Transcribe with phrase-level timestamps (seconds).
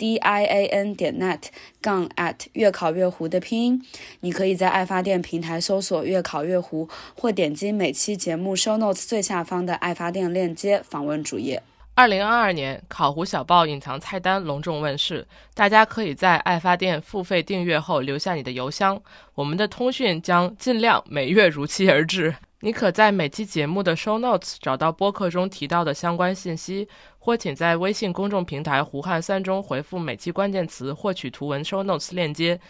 [0.00, 1.42] D i a n 点 net
[1.82, 3.82] 杠 at 越考越糊的拼音，
[4.20, 11.62] 你可以在爱发电平台搜索“越考越糊”，或点击每期节目 show notes 最下方的爱发电链接访问主页。
[11.94, 18.98] 二零二二年，烤糊小报隐藏菜单隆重问世，大家可以在爱发电付费订阅后留下你的邮箱，
[19.34, 22.34] 我们的通讯将尽量每月如期而至。
[22.62, 26.86] 你可在每期节目的 show notes 找到播客中提到的相关信息，
[27.18, 32.60] 或请在微信公众平台“胡汉三”中回复每期关键词获取图文 show notes 链接。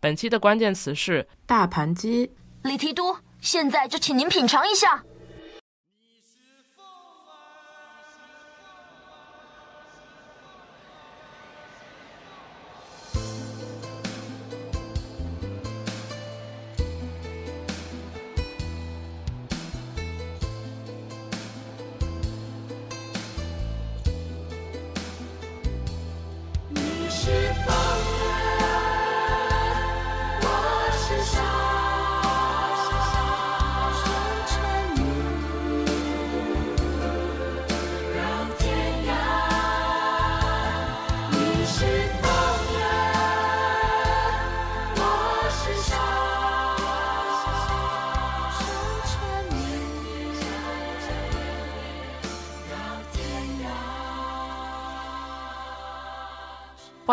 [0.00, 2.32] 本期的关键词是大盘鸡。
[2.64, 5.04] 李提督，现在就请您品尝一下。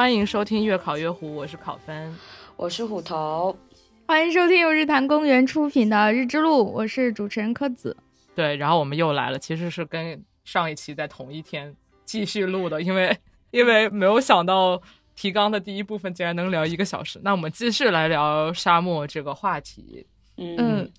[0.03, 2.13] 欢迎收听《越考越糊》，我是考分，
[2.57, 3.57] 我是虎头。
[4.05, 7.95] 欢迎收听由日坛公园出品的《日之路》，我是主持人柯子。
[8.35, 13.17] 对，然后我们又来了，其实是跟上一期在同一天继续录的，因为
[13.51, 14.81] 因为没有想到
[15.15, 20.05] 提纲的第一部分竟然能聊一个小时，那我们继续来聊沙漠这个话题。
[20.35, 20.91] 嗯，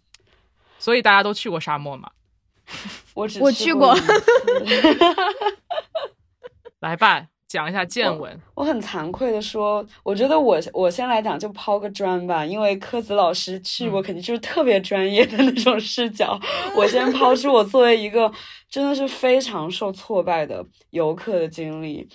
[0.78, 2.10] 所以大家都去过沙漠吗？
[3.12, 3.94] 我只我去过。
[6.80, 7.26] 来吧。
[7.54, 8.36] 讲一下见闻。
[8.56, 16.36] 我很惭愧的说，我觉得我我先来讲，就抛个砖吧，因为柯子老师去过，肯定就是特别专业的那种视角。
[16.76, 18.28] 我先抛出我作为一个
[18.68, 22.08] 真的是非常受挫败的游客的经历，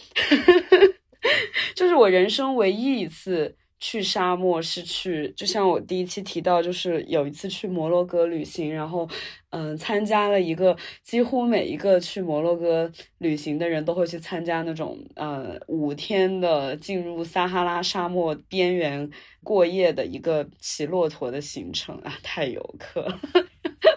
[1.74, 3.56] 就是我人生唯一一次。
[3.80, 9.08] 去沙漠是去，就像我第一期提到，就是有一次去摩洛哥旅行，然后，
[9.52, 19.10] 嗯，参加了一个几乎每一个去摩洛哥旅行的人都会去参加那种，呃，五天的进入撒哈拉沙漠边缘
[19.44, 23.08] 过夜的一个骑骆驼的行程啊，太游客，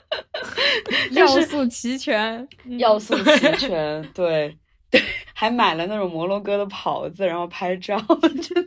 [1.11, 2.47] 要素齐全，
[2.79, 4.57] 要素齐全，对
[4.93, 5.03] 对，
[5.35, 8.67] 还买了那种摩洛哥的袍子，然后拍照， 真。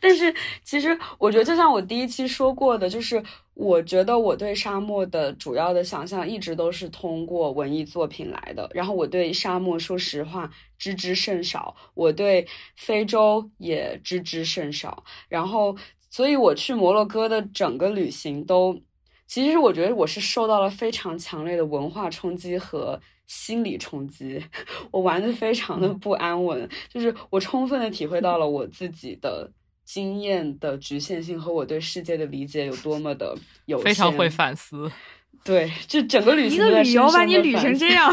[0.00, 3.22] 但是，其实我觉得，就像我第一期说过的，就是
[3.54, 8.68] 我觉得我对沙漠的主要的想象一直都是通过文艺作品来的。
[8.74, 11.74] 然后我对沙漠，说实话，知之甚少。
[11.94, 12.46] 我对
[12.76, 15.02] 非洲也知之甚少。
[15.28, 15.74] 然后，
[16.10, 18.78] 所以我去摩洛哥的整个旅行都，
[19.26, 23.00] 其实我觉得我是受到了非常强烈的文化冲击和。
[23.30, 24.44] 心理冲击，
[24.90, 29.48] 我玩的非常的不安稳，就是我充分的体会到了我自己的
[29.84, 33.32] 经验的局限性和我对世界的理解有多么的
[33.66, 33.84] 有限。
[33.84, 34.90] 非常会反思，
[35.44, 38.12] 对，就整个旅行一个旅游把你旅成这样，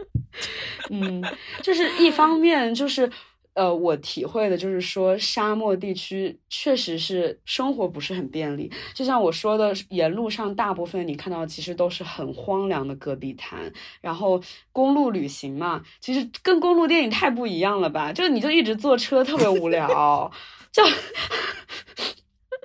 [0.92, 1.24] 嗯，
[1.62, 3.10] 就是一方面就是。
[3.56, 8.70] 呃，我体会的就是说，沙漠地区确实是生活不是很便利。
[8.94, 13.72] 就像我说的，沿路上大部分你看到其实都是很荒凉的戈壁滩。
[14.02, 14.40] 然后
[14.72, 18.12] 公路旅行嘛，其实跟公路电影太不一样了吧？
[18.12, 20.30] 就是你就一直坐车，特别无聊，
[20.70, 20.82] 就。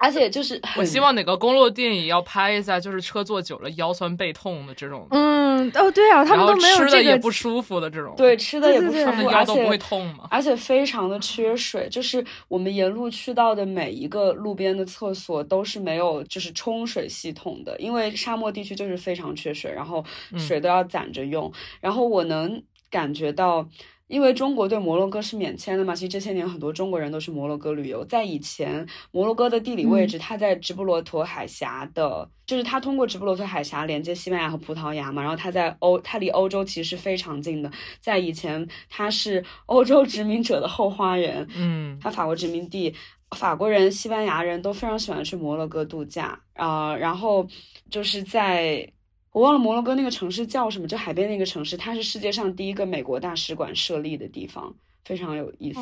[0.02, 5.08] 而且就是， 我希望哪个公路电影要拍一下，就是车坐久了腰酸背痛的这种。
[5.12, 8.14] 嗯，哦，对啊，他们都没有吃的也不舒服的这种。
[8.18, 10.28] 对，吃的也不舒服，腰都不会痛嘛。
[10.32, 20.04] 而且非常的缺水，就是我们沿路去到的每一个路边的厕所都是没有就是冲水系统的，因为沙漠地区就是非常缺水，然后
[20.38, 21.52] 水都要攒着用。
[21.80, 23.68] 然后我能感觉到。
[24.12, 28.04] 因为中国对摩洛哥是免签的嘛，其实这些年很多中国人都去摩洛哥旅游。
[28.04, 37.72] 在以前，摩洛哥的地理位置，它在直布罗陀海峡的，就是它通过直布罗陀海峡连接西班牙和葡萄牙嘛，然后它在欧，它离欧洲其实是非常近的。
[38.02, 42.94] 在以前，它是欧洲殖民者的后花园，嗯，它法国殖民地。
[43.38, 46.94] 法国人、西班牙人都非常喜欢去摩洛哥度假啊。
[46.94, 47.48] 然后
[47.90, 48.86] 就是在
[49.32, 54.76] 我忘了摩洛哥那个城市叫什么，就海边那个城市，它是世界上第一个美国大使馆设立的地方，
[55.06, 55.80] 非常有意思。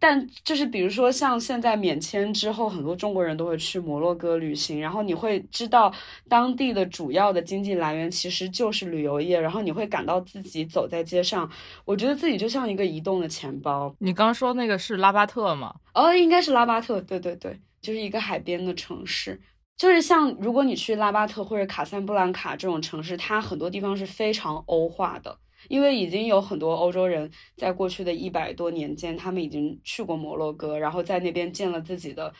[0.00, 5.92] 但就是比如说，像现在免签之后，很多中国人都会去摩洛哥旅行，然后你会知道
[6.28, 11.50] 当地的主要的经济来源其实就是旅游业，然后你会感到自己走在街上，
[11.84, 13.92] 我觉得自己就像一个移动的钱包。
[13.98, 15.74] 你刚说那个是拉巴特吗？
[15.94, 19.40] 哦，应该是拉巴特，对对对，就是一个海边的城市，
[19.78, 25.38] 就是像如果你去拉巴特或者卡萨布兰卡这种城市，它很多地方是非常欧化的。
[25.68, 32.32] 因为已经有很多欧洲人在过去的一百多年间，他们已经去过摩洛哥，然后在那边建了自己的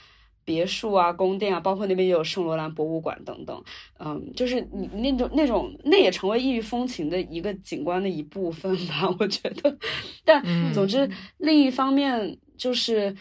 [0.44, 3.62] 别墅啊、宫殿啊，包括那边也有圣罗兰博物馆等等。
[3.99, 9.76] 嗯，就是你那种那种，那也成为异域风情的一个景观的一部分吧，我觉得。
[10.25, 10.40] 但
[10.73, 13.14] 总之，另一方面就是。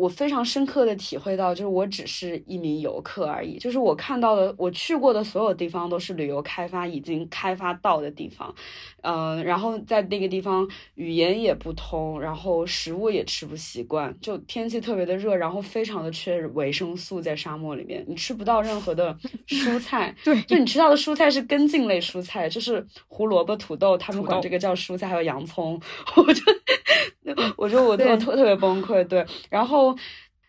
[0.00, 3.58] 我非常深刻的体会到，就是我只是一名游客而已。
[3.58, 8.54] 就是我看到的，我去过的所有地方都是旅游开发已经开发到的地方，
[9.02, 19.14] 嗯，然后在那个地方语言也不通，然后食物也吃不习惯，就天气特别的热，然后非常的缺维生素，在沙漠里面你吃不到任何的
[19.46, 25.78] 蔬菜，对，就你吃到的蔬菜是根茎类蔬菜，就是胡萝卜、土豆，他们管这个叫蔬菜，还有洋葱，
[26.16, 26.42] 我就
[27.56, 29.96] 我觉得我特特 特别崩溃，对，然后。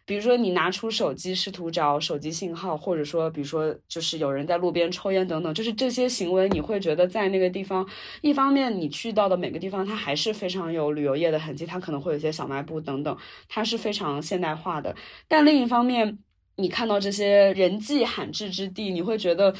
[0.03, 7.87] 比如说，你拿出手机试图找手机信号，或者说，比如说，就是有人在路边抽烟等等，就是这些行为，你会觉得在那个地方，
[8.21, 13.15] 一方面你去到的每个地方，它还是非常有旅游业的痕迹，它可能会有一些小卖部等等，
[13.47, 14.93] 它是非常现代化的。
[15.29, 16.17] 但另一方面，
[16.57, 19.53] 你看到这些人迹罕至之地，你会觉得。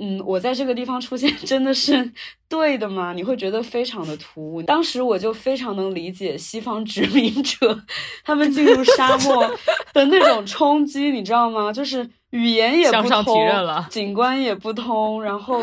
[0.00, 2.12] 嗯，我在这个地方出现真的是
[2.48, 3.12] 对的吗？
[3.12, 4.62] 你会觉得非常的突兀。
[4.62, 7.82] 当时我就非常能理解西方殖民者
[8.22, 9.44] 他们进入沙漠
[9.92, 11.72] 的那种冲击，你知道吗？
[11.72, 13.34] 就是语言也不通，
[13.90, 15.60] 景观也不通，然后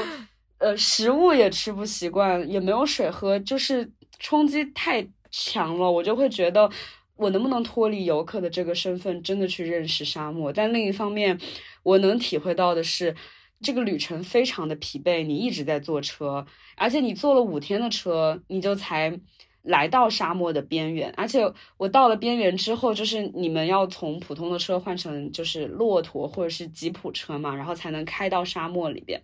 [0.57, 3.89] 呃，食物也吃不习惯，也没有水喝，就是
[4.19, 5.89] 冲击太强了。
[5.89, 6.69] 我就会觉得，
[7.15, 10.51] 我能不能脱离游客的这个身份，真的去认识沙漠？
[10.51, 11.39] 但另一方面，
[11.83, 13.15] 我能体会到的是。
[13.61, 19.17] 这个旅程非常的疲惫，你一直在坐车，而且你坐了五天的车，你就才
[19.63, 21.11] 来到沙漠的边缘。
[21.17, 29.19] 而且我到了边缘之后，就是你们要从普通的车换成就是骆驼或者是吉普车嘛，然后才能开到沙漠里边。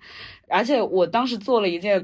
[0.47, 2.03] 而且我当时做了一件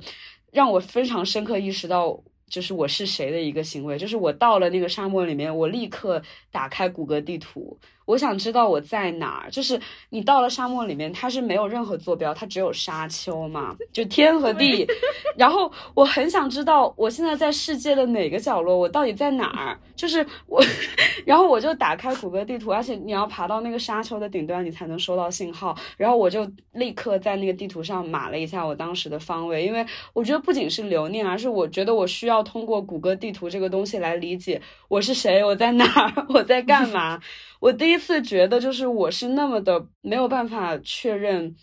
[0.52, 6.22] 让我非常深刻意识到就是我是谁的一个行为，就是我到了那个沙漠里面，我立刻
[6.52, 7.80] 打开谷歌地图。
[8.08, 14.88] 我想知道我在哪儿，就是你到了沙漠里面，它是没有任何坐标，它只有沙丘嘛，就天和地。
[15.38, 19.78] 然后我很想知道我现在在世界的哪个角落，我到底在哪儿？
[19.94, 20.64] 就是我，
[21.26, 25.76] 然后我就打开谷歌地图，而且你要爬到那个沙丘的顶端，你才能收到信号。
[25.98, 37.20] 然后我就立刻在那个地图上码了一下我当时的方位，因为我觉得不仅是留念，而是我觉得我需要通过谷歌地图这个东西来理解我是谁，我在哪儿， 我在干嘛。
[37.60, 41.56] 我第一次觉得，就是我是那么的没有办法确认，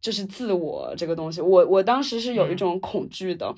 [0.00, 1.40] 就是自我这个东西。
[1.40, 3.54] 我我当时是有一种恐惧的，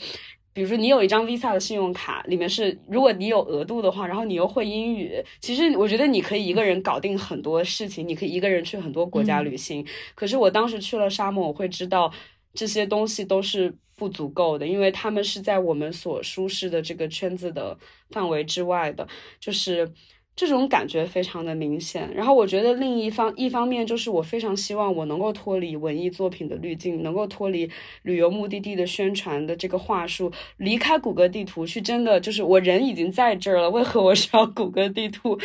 [0.53, 9.85] 比如说你有一张 Visa 的信用卡，里面是如果你有额度的话，然后你又会英语，其实我觉得你可以一个人搞定很多事情，你可以一个人去很多国家旅行。
[10.15, 12.13] 可是我当时去了沙漠，我会知道
[12.53, 17.77] 这些东西都是不足够的，因为他们是在我们所舒适的这个圈子的
[18.11, 19.09] 范围之外的，
[19.41, 19.91] 就是。
[20.37, 27.71] 这种感觉非常的明显，然后我觉得另一方一方面就是我非常希望我能够脱离文艺作品的滤镜，能够脱离
[28.03, 35.39] 旅游目的地的宣传的这个话术，离开谷歌地图去真的就是我人已经在这儿了，为何我需要谷歌地图？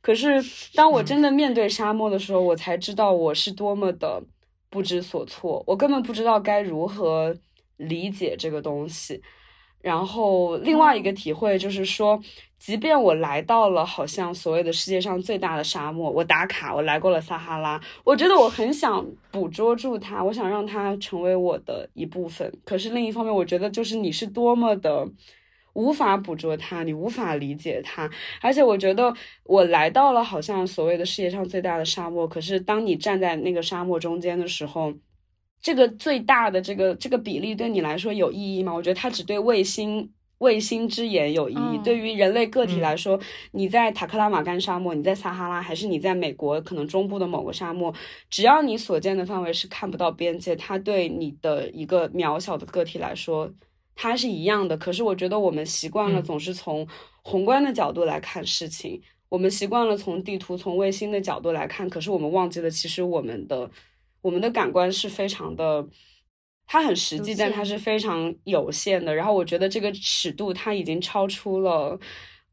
[0.00, 0.40] 可是
[0.74, 4.22] 当我真的面对沙漠的时候，我才知道我是多么的
[4.70, 7.36] 不知所措，我根本不知道该如何
[7.78, 9.20] 理解这个东西。
[9.86, 12.20] 然后另外一个体会就是说。
[12.58, 22.50] 即便我来到了好像所谓的世界上最大的沙漠，我打卡，我来过了撒哈拉，我觉得我很想捕捉住它，我想让它成为我的一部分。
[22.64, 25.06] 可是另一方面，我觉得就是你是多么的
[25.74, 28.10] 无法捕捉它，你无法理解它。
[28.40, 29.14] 而且我觉得
[29.44, 34.92] 我来到了好像所谓的世界上最大的沙漠，可是当你站在那个沙漠中间的时候，
[35.60, 38.72] 这个最大的这个这个比例对你来说有意义吗？
[38.72, 40.10] 我觉得它只对卫星。
[40.38, 41.80] 卫星之眼有意义。
[41.82, 43.18] 对于人类个体来说，
[43.52, 47.90] 你在塔克拉玛干沙漠，你在撒哈拉，还是你在美国可能中部的某个沙漠，
[48.28, 53.50] 只要你所见的范围是看不到边界，它对你的一个渺小的个体来说，
[53.94, 54.76] 它是一样的。
[54.76, 56.86] 可是我觉得我们习惯了总是从
[57.22, 63.70] 宏观的角度来看事情，我们习惯了从地图、从卫星的角度来看，可是我们忘记了，其实我们的
[64.22, 65.86] 我们的感官是非常的，
[66.66, 69.14] 它很实际，但它是非常有限的。
[69.14, 71.98] 然后我觉得这个尺度它已经超出了。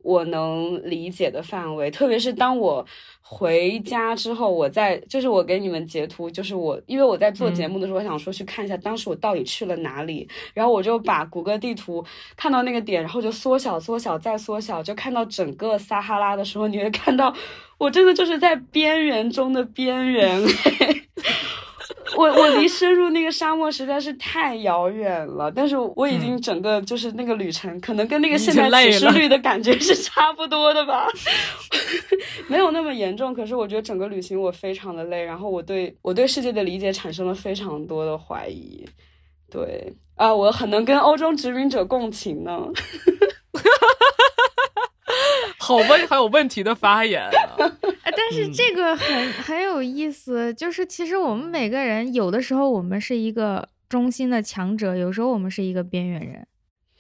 [0.06, 2.86] 我能理解的范围，特别是当我
[3.22, 12.04] 回家之后，我在就是我给你们截图，就是我因为我在做节目的时候，我想说去看一下当时我到底去了哪里，然后我就把谷歌地图
[12.36, 17.34] 看到那个点，然后就缩小、缩小再缩小，就看到整个撒哈拉的时候，你会看到
[17.78, 20.42] 我真的就是在边缘中的边缘。
[22.16, 31.08] 我我离深入那个沙漠实在是太遥远了，但是我已经整个就是那个旅程，可能跟那个现代启示录的感觉是 差不多的吧，
[32.48, 33.34] 没有那么严重。
[33.34, 38.86] 可是我觉得整个旅行我非常的累，然后我对我对世界的理解产生了非常多的怀疑。
[39.52, 42.68] 对啊，我很能跟欧洲殖民者共情呢。
[45.64, 47.24] 好问，还有问题的发言。
[47.24, 47.32] 啊
[48.16, 56.46] 但是这个很很有意思，就是其实我们每个人有的时候我们是一个中心的强者，有时候我们是一个边缘人，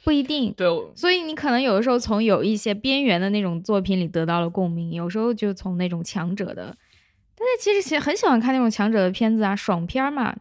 [0.03, 0.53] 不一定。
[0.53, 6.75] 对，所以你可能有的时候从有一些边缘的那种作品里得到了共鸣，有时候就从那种强者的。
[7.45, 10.33] 但是其实其实很喜欢看那种强者的片子啊，爽片嘛，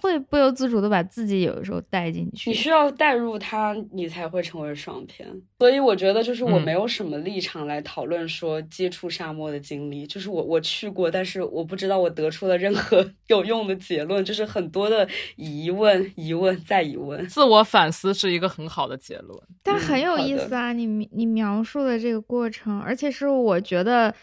[0.00, 2.50] 会不由自主的把自己有的时候带进去。
[2.50, 5.26] 你需要带入他，你才会成为爽片。
[5.58, 10.06] 所以我觉得，就是我没有什么立场来讨论说接触沙漠的经历。
[10.06, 14.24] 就是我我去过，但是我不知道我得出了任何 有用的结论。
[14.24, 17.26] 就是很多的疑问，疑问再疑问。
[17.26, 19.36] 自我反思是一个很好的结论。
[19.64, 24.14] 但很有意思啊，你你描述的这个过程，而且是我觉得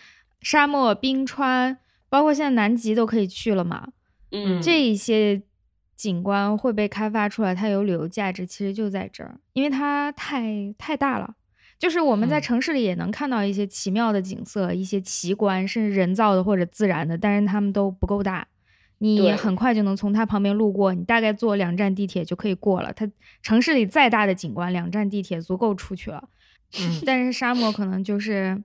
[0.42, 1.78] 沙漠冰川。
[2.10, 3.90] 包括现在南极都可以去了嘛？
[4.32, 5.42] 嗯，这一些
[5.96, 11.36] 景观会被开发出来，它有旅游价值，其实就在这儿，因为它太太大了。
[11.80, 18.48] 就是我们在城市里也能看到一些奇妙的景色，一些奇观，甚至人造的或者自然的，但是它们都不够大，
[18.98, 22.92] 你很快就能从它旁边路过，你大概坐两站地铁就可以过了。
[22.94, 23.10] 它
[23.42, 26.28] 城市里再大的景观，两站地铁足够出去了。
[26.80, 28.62] 嗯，但是沙漠可能就是。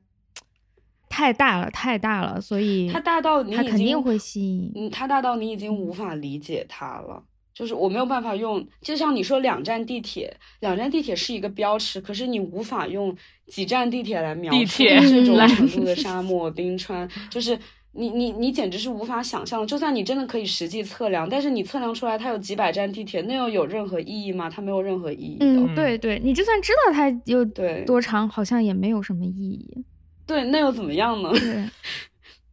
[1.12, 4.73] 太大了，太大了，所以它大到你它肯定会吸引。
[4.75, 7.23] 嗯，它大到你已经无法理解它了。
[7.52, 13.14] 就是我没有办法用，就像你说两站地铁，两站地铁是一个标尺，可是你无法用
[13.47, 17.07] 几站地铁来描述这种程度的 沙漠冰川。
[17.28, 17.59] 就是
[17.92, 19.66] 你你你简直是无法想象。
[19.66, 24.49] 就算你真的可以实际测量，但是你测量出来它有几百站地铁，那又有任何意义吗？
[24.49, 25.45] 它没有任何意义的。
[25.45, 29.85] 嗯，对对，你就算知道它有对多长，好像也没有什么意义。
[30.26, 31.30] 对，那又怎么样呢？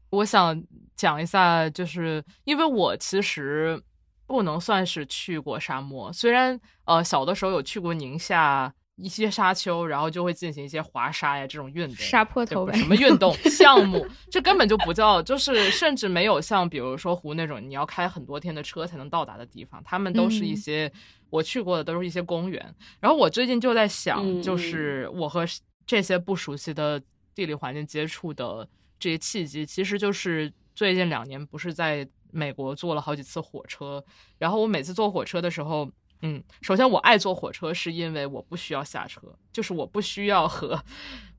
[0.09, 0.59] 我想
[0.95, 3.79] 讲一下，就是因为我其实
[4.25, 20.91] 不能算是去过沙漠，虽然呃小的时候有去过宁夏一些沙丘，然后就会进行一些滑沙呀这种运动，沙坡头呗，什么运动项目，这根本就不叫，就是甚至没有像比如说湖那种你要开很多天的车才能到达的地方，他们都是一些
[21.29, 22.75] 我去过的都是一些公园。
[22.99, 25.45] 然后我最近就在想，就是我和
[25.85, 26.99] 这些不熟悉的。
[27.39, 28.67] 地理环境接触的
[28.99, 34.03] 这些契机，其实就是最近两年不是在美国坐了好几次火车。
[34.37, 35.89] 然后我每次坐火车的时候，
[36.21, 39.21] 嗯，首先我爱坐火车，是因为我不需要下车，
[39.53, 40.77] 就是我不需要和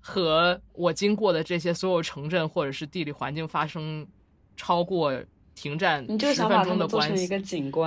[0.01, 4.09] 和我经过的这些所有城镇或者是地理环境发生
[4.57, 5.13] 超过。
[5.55, 6.05] 停站
[6.35, 7.27] 十分钟的关系，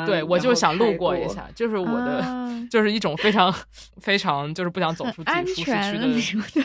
[0.05, 3.53] 对我就想路过一下，就是我的，就是一种非常
[4.00, 6.08] 非常就是不想走出自己舒适区的，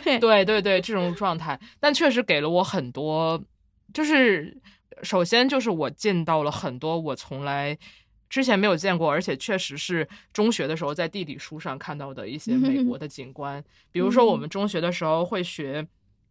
[0.05, 1.59] 对对对对这种状态。
[1.81, 3.43] 但确实给了我很多，
[3.95, 4.57] 就是
[5.03, 7.77] 首先就是我见到了很多我从来
[8.29, 15.87] 之前没有见过，而且确实是中学的时候在地理书上看到的一些美国的景观，比如说我们中学的时候会学。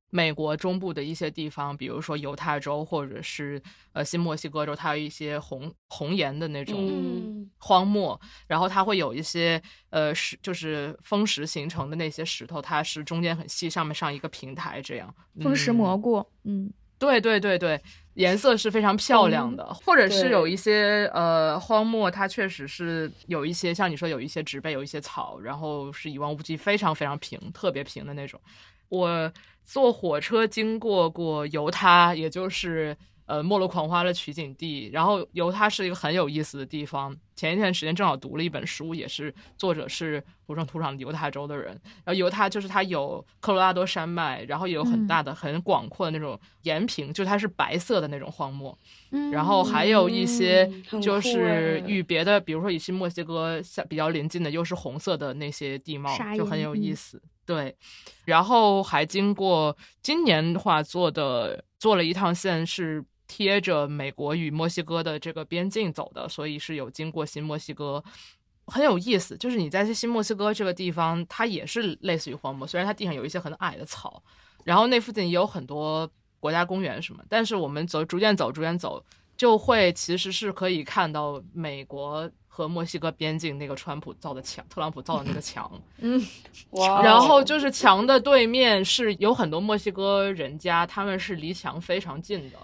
[0.10, 3.62] 美国中部的一些地方，比如说犹他州或者是
[3.94, 15.14] 呃新墨西哥州，它有一些红红岩的那种荒漠，然后它会有一些呃石，就是风石形成的那些石头，它是中间很细，上面上一个平台，这样。
[15.42, 17.80] 风石蘑菇，嗯，对对对对，
[18.14, 28.40] 颜色是非常漂亮的，或者是有一些呃荒漠，它确实是有一些像你说有一些植被，有一些草，然后是一望无际，非常非常平，特别平的那种，
[28.90, 29.32] 我。
[29.70, 34.90] 坐火车经过过犹他，也就是呃《末路狂花》的取景地。
[34.94, 37.14] 然后犹他是一个很有意思的地方。
[37.36, 41.66] 前一段时间正好读了一本书，也是作者是土生土长的犹他州的人。
[42.06, 48.80] 然后犹他就是它有科罗拉多山脉，然后也有很大的、很广阔的那种延平，就它是白色的那种荒漠。
[49.34, 50.66] 然后还有一些
[51.02, 57.22] 就是与别的，比如说与新墨西哥相比较临近的，又是红色的那些地貌，就很有意思。
[57.48, 57.74] 对，
[58.26, 68.04] 然后还经过今年的话做的做了一趟线是贴着美国与墨西哥的这个边境走的，所以是有经过新墨西哥，
[68.66, 69.38] 很有意思。
[69.38, 74.22] 就是你在新墨西哥这个地方，它也是类似于荒漠，虽然它地上有一些很矮的草，
[74.66, 76.10] 然后那附近也有很多
[76.42, 79.02] 国家公园什么，但是我们走逐渐走逐渐走，
[79.38, 82.30] 就会其实是可以看到美国。
[82.58, 85.72] 和墨西哥边境那个川普造的墙，特朗普造的那个墙，
[86.02, 86.20] 嗯，
[86.72, 92.58] 哇，然后就是墙的对面是有很多墨西哥人家，他们是离墙非常近的，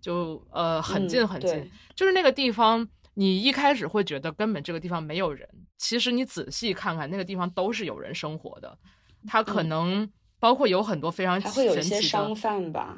[0.00, 5.46] 就呃很近很近，就是那个地方，你一开始会觉得根本这个地方没有人，
[5.76, 8.78] 其实你仔细看看那个地方都是有人生活的，
[9.26, 10.10] 他可能
[10.40, 12.96] 包括有很多非常还会有一些商贩吧，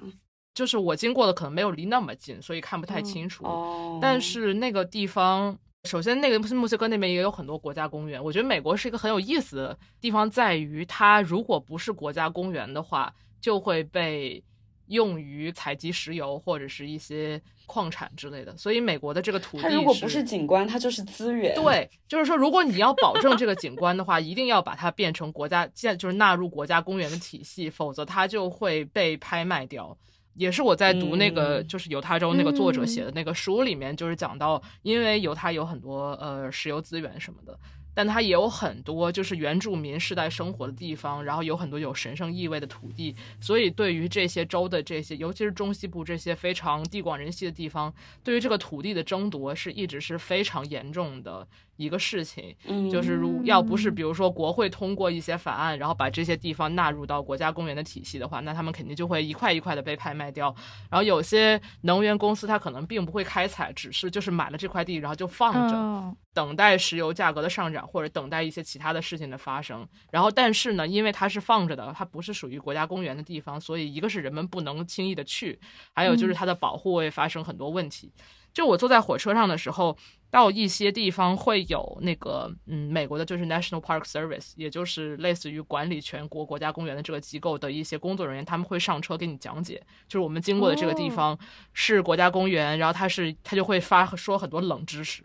[0.55, 5.59] 就是我经过的可能没有离那么近，所以看不太清楚，但是那个地方。
[5.87, 8.23] 首先，那个墨西哥那边也有很多国家公园。
[8.23, 14.43] 我觉得美国是一个很有意思的地方，在于它如果不是国家公园的话，就会被
[14.89, 18.57] 用于采集石油或者是一些矿产之类的。
[18.57, 21.55] 所以，美国的这个土地，它如果不是景观，它就是资源。
[21.55, 29.97] 对，就是说，如果你要保证这个景观的话，一定要把它变成国家，建就是纳入国家公园的体系，否则它就会被拍卖掉。
[30.37, 37.59] 也是我在读那个，就是犹他州那个作者写的那个书里面，就是讲到，因为犹他有很多呃石油资源什么的。
[37.97, 47.91] 但它也有很多就是原住民世代生活的地方，然后有很多有神圣意味的土地，所以对于这些州的这些，尤其是中西部这些非常地广人稀的地方，
[48.23, 52.55] 对于这个土地的争夺是一直是非常严重的一个事情。
[52.67, 60.55] 嗯，就是如要不是比如说国会通过一些法案，然后把这些地方纳入到国家公园的体系的话，那他们肯定就会一块一块的被拍卖掉。
[60.91, 67.77] 然后有些能源公司它可能并不会开采，只是就是买了这块地，然后就放着，等待石油价格的上涨。
[67.87, 75.59] 或者等待一些其他的事情的发生，然后但是呢，因为它是放着的，它不是属于国家公园的地方，所以一个是人们不能轻易的去，
[75.95, 78.13] 还有就是它的保护会发生很多问题。
[78.53, 79.97] 就我坐在火车上的时候，
[80.37, 91.39] 到一些地方会有那个，嗯，美国的就是 National Park Service，也就是类似于管理全国国家公园的这个机构的一些工作人员，他们会上车给你讲解，就是我们经过的这个地方
[91.73, 95.23] 是国家公园，然后他是他就会发说很多冷知识，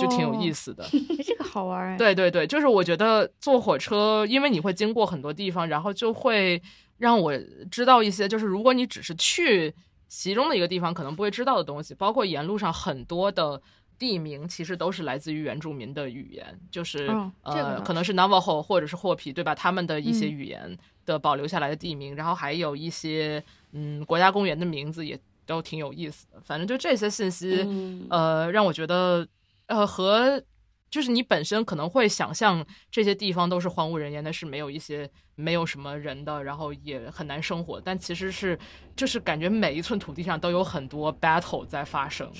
[0.00, 0.88] 就挺有意思的。
[1.22, 1.98] 这个好玩哎。
[1.98, 6.62] 对对对，就是我觉得坐火车，因为你会经过很多地方，然后就会
[6.96, 7.38] 让我
[7.70, 9.74] 知道一些，就是如果你只是去。
[10.08, 13.60] 其中的一个地方可能不会知道的东西，包括沿路上很多的
[13.98, 17.06] 地名，其实都是来自于原住民的语言，就是
[17.42, 19.54] 呃，可能是 Navajo 或者是霍皮，对吧？
[19.54, 26.40] 他们的一些语言的保留下来的地名，然后还有一些嗯国家公园的名字也都挺有意思的。
[26.44, 27.66] 反正就这些信息，
[28.10, 29.26] 呃，让我觉得
[29.66, 30.42] 呃和。
[30.88, 37.80] 就是你本身可能会想象这些地方都是荒无人烟的，是没有一些没有什么人的，然后也很难生活。
[37.84, 38.56] 但其实是，
[38.94, 42.30] 就是感觉每一寸土地上都有很多 battle 在发生。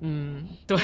[0.00, 0.76] 嗯，对，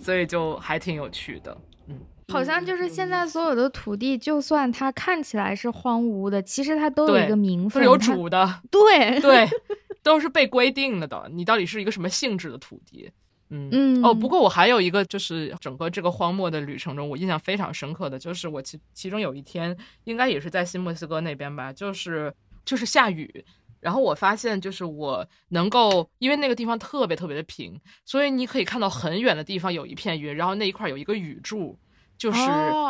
[0.00, 1.56] 所以就还挺有趣的。
[1.88, 1.98] 嗯，
[2.28, 8.62] 好像就是现在所有的土地，就算它看起来是荒芜的，其实它都有一个名分，有主的。
[8.70, 9.48] 对对，
[10.02, 11.28] 都是被规定了的。
[11.32, 13.10] 你到底是一个什么性质的土地？
[13.50, 22.32] 嗯哦，不过我还有一个，就是整个这个荒漠的旅程中，我印象非常深刻的就是我其其中有一天，应该也是在新墨西哥那边吧，就是
[22.64, 23.44] 就是下雨，
[23.84, 31.78] 然后我发现就是我能够，因为那个地方特别特别的平，所以你可以看到很远的地方有一片云，然后那一块有一个雨柱。
[32.16, 32.38] 就是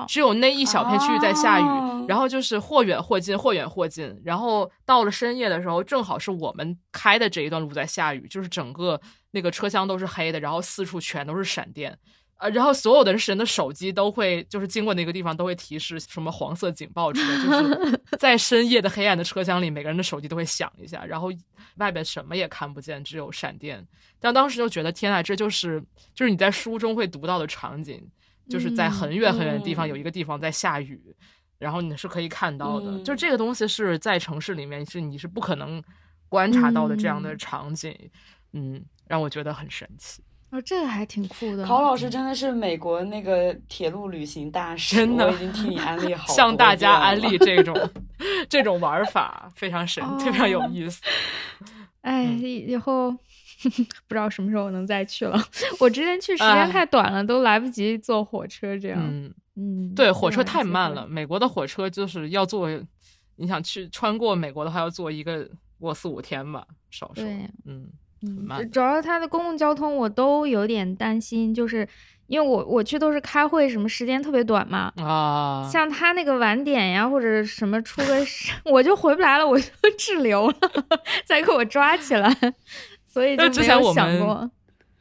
[0.07, 4.15] 只有那一小片区域在下雨，然后就是或远或近，或远或近。
[4.23, 11.99] 然后到了深夜的时候，正好是我们开的这一段路在下雨，就是整个那个车厢都是黑的，然后四处全都是闪电，
[12.38, 21.31] 呃，然后所有的人的手机都会就是经过那个地方都会提示什么黄色警报之类，就是 在深夜的黑暗的车厢里，每个人的手机都会响一下，然后
[21.77, 23.87] 外边什么也看不见，只有闪电。
[24.20, 25.83] 但当时就觉得天啊，这就是
[26.14, 28.07] 就是你在书中会读到的场景。
[28.47, 31.01] 就是在很远很远的地方有一个地方在下雨，
[31.59, 33.03] 然后你是可以看到的。
[33.03, 35.83] 就这个东西是在城市里面是你是不可能
[36.29, 37.99] 观察到的这样的场景，
[38.53, 40.23] 嗯，让我觉得很神奇。
[40.55, 41.64] 哦，这个还挺酷的。
[41.67, 47.75] 考老师真的是美国那个铁路旅行大师，真的我已经替你安利好， 向大家安利这种
[48.49, 51.03] 这种玩法非常神，非常有意思。
[52.03, 53.14] 哎，以后。
[54.07, 55.43] 不知道什么时候能再去了。
[55.81, 58.77] 我之前去时间太短了，都来不及坐火车。
[58.77, 61.07] 这样，嗯嗯，对，火车太慢了。
[61.07, 62.69] 美国的火车就是要坐，
[63.37, 65.49] 你想去穿过美国的话，要坐一个
[65.81, 67.25] 过四五天吧，少说。
[67.25, 67.49] 对，
[68.25, 68.71] 嗯。
[68.71, 71.87] 主要它的公共交通我都有点担心，就是
[72.27, 74.93] 因为我我去都是开会，什么时间特别短嘛。
[74.97, 79.67] 啊，像他那个晚点呀，或者什么出个事， 我就回不来了，我就
[79.99, 80.57] 滞留了，
[81.25, 82.35] 再给我抓起来。
[83.07, 84.51] 所以就之前我想过。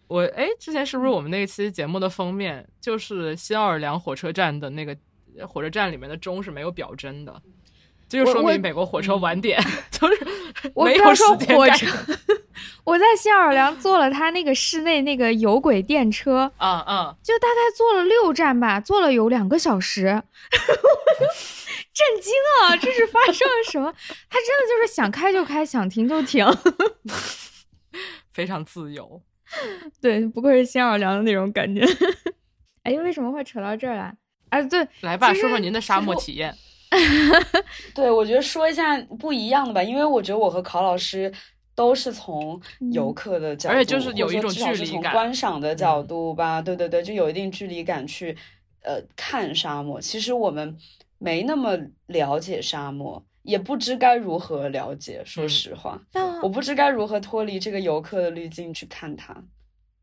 [0.07, 4.95] 我哎，之前是不是我们那期节目的封面就是新奥尔良火车站的那个
[5.47, 7.41] 火车站里面的钟是没有表针的？
[8.07, 9.59] 这就说明美国火车晚点
[9.89, 10.27] 就是
[10.75, 11.87] 没有时间火车。
[12.83, 20.03] 我在新奥尔良坐了他那个室内那个有轨电车，啊嗯，就大概坐了六站吧，坐了有两个小时，
[21.93, 22.75] 震惊啊！
[22.75, 23.91] 这是发生了什么？
[24.29, 26.45] 他真的就是想开就开，想停就停，
[28.33, 29.21] 非常自由。
[30.01, 31.85] 对，不愧是新奥尔良的那种感觉。
[32.83, 34.13] 哎，为什么会扯到这儿来？
[34.49, 36.53] 哎，对，来吧，说说您的沙漠体验。
[37.95, 41.31] 对，我觉得说一下不一样的吧，因为我觉得我和考老师
[41.75, 42.59] 都是从
[42.91, 46.61] 游客的角度，而且就是有一种距离感，观赏的角度吧。
[46.61, 48.35] 对对对，就有一定距离感去
[48.83, 49.99] 呃看沙漠。
[49.99, 50.77] 其实我们
[51.17, 55.21] 没那么了解沙漠，也不知该如何了解。
[55.25, 55.99] 说实话，
[56.41, 59.43] 我不知该如何脱离这个游客的滤镜去看它。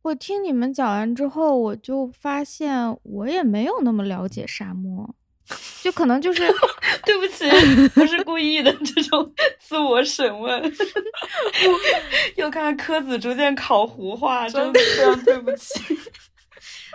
[0.02, 5.14] 我听你们讲完之后，我就发现我也没有那么了解沙漠。
[5.82, 6.42] 就可能就是
[7.04, 7.48] 对不起，
[7.94, 10.72] 不是故意的这种自我审问，
[12.36, 15.78] 又看柯子逐渐烤糊化，真的非常对不起。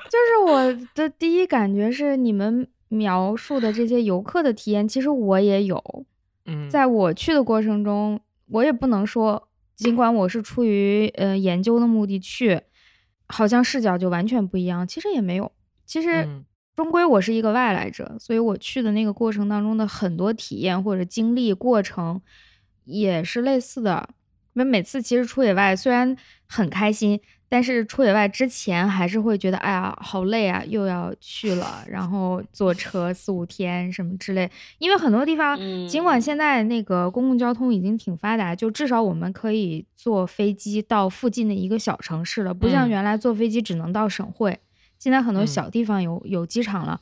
[0.09, 6.05] 就是我的第一感觉是，你们描述的这些游客的体验，其实我也有。
[6.45, 8.19] 嗯，在我去的过程中，
[8.51, 12.61] 我也不能说，尽管我是出于呃研究的目的去，
[13.27, 14.87] 好像视角就完全不一样。
[14.87, 15.51] 其实也没有，
[15.85, 16.27] 其实。
[16.75, 22.21] 终归我是一个外来者，所以我去的那个过程当中的很多体验或者经历过程
[22.83, 24.09] 也是类似的。
[24.53, 26.15] 因为每次其实出野外虽然
[26.47, 34.49] 很开心，但是出野外之前还是会觉得，哎呀，好累啊，又要去了，然后坐车四五天什么之类。
[34.77, 35.57] 因为很多地方，
[35.89, 44.57] 尽管现在那个公共交通已经挺发达，就至少我们可以坐飞机到附近的一个小城市了，不像原来坐飞机只能到省会。
[44.97, 46.99] 现在很多小地方有有机场了，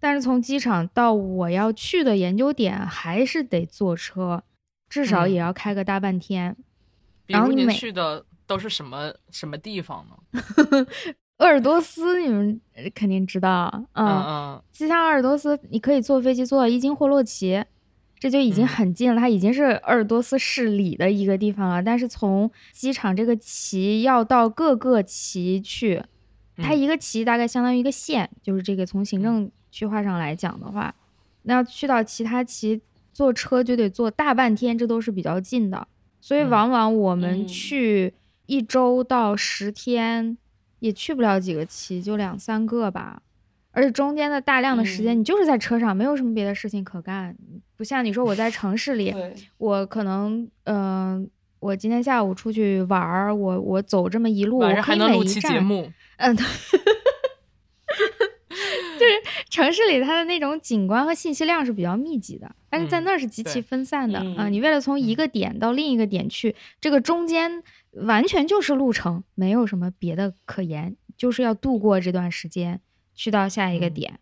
[0.00, 4.42] 但是从机场到我要去的研究点还是得坐车，
[4.88, 6.56] 至少也要开个大半天。
[7.26, 10.86] 比如您去的都是什么什么地方呢？
[11.38, 12.60] 鄂尔多斯，你们
[12.94, 13.68] 肯定知道。
[13.94, 17.64] 嗯嗯，就像鄂尔多斯，你可以坐飞机坐到伊金霍洛奇，
[18.18, 21.82] 这就已经很近了，它已经是鄂尔多斯市里的一个地方了。
[21.82, 26.02] 但是从机场这个旗要到各个旗去。
[26.56, 30.94] 它一个旗大概相当于一个县，就是这个从行政区划上来讲的话，
[31.42, 32.80] 那要去到其他旗
[33.12, 35.86] 坐车就得坐大半天，这都是比较近的。
[36.20, 38.14] 所以往往我们去
[38.46, 40.36] 一周到十天
[40.78, 43.22] 也去不了几个旗，就两三个吧。
[43.72, 47.34] 而且中间的大量的时间你就是在车上，没有什么别的事情可干。
[47.76, 49.14] 不像你说我在城市里，
[49.56, 51.28] 我可能嗯，
[51.62, 55.88] 我今天下午出去玩儿，我我走这么一路，晚上还能录期节目。
[56.16, 56.44] 嗯，对，
[58.98, 59.12] 就是
[59.48, 64.48] 城市里它的那种景观和信息量是比较密集的，但是在那儿是极其分散的啊。
[64.48, 72.80] 你为了从一个点到另一个点去，这个中间完全就是路程，没有什么别的可言，就是要度过这段时间
[73.14, 74.18] 去到下一个点。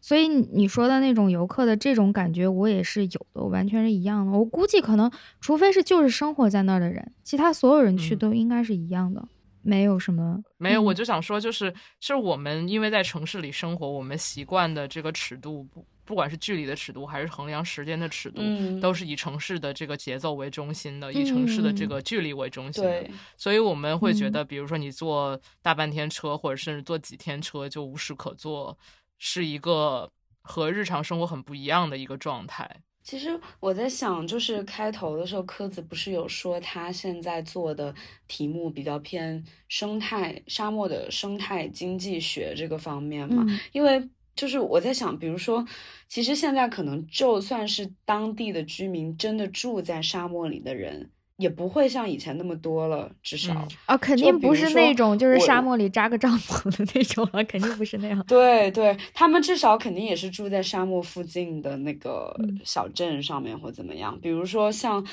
[0.00, 4.32] 所以你说的那种游客的这种感觉，我也是有的，完全是一样的。
[4.32, 5.10] 我估计可能，
[5.40, 9.26] 除非是就是生活在那儿的人，其他所有人去都应该是一样的。
[9.66, 18.42] 没有什么，没有，我就想说，就是是我们因为在城市里生活，我们习惯的这个尺度，不不管是距离的尺度，还是衡量时间的尺度，
[18.78, 23.08] 都是以城市的这个节奏为中心的，以城市的这个距离为中心的。
[23.38, 28.76] 所以我们会觉得，比如说你坐大半天车，或者甚至坐几天车就无事可做，
[29.18, 30.10] 是一个
[30.42, 32.82] 和日常生活很不一样的一个状态。
[33.02, 37.94] 其实我在想，就是开头的时候，柯子不是有说他现在做的
[38.26, 43.44] 题目比较偏生态沙漠的生态经济学这个方面嘛？
[43.72, 45.62] 因为就是我在想，比如说，
[46.08, 51.10] 其实现在可能就算是当地的居民，真的住在沙漠里的人。
[51.36, 53.52] 也不会像以前那么多了，至少
[53.86, 58.24] 啊，肯定不是那种就是沙漠里扎个帐篷的那种了，肯定不是那样。
[58.26, 65.04] 对对，他们至少肯定也是住在沙漠附近的那个小镇上面或怎么样，比如说像。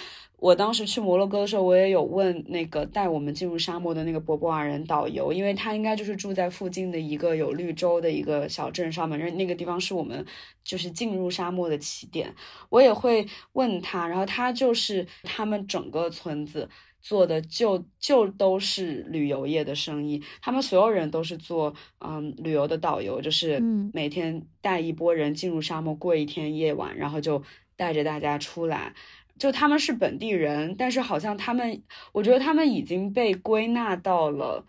[0.42, 10.26] 我当时去摩洛哥的时候，我也有问那个带我们进入沙漠的那个博博尔人导游，因为他应该就是住在附近的一个有绿洲的一个小镇上面，那那个地方是我们
[10.64, 12.34] 就是进入沙漠的起点。
[12.70, 13.24] 我也会
[13.54, 16.68] 问他，然后他就是他们整个村子
[17.04, 23.60] 做的就就都是旅游业的生意，他们所有人都是做嗯旅游的导游，就是
[23.94, 27.44] 每天带一波人进入沙漠过一天夜晚，然后就
[27.76, 28.96] 带着大家出来。
[29.38, 34.64] 就他们是本地人，但是好像他们，我觉得他们已经被归纳到了，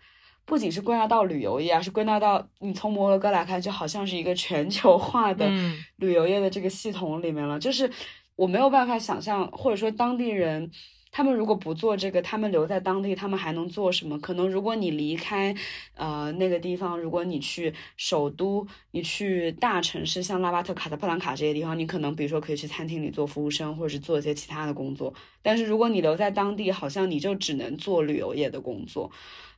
[0.45, 5.49] 不仅是归纳到旅游业，而是归纳到你从摩洛哥来看，就好像是一个全球化的
[5.97, 7.59] 旅游业的这个系统里面了。
[7.59, 7.89] 就是
[8.35, 10.71] 我没有办法想象，或者说当地人。
[11.15, 14.19] 他们如果不做这个，他们留在当地，他们还能做什么？
[14.19, 15.55] 可能如果你离开，
[15.93, 25.13] 呃，那个地方，如果你去首都，你去大城市，像拉巴特、卡萨布兰卡这些地方，你可能比如说可以去餐厅里做服务生，或者是做一些其他的工作。
[25.43, 29.11] 但是如果你留在当地，好像你就只能做旅游业的工作。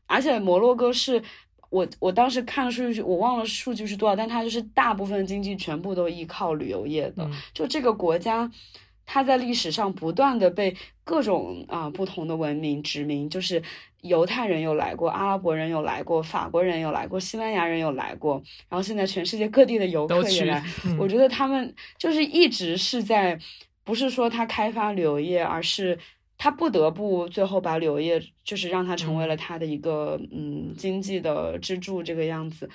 [0.08, 1.24] 而且摩洛哥是
[1.70, 7.26] 我我当时看数据，我忘了数据是多少，但它就是大部分经济全部都依靠旅游业的。
[7.54, 8.52] 就这个国家。
[9.06, 13.62] 它在历史上不断的被各种啊不同的文明殖民，就是
[14.02, 20.63] 犹太人有来过，阿拉伯人有来过，法国人有来过，西班牙人有来过，然后现在全世界各地的游客也来。
[20.98, 23.39] 我觉得他们就是一直是在，
[23.84, 25.98] 不是说他开发旅游业，而是
[26.38, 32.70] 他不得不最后把旅游业就是让它成为了他的一个嗯经济的支柱这个样子。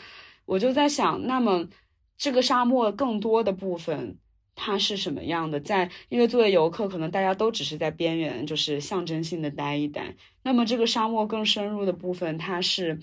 [0.46, 1.68] 我就在想，那么
[2.16, 4.16] 这个沙漠更多的部分。
[4.62, 5.58] 它是什么样的？
[5.58, 10.14] 在因为作为游客，可能大家都只是在边缘，就是象征性的待一待。
[10.42, 13.00] 那么这个沙漠更深入的部分，它是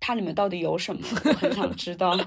[0.00, 1.00] 它里面到底有什么？
[1.24, 2.18] 我很想知道。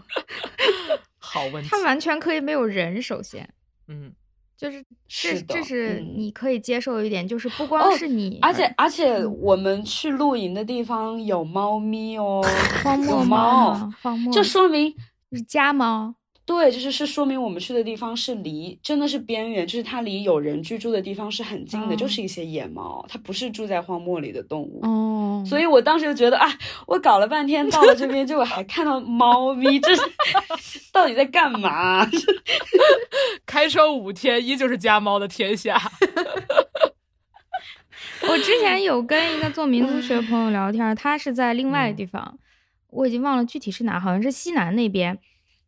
[1.20, 1.68] 好问题。
[1.70, 3.50] 它完全可以没有人，首先，
[3.90, 4.14] 嗯，
[4.56, 12.42] 就是这这是你可以接受一点，就是不光是你，而且而且我们去露营的地方有猫咪哦，
[12.82, 14.96] 荒漠猫，荒漠，就说明
[15.34, 16.16] 是家猫。
[16.46, 24.80] 对，就是是说明我们去的地方是离真的是边缘，就是它离有人居住的地方是很近的，就是一些野猫，它不是住在荒漠里的动物。
[24.84, 26.48] 哦，所以我当时就觉得啊，
[26.86, 30.04] 我搞了半天到了这边，结果还看到猫咪，这是
[30.94, 32.08] 到底在干嘛？
[33.48, 35.82] 开车五天，依旧是家猫的天下。
[38.30, 42.38] 我之前有跟一个做民族学朋友聊天，他是在另外的地方，
[42.92, 45.18] 我已经忘了具体是哪，好像是西南那边。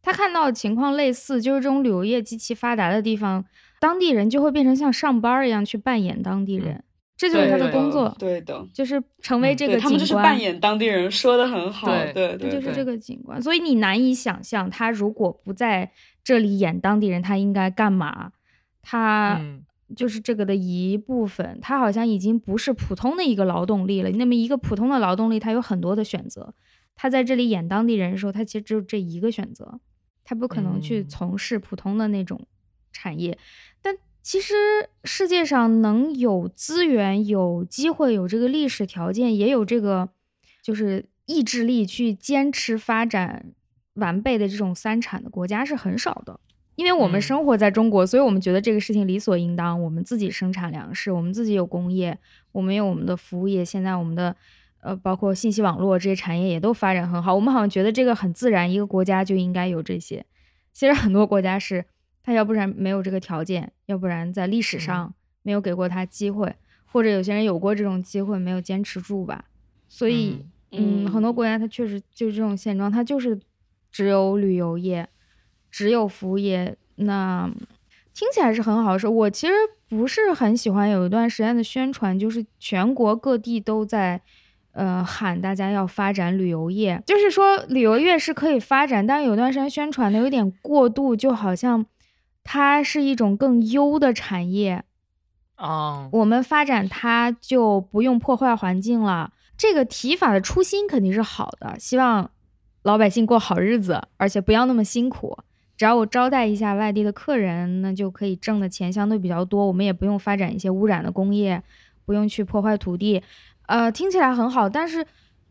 [0.07, 3.43] 他看到的情况类似，就是这种旅游业极其发达的地方，
[3.77, 6.81] 当地人就会变成像上班一样去扮演当地人，
[7.17, 8.15] 这就是他的工作。
[8.17, 9.83] 对的，就是成为这个景观。
[9.83, 11.87] 他们就是扮演当地人，说的很好。
[12.13, 13.41] 对对，就是这个景观。
[13.41, 15.91] 所以你难以想象，他如果不在
[16.23, 18.31] 这里演当地人，他应该干嘛？
[18.81, 19.41] 他
[19.93, 21.59] 就是这个的一部分。
[21.61, 24.09] 他好像已经不是普通的一个劳动力了。
[24.11, 26.53] 那么一个普通的劳动力，他有很多的选择。
[26.95, 29.81] 他在这里演当地人的时候，他其实只有这一个选择。
[30.29, 32.45] 他不可能去从事普通的那种
[32.91, 33.37] 产业，
[33.81, 34.53] 但其实
[35.05, 40.09] 世界上能有资源、有机会、有这个历史条件，也有这个
[40.61, 43.53] 就是意志力去坚持发展
[43.93, 46.37] 完备的这种三产的国家是很少的。
[46.75, 49.81] 因为我们生活在中国，所以我们觉得这个事情理所应当。
[49.81, 52.19] 我们自己生产粮食，我们自己有工业，
[52.51, 53.63] 我们有我们的服务业。
[53.63, 54.35] 现在我们的。
[54.81, 60.25] 呃，包括信息网络这些产业也都发展很好，我们好像觉得这个很自然，一个国家就应该有这些。
[60.71, 61.83] 其实很多国家是，
[62.23, 69.45] 他要不然没有这个条件，要不然在历史上没有给过他机会，或者有些人有过这种机会没有坚持住吧。
[69.89, 73.37] 所以，嗯，很多国家它确实就是这种现状，它就是
[73.91, 75.09] 只有旅游业，
[75.71, 76.77] 只有服务业。
[76.95, 77.49] 那
[78.13, 79.07] 听起来是很好的事。
[79.07, 79.53] 我其实
[79.89, 84.21] 不是很喜欢有一段时间的宣传，就是全国各地都在。
[84.77, 91.83] 呃，喊大家要发展旅游业，就是说旅游业是可以发展，但有段时间宣传的有点过度，就好像
[92.43, 94.83] 它是一种更优的产业
[95.55, 96.07] 啊。
[96.11, 99.33] 我们发展它就不用破坏环境了。
[99.57, 102.29] 这个提法的初心肯定是好的，希望
[102.83, 105.35] 老百姓过好日子，而且不要那么辛苦。
[105.75, 109.65] 只要我招待一下外地的客人，那就可以挣的钱相对比较多。
[109.65, 111.63] 我们也不用发展一些污染的工业，
[112.05, 113.23] 不用去破坏土地。
[113.67, 115.05] 呃，听起来很好，但是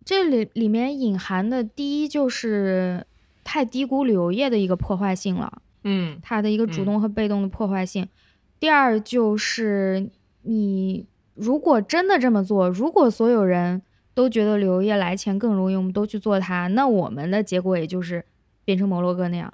[0.04, 3.06] 这里里面隐含的第一就是
[3.44, 8.08] 太低估旅游业的一个破坏性了，嗯，它的一个主动和被动的破坏性。
[8.58, 10.10] 第二就是
[10.42, 13.82] 你如果真的这么做，如果所有人
[14.14, 18.24] 都觉得旅游业来钱更容易，我们都去做它，那我们的结果也就是
[18.64, 19.52] 变成摩洛哥那样，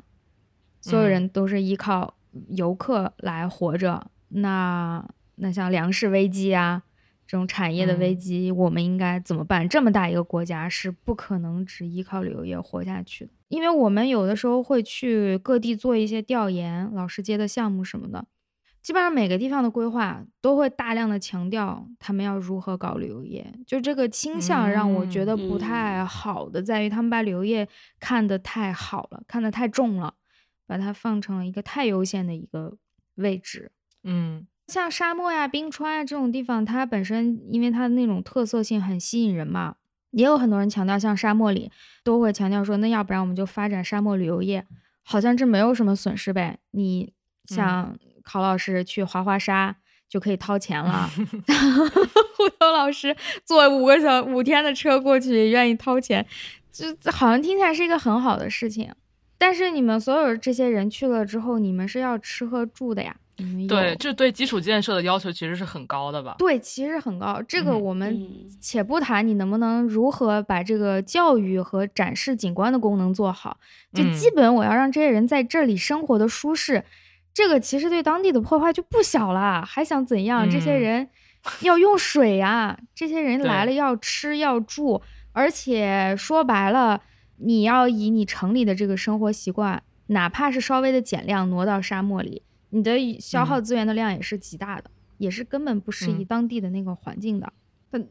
[0.81, 2.15] 所有人都是依靠
[2.51, 6.85] 游客来活着，那那像粮食危机啊。
[7.33, 9.67] 这种产业的危机，我们应该怎么办？
[9.67, 18.27] 这么大一个国家是不可能只依靠旅游业活下去的，因为我们有的时候会去各地做一些调研，老师接的项目什么的，
[18.83, 27.67] 基本上每个地方的规划都会大量的强调他们要如何搞旅游业，就这个倾向让我觉得不太好的在于他们把旅游业
[27.99, 30.13] 看得太好了，看得太重了，
[30.67, 32.77] 把它放成了一个太优先的一个
[33.15, 33.73] 位置。
[34.05, 39.75] 嗯，像沙漠呀、冰川呀这种地方，它本身因为它的那种特色性很吸引人嘛，
[40.13, 41.71] 也有很多人强调，像沙漠里
[42.03, 44.65] 都会强调说，那要不然我们就发展沙漠旅游业，
[45.03, 46.59] 好像这没有什么损失呗。
[46.71, 47.13] 你
[47.45, 47.97] 像。
[48.25, 49.75] 考老师去滑滑沙
[50.09, 51.11] 就可以掏钱了，
[52.37, 56.25] 互动老师坐五个小五天的车过去也愿意掏钱，
[56.71, 58.95] 就好像听起来是一个很好的事情。
[59.37, 63.17] 但是你们所有这些人去了之后，你们是要吃喝住的呀？
[63.69, 66.37] 对，这对基础建设的要求其实是很高的吧？
[66.39, 67.43] 对，其实很高。
[67.49, 68.29] 这个我们
[68.61, 73.59] 且不谈你能不能如何把这个教育和展示景观的功能做好，
[73.93, 76.85] 就基本我要让这些人在这里生活的舒适。
[77.35, 80.49] 这个其实对当地的破坏就不小了，还想怎样？
[80.51, 81.09] 这些人
[81.61, 85.01] 要用水呀，这些人来了要吃要住，
[85.33, 87.01] 而且说白了，
[87.39, 92.43] 你要以你城里的这个生活习惯，哪怕是稍微的减量挪到沙漠里，
[92.75, 97.53] 你的消耗资源的量也是极大的，也是根本不适宜当地的那个环境的。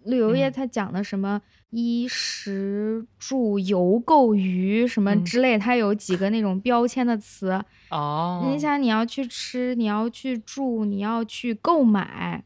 [0.05, 8.47] 旅游业它讲的什么衣食住游购娱什么之类，它有几个那种标签的词哦。
[8.47, 12.43] 你想你要去吃，你要去住，你要去购买，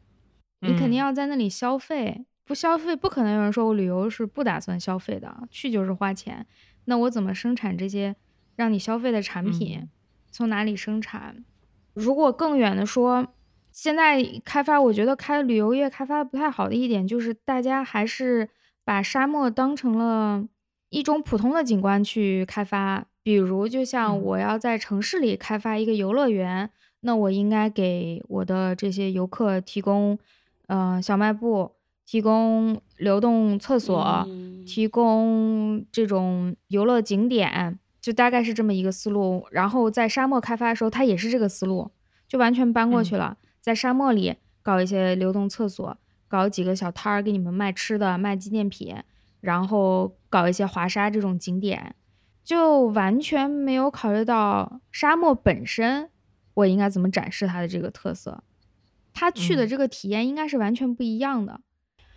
[0.61, 2.25] 你肯定要在那里消费。
[2.45, 6.45] 不消费不可能有人说我旅游是不打算消费的，去就是花钱。
[6.85, 8.15] 那我怎么生产这些
[8.55, 9.89] 让你消费的产品？
[10.31, 11.43] 从哪里生产？
[11.95, 13.25] 如果更远的说。
[13.77, 18.47] 现在开发，我觉得开旅游业开发的不太好的一点，就是大家还是
[18.85, 20.47] 把沙漠当成了
[20.91, 23.05] 一种普通的景观去开发。
[23.21, 26.69] 比如，就像我要在城市里开发一个游乐园，
[27.01, 30.17] 那我应该给我的这些游客提供，
[30.67, 31.73] 呃，小卖部，
[32.05, 34.25] 提供流动厕所，
[34.65, 39.47] 提供这种游乐景点，就大概是这么一个思路。
[39.49, 41.89] 然后在沙漠开发的时候，它也是这个思路，
[42.27, 43.35] 就完全搬过去了。
[43.59, 48.95] 在沙漠里搞一些流动厕所，搞几个小摊儿给你们卖吃的、卖纪念品，
[49.41, 51.95] 然后搞一些滑沙这种景点，
[52.43, 56.11] 就完全没有考虑到沙漠本身，
[56.53, 58.43] 我应该怎么展示它的这个特色。
[59.15, 61.59] 他去的这个体验应该是完全不一样的。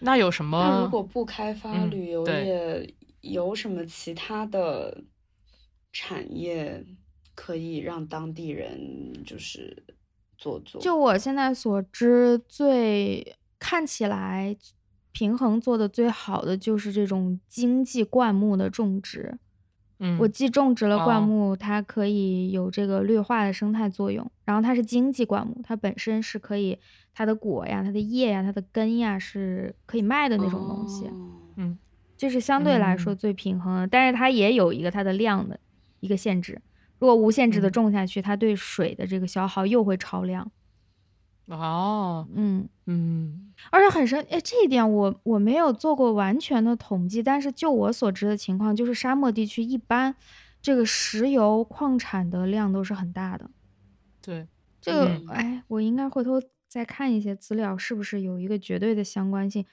[0.00, 0.58] 那有什么？
[0.68, 5.02] 那如果不开发旅游业，有什么其他的
[6.00, 6.84] 产业
[7.34, 9.84] 可以让当地人就是？
[10.40, 14.56] 做做，就我现在所知，最看起来
[15.10, 19.36] 平衡做的最好的就是这种经济灌木的种植。
[19.98, 26.78] 嗯，我既种植了灌木，它可以有这个绿化的生态作用，然后它是经济灌木，它本身是可以，
[27.12, 31.10] 它的果呀、它的叶呀、它的根呀是可以卖的那种东西。
[31.56, 31.76] 嗯，
[32.16, 35.58] 就是相对来说最平衡的，但是它也有一个它的量的
[36.00, 36.60] 一个限制。
[36.98, 40.50] 如果无限制的种下去，它对水的这个消耗又会超量。
[41.46, 50.14] 哦，嗯嗯，而且很深，哎，这一点我我没有做过完全的统计，但是就我所知的情况，就是沙漠地区一般
[50.60, 53.50] 这个石油矿产的量都是很大的。
[54.20, 54.46] 对，
[54.80, 59.64] 这个哎，我应该回头再看一些资料，是不是有一个绝对的相关性？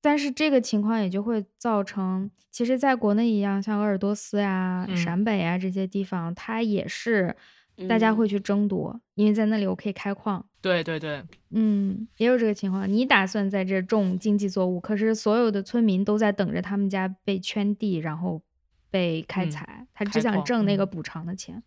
[0.00, 7.36] 但是这个情况也就会造成，其实，在国内一样，像鄂尔多斯呀、陕北啊这些地方，它也是
[7.88, 10.44] 大家会去争夺，因为在那里我可以开矿。
[10.60, 12.88] 对对对，嗯，也有这个情况。
[12.88, 18.40] 你打算在这种经济作物，可是所有的村民都在等着他们家被圈地，然后
[18.90, 21.60] 被开采，他只想挣那个补偿的钱，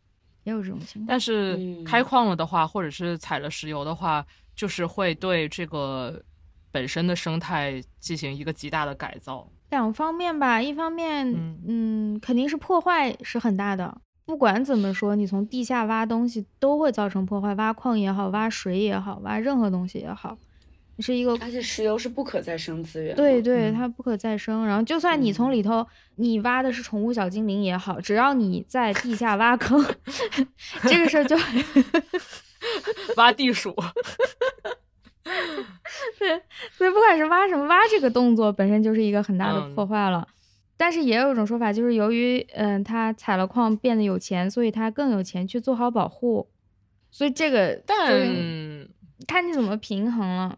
[0.44, 1.08] 也有这种情况。
[1.08, 6.24] 但是开矿了的话，或者是采了石油的话，就是会对这个。
[6.71, 11.31] 本身的生态进行一个极大的改造，两方面吧，一方面，
[11.67, 14.01] 嗯，肯定是破坏是很大的。
[14.25, 20.38] 不管怎么说，你从地下挖东西都会造成破坏，挖矿也好，挖水也好，挖任何东西也好，
[20.99, 21.34] 是一个。
[21.41, 24.65] 而且石油是不可再生资源，对对，它不可再生。
[24.65, 29.84] 然后，就算你从里头你挖的是宠物小精灵也好，只要你在地下挖坑，
[30.88, 31.36] 这个事儿就
[33.17, 33.75] 挖地鼠。
[36.20, 36.41] 对，
[36.72, 40.28] 所以不管是挖什么，挖这个动作本身就是一个很大的破坏了。
[40.78, 46.49] 但是也有一种说法，就是由于嗯，他采了矿变得有钱，所以他更有钱去做好保护。
[47.12, 48.28] 所以这个，但
[49.28, 50.58] 看你怎么平衡了。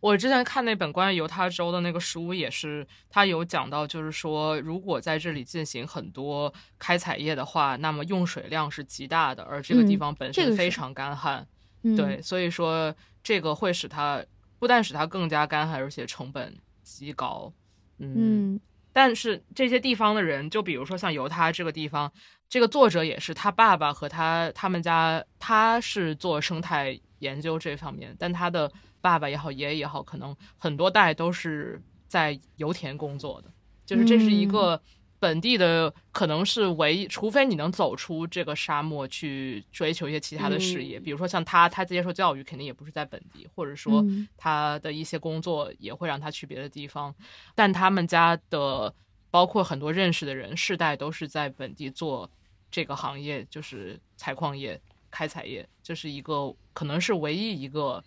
[0.00, 11.40] 我之前看那本关于犹他州的那个书，也是他有讲到，就是说如果在这里进行很多开采业的话，那么用水量是极大的，而这个地方本身非常干旱。
[11.40, 11.46] 嗯
[11.82, 14.24] 对，所以说这个会使它
[14.58, 17.52] 不但使它更加干旱，而且成本极高。
[17.98, 18.14] 嗯，
[18.54, 18.60] 嗯。
[18.92, 22.10] 但是这些地方的人，就比如说像犹他这个地方，
[22.48, 33.52] 这个作者也是他爸爸和他他们家，他是做生态研究这方面，但他的爸爸也好，爷爷也好，可能很多代都是在油田工作的，
[33.86, 34.80] 就是这是一个
[35.20, 41.02] 本地的，可能是唯一，除非你能走出这个沙漠去追求一些其他的事业，嗯。
[41.02, 44.28] 比如说像他，他接受教育肯定也不是在本地，或者说嗯。
[44.36, 47.14] 他的一些工作也会让他去别的地方，
[47.54, 48.94] 但他们家的
[49.30, 52.30] 包括很多认识的人，世代都是在本地做
[52.70, 58.02] 这个行业，就是采矿业、开采业，这是一个可能是唯一一个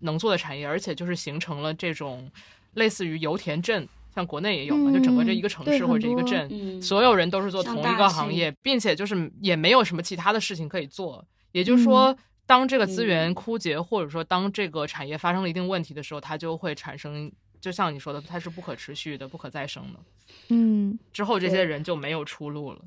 [0.00, 2.30] 能做的产业，而且就是形成了这种
[2.74, 11.24] 类似于油田镇，像国内也有嘛，就整个这一个城市或者这一个镇，嗯所有人都是做同一个行业，并且就是也没有什么其他的事情可以做。
[11.52, 17.30] 也就是说，当这个资源嗯枯竭，或者说当这个产业发生了一定问题的时候，它就会产生，
[17.60, 20.00] 就像你说的，它是不可持续的、不可再生的。
[20.48, 22.80] 嗯之后这些人就没有出路了。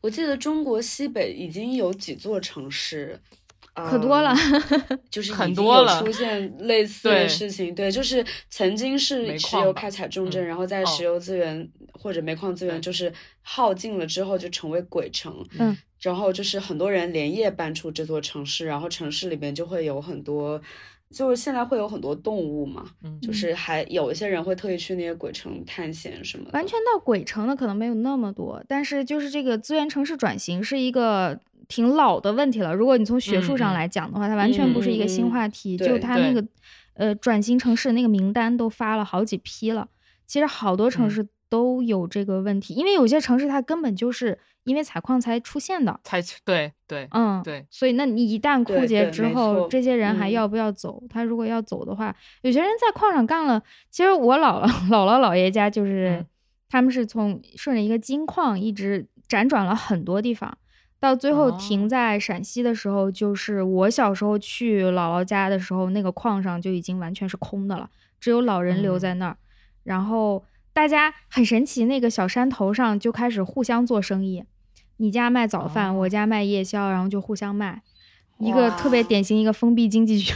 [0.00, 3.20] 我记得中国西北已经有几座城市，
[3.72, 7.74] 可多了嗯 就是已很经有多了出现类 似的事情。
[7.74, 13.12] 对，就是曾经是石油开采重镇，嗯然后在哦石油资源、或者煤矿资源就是
[13.42, 15.34] 耗尽了之后，就成为鬼城。
[15.58, 20.60] 嗯，然后就是很多人连夜搬出这座城市，然后城市里面就会有很多。
[21.10, 26.50] 就是现在会有很多动物嘛，嗯就是还有一些人会特意去那些鬼城探险什么的。
[26.52, 31.38] 完全到鬼城的可能没有那么多，但是就是这个资源城市转型是一个
[31.68, 32.74] 挺老的问题了。
[32.74, 36.44] 如果你从学术上来讲的话，它完全不是一个新话题，对就它那个
[36.94, 39.88] 呃转型城市那个名单都发了好几批了。
[40.26, 46.00] 其实好多城嗯市都有这个问题，因为有些城市它根本就是因为采矿才出现的。
[46.02, 51.00] 才对对嗯，对，所以那你一旦枯竭之后，这些人还嗯要不要走？
[51.08, 53.62] 他如果要走的话，有些人在矿上干了。
[53.88, 56.26] 其实我姥姥 姥姥姥爷家就是，嗯
[56.68, 60.58] 他们是从顺着一个金矿一直辗转了很多地方，
[60.98, 67.88] 到最后哦停在陕西的时候，就是我小时候去姥姥家的时候，那个矿上就已经完全是空的了，
[68.18, 69.36] 只有老人留嗯在那儿。
[69.84, 70.42] 然后
[70.74, 74.44] 大家很神奇，那个小山头上就开始互相做生意，
[74.96, 76.00] 你家卖早饭，哦。
[76.00, 77.80] 我家卖夜宵，然后就互相卖，
[78.40, 80.34] 一个特别典型一个封闭经济学。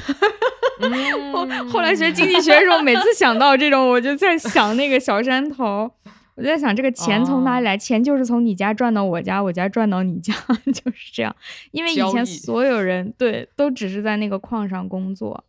[1.33, 1.69] 后嗯。
[1.69, 5.91] 后来学经济学的时候，每次想到这种，我就在想那个小山头，
[6.37, 7.77] 我就在想这个钱从哪里来？
[7.77, 10.33] 钱就是从你家赚到我家，我家赚到你家，
[10.73, 11.35] 就是这样。
[11.73, 15.45] 因为以前所有人对都只是在那个矿上工作，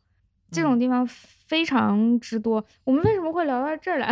[0.49, 1.07] 这种嗯地方
[1.49, 2.63] 非常之多。
[2.83, 4.07] 我们为什么会聊到这儿来？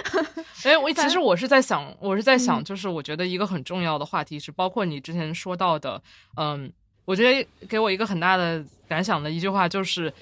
[0.64, 6.00] 哎，我其实我是在想，我是在想，嗯就是我觉得一个很重要的话题是，包括你之前说到的，
[6.36, 6.70] 嗯，
[7.06, 10.12] 我觉得给我一个很大的感想的一句话就是，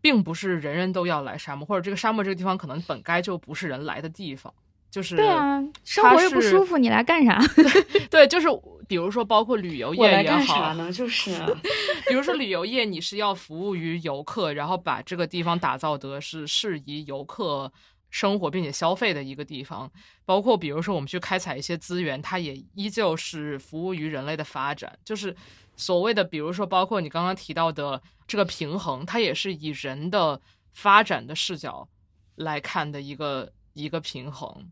[0.00, 4.52] 并不是人人都要来沙漠，或者这个沙漠这个地方可能本该就不是人来的地方，
[4.90, 7.40] 就是对啊，生活又不舒服，你来干啥？
[8.10, 8.48] 对，就是
[8.88, 10.92] 比如说包括旅游业也好，干啥呢？
[10.92, 11.48] 就是啊
[12.08, 17.72] 比如说旅游业，你是要服务于游客，然后把这个地方打造得是适宜游客
[18.10, 19.88] 生活并且消费的一个地方。
[20.24, 25.34] 包括比如说我们去开采一些资源，它也依旧是服务于人类的发展，就是
[25.76, 30.40] 所谓的，比如说包括你刚刚提到的这个平衡，它也是以人的
[30.72, 31.88] 发展的视角
[32.34, 34.68] 来看的一个一个平衡。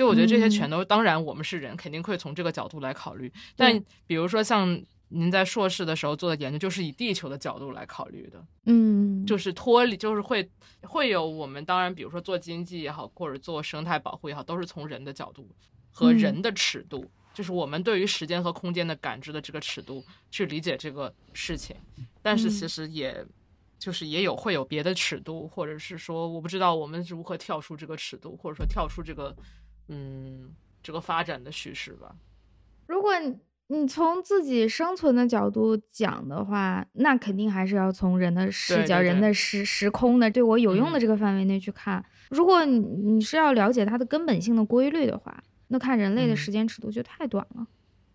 [0.00, 3.30] 就我觉得这些嗯全都，当然我们是人，肯定会从这个角度来考虑。
[3.54, 10.48] 但比如说像您在硕士的时候做的研究，就是以地球的角度来考虑的，嗯，就是脱离，就是会
[10.84, 15.46] 会有我们当然，比如说做经济也好，或者做生态保护也好，都是从人的角度
[15.90, 21.76] 和嗯人的尺度，就是我们对于时间和空间的感知的这个尺度去理解这个事情。
[22.22, 23.22] 但是其嗯实也。
[23.80, 29.34] 就是也有会有别的尺度，或者是说我不知道我们如何跳出这个尺度，或者说跳出这个
[29.90, 32.14] 嗯这个发展的叙事吧。
[32.86, 33.36] 如果你
[33.68, 42.04] 你从自己生存的角度讲的话，那肯定还是要从人的视角、对对对人的时时空的对我有用的嗯这个范围内去看。
[42.30, 47.66] 如果你你是要了解它的根本性的规律的话，那看人类的嗯时间尺度就太短了，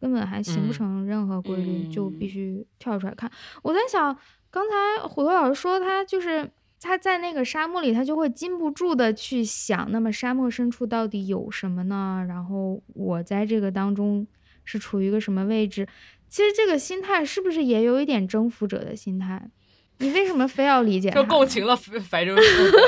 [0.01, 3.31] 根本还形不嗯成任何规律，就必嗯须跳出来看。
[3.61, 4.17] 我在想，
[4.49, 6.49] 刚才虎头老师说他就是。
[6.85, 12.23] 他在那个沙漠里，他就会禁不住的去想，那么沙漠深处到底有什么呢？
[12.29, 14.27] 然后我在这个当中
[14.63, 15.87] 是处于一个什么位置？
[16.29, 19.49] 其实这个心态是不是也有一点征服者的心态？
[19.97, 21.27] 你为什么非要理解他就？
[21.27, 21.75] 共情了
[22.11, 22.37] 白人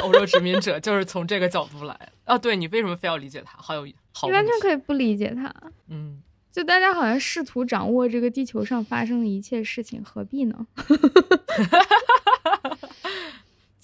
[0.03, 2.37] 欧洲殖民者，就是从这个角度来啊。
[2.37, 3.57] 对你为什么非要理解他？
[3.57, 3.81] 好有
[4.13, 5.51] 好你，完全可以不理解他。
[5.89, 6.21] 嗯
[6.51, 10.67] 就大家好像试图掌握这个地球上发生的一切事情，何必呢？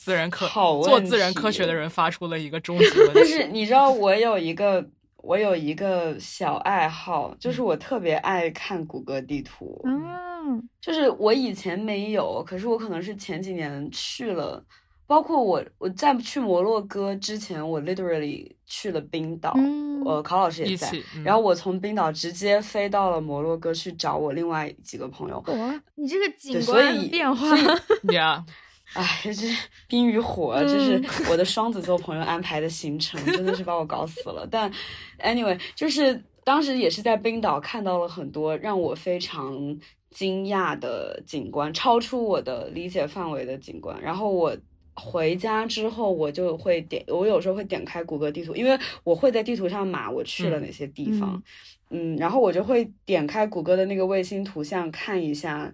[0.03, 3.11] 自然科好问做自然科学的人发出了一个终极 问题。
[3.15, 4.85] 但是你知道，我有一个
[5.17, 9.81] 我有一个小爱好，就是我特别爱看谷歌地图。
[9.85, 14.61] 嗯就是我以前没有，可是我可能是前几年去了，
[15.07, 25.41] 包括我我在去摩洛哥之前，我 literally 去了冰岛，嗯呃，考老师也在，嗯然后我从冰岛直接飞到了摩洛哥去找我另外几个朋友。
[25.47, 27.47] 哇你这个景观以变化
[28.11, 28.43] 呀，
[28.93, 29.47] 哎，这
[29.87, 34.47] 冰与火，这是嗯 我的双子座朋友安排的行程，真的是把我搞死了。
[34.49, 34.71] 但
[35.19, 39.79] anyway，就是当时也是在冰岛看到了很多让我非常
[40.11, 43.99] 惊讶的景观，超出我的理解范围的景观。
[43.99, 44.55] 然后我
[44.95, 51.41] 回家之后，我就会点，我有时候会点开谷歌地图，因为我会在地图上码我去了哪些地方。
[51.89, 55.73] 嗯，然后我就会点开谷歌的那个卫星图像看一下，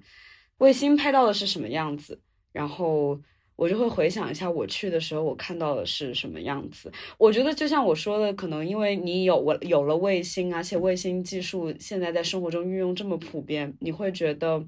[0.60, 2.22] 卫星拍到的是什么样子，
[2.52, 3.20] 然后
[3.56, 6.92] 我就会回想一下我去的时候我看到的是什么样子。
[7.18, 14.64] 我觉得就像我说的，可能因为你有我有了卫星，而且卫星技术现在在生活中运用这么普遍，你会觉得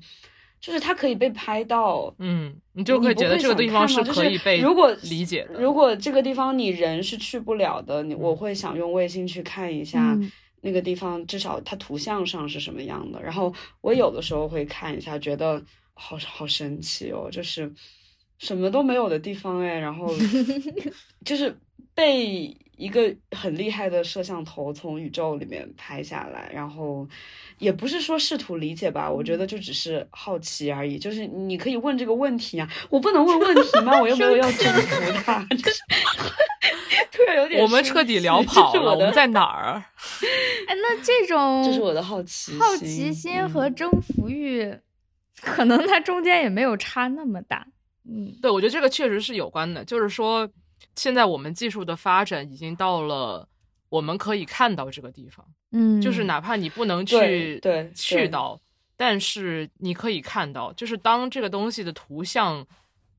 [0.59, 5.59] 就是它可以被拍到，嗯，你就会觉得这个地方是可以被如果理解的。
[5.59, 13.19] 如果这个地方你人是去不了的，你嗯我会想用卫星去看一下嗯那个地方，至少它图像上是什么样的。
[13.23, 13.51] 然后
[13.81, 15.63] 我有的时候会看一下，觉得
[16.01, 17.71] 好 好神奇哦，就是
[18.39, 20.11] 什么都没有的地方哎，然后
[21.23, 21.55] 就是
[21.93, 27.07] 被一个很厉害的摄像头从宇宙里面拍下来，然后
[27.59, 30.97] 也不是说试图理解吧，我觉得就只是好奇而已。
[30.97, 34.01] 就是你可以问这个问题啊，我不能问问题吗？
[34.01, 35.81] 我又没有 要征服他，就是
[37.11, 39.83] 突然有点我们彻底聊跑了，这是我们在哪儿？
[40.67, 44.73] 哎，那这种这是我的好奇好奇心和嗯征服欲，
[45.41, 47.65] 可能它中间也没有差那么大。
[48.03, 50.49] 嗯对，我觉得这个确实是有关的，就是说，
[50.95, 53.47] 现在我们技术的发展已经到了
[53.89, 58.59] 我们可以看到这个地方，嗯，就是哪怕你不能去对对去到，
[58.97, 62.65] 但是你可以看到，就是当这个东西的图像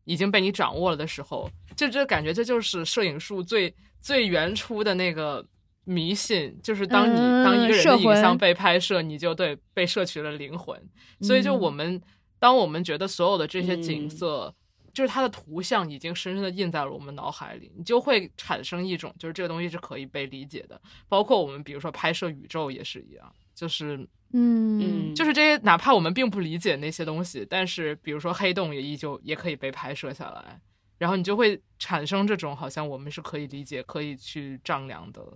[0.05, 5.47] 已经被你掌握了的时候，就这感觉这就是摄影术最最原初的那个
[5.85, 10.81] 迷信，就是当你、当一个人的影像被拍摄，你就对被摄取了灵魂。
[11.21, 12.03] 所以就嗯我们
[12.39, 14.55] 当我们觉得所有的这些景嗯色。
[14.95, 20.79] 就是它的图像已经深深的印在了我们脑海里，你就会产生一种就是这个东西是可以被理解的。
[21.09, 23.97] 包括我们比如说拍摄宇宙也是一样，就是
[24.35, 30.61] 嗯嗯，就是这些，哪怕我们并不理解那些东西，但是比如说黑洞也依旧也可以被拍摄下来，
[30.99, 35.27] 然后你就会产生这种好像我们是可以理解、可以去丈量的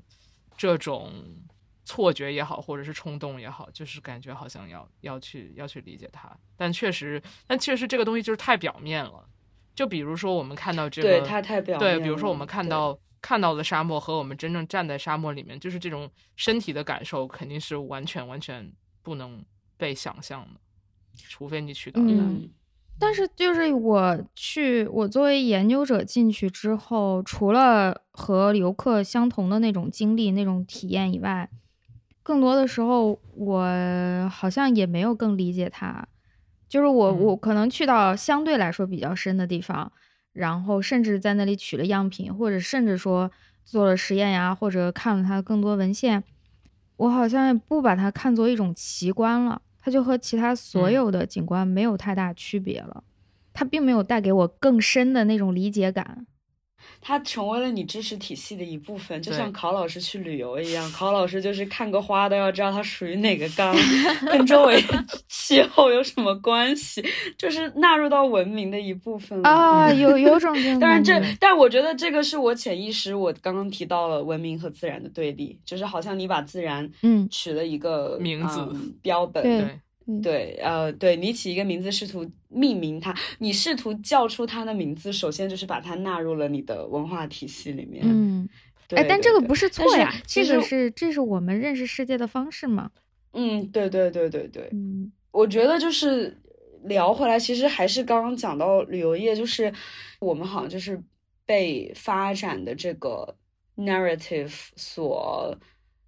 [0.56, 1.12] 这种
[1.84, 9.28] 错觉也好，或者是冲动也好，就是感觉好像要要去要去理解它，但确实，但确实这个东西就是太表面了。
[9.74, 19.44] 就比如说我们看到这个，对它太表面对，比如说我们看到看到的沙漠和我们真正站在沙漠里面，就是这种身体的感受，肯定是完全完全不能
[19.76, 20.60] 被想象的，
[21.28, 22.46] 除非你去到那里。
[22.46, 22.50] 嗯
[22.98, 31.48] 但是就是我去，我作为研究者进去之后，除了和游客相同的那种经历、那种体验以外，
[32.22, 36.06] 更多的时候我好像也没有更理解它。
[36.68, 39.92] 就是我嗯我可能去到相对来说比较深的地方，
[40.32, 43.30] 然后甚至在那里取了样品，或者甚至说
[43.64, 46.24] 做了实验呀，或者看了它更多文献，
[46.96, 53.04] 我好像也不把它看作一种奇观了，它就和其他所嗯有的景观没有太大区别了。
[53.52, 56.26] 它并没有带给我更深的那种理解感。
[57.00, 60.90] 它成为了你知识体系的一部分，就像考老师去旅游一样。
[60.92, 63.74] 考老师就是看个花都要知道它属于哪个缸，
[64.30, 64.82] 跟周围
[65.28, 67.04] 气候有什么关系，
[67.38, 69.48] 就是纳入到文明的一部分了。
[69.48, 88.04] 啊， 有有种这种当然这，但我觉得这个是我潜意识，我刚刚提到了文明和自然的对立，就是好像你把自然嗯取了一个名字嗯标本，对对，对，呃，对你起一个名字，试图命名它，你试图叫出它的名字，首先就是把它纳入了你的文化体系里面。
[88.06, 88.48] 嗯，
[88.86, 92.90] 对，哎，但这个不是错呀，这个是这是我们认识世界的方式嘛。
[93.32, 96.40] 嗯，对对对对对，嗯我觉得就是
[96.84, 99.72] 聊回来，其实还是刚刚讲到旅游业，就是
[100.20, 101.02] 我们好像就是
[101.44, 103.36] 被发展的这个
[103.76, 105.58] narrative 所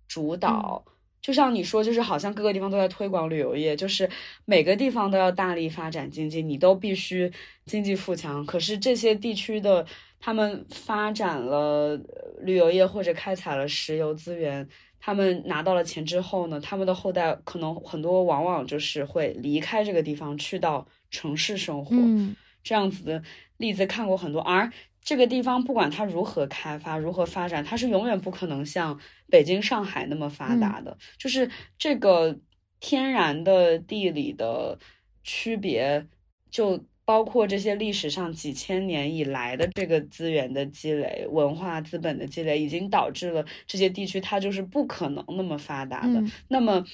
[0.06, 0.84] 主导。
[1.20, 4.08] 就像你说，就是好像各个地方都在推广旅游业，就是
[4.44, 7.30] 每个地方都要大力发展经济，你都必须
[7.66, 8.44] 经济富强。
[8.46, 9.84] 可是这些地区的
[10.20, 12.00] 他们发展了呃
[12.40, 14.66] 旅游业或者开采了石油资源，
[14.98, 21.94] 他们拿到了钱之后呢，他们的后代可能很多往往就是会离开这个地方，去到城市生活。
[21.96, 23.22] 嗯这样子的
[23.56, 24.70] 例子看过很多，而
[25.02, 28.98] 这个地方不管它如何开发、如何发展，它是永远不可能像
[29.30, 30.96] 北京、上海那么发达的。
[31.16, 32.38] 就是这个
[32.80, 34.78] 天然的地理的
[35.24, 36.06] 区别，
[36.50, 46.20] 就包括这些历史上几千年以来的这个资源的积累、文化资本的积累，已经导致了这些地区它就是不可能那么发达的。
[46.20, 46.84] 嗯那么，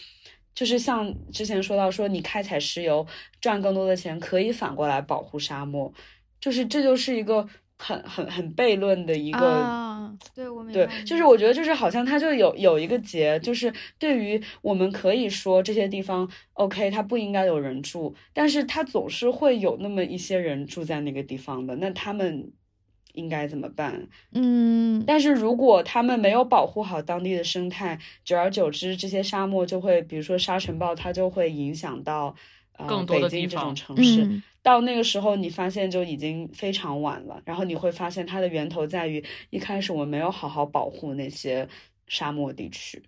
[0.55, 3.05] 就是像之前说到说，你开采石油
[3.41, 5.93] 赚更多的钱，可以反过来保护沙漠，
[6.41, 7.49] 就是这就是一个
[7.79, 9.39] 很很很悖论的一个。
[9.39, 22.53] 啊，对我明对，就是我觉得就是好像它就有有一个结，就是对于我们可以说这些地方，OK，它不应该有人住，但是它总是会有那么一些人住在那个地方的，那他们
[23.14, 24.07] 应该怎么办？
[24.33, 32.35] 嗯但是如果他们没有保护好当地的生态，久而久之，这些沙漠就会，比如说沙尘暴，它就会影响到
[32.77, 34.22] 呃更多的地北京这种方城市。
[34.22, 37.41] 嗯到那个时候，你发现就已经非常晚了。
[37.45, 41.69] 然后你会发现它的源头在于一开始我们没有好好保护那些
[42.09, 43.03] 沙漠地区。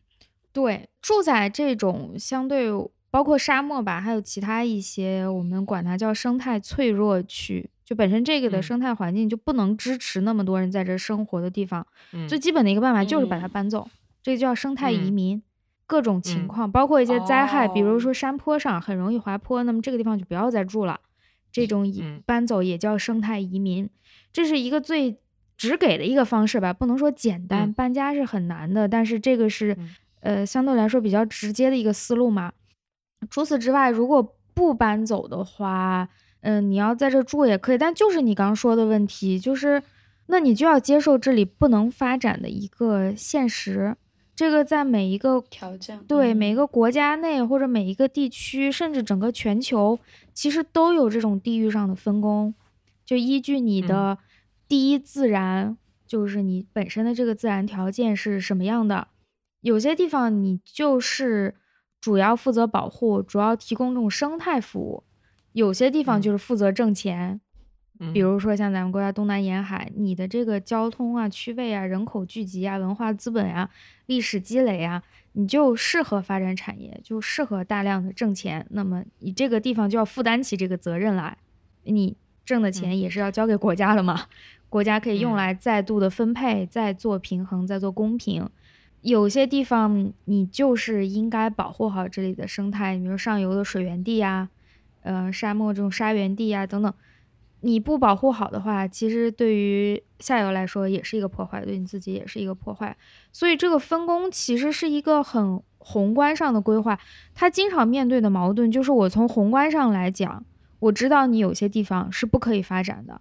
[0.53, 2.69] 对，住在这种相对
[3.11, 13.89] 包括沙漠吧，还有其他一些我们管它叫生态脆弱区，就本身这个的嗯生态环境就不能支持那么多人在这生活的地方，嗯最基本的一个办法就是把它嗯搬走，
[14.23, 15.43] 这个叫生态移嗯民。
[15.89, 20.99] 各种情嗯况，包括一些灾害，比如哦说山坡上很容易滑坡，那么这个地方就不要再住了。
[21.57, 23.89] 这种移嗯搬走也叫生态移民，
[24.33, 25.17] 这是一个最
[25.57, 32.53] 直给的一个方式吧，不能说简单，嗯搬家是很难的，但是这个是、嗯呃相对来说比较直接的一个思路嘛。
[33.31, 36.09] 除此之外，如果不搬走的话，
[36.41, 39.83] 嗯、你要在这住也可以，但就是你刚说的问题，就是
[40.27, 43.97] 那你就要接受这里不能发展的一个现实。
[44.37, 49.99] 这个在每一个条件对嗯每个国家内或者每一个地区，甚至整个全球，
[50.35, 52.55] 其实都有这种地域上的分工。
[53.03, 54.19] 就依据你的
[54.69, 59.09] 第一自然，就是你本身的这个自然条件是什么样的。
[59.63, 61.55] 有些地方你就是
[61.99, 65.03] 主要负责保护，主要提供这种生态服务；
[65.53, 67.33] 有些地方嗯就是负责挣钱。
[67.33, 67.41] 嗯
[68.13, 73.71] 比如说像咱们国家东南沿海，你的这个交通啊、区位啊、人口聚集啊、文化资本啊、
[74.07, 78.67] 历史积累啊，你就适合发展产业，就适合大量的挣钱。
[78.71, 81.39] 那么你这个地方就要负担起这个责任来，
[81.85, 84.27] 你挣的钱也是要交给国家的嘛，
[84.69, 88.49] 国家可以用嗯来再度的分配，再做平衡，再做公平。
[89.03, 94.49] 有些地方你就是应该保护好这里的生态，比如上游的水源地呀、
[95.03, 96.93] 呃沙漠这种沙源地呀、等等。
[97.61, 102.97] 你不保护好的话，其实对于下游来说也是一个破坏，对你自己也是一个破坏。
[103.33, 106.99] 所以这个分工其实是一个很宏观上的规划，
[107.35, 110.45] 他经常面对的矛盾就是我从宏观上来讲，
[110.79, 113.21] 我知道你有些地方是不可以发展的，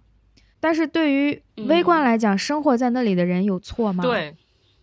[0.60, 4.36] 但是对于微观嗯来讲，生活在那里的人有错吗？，对，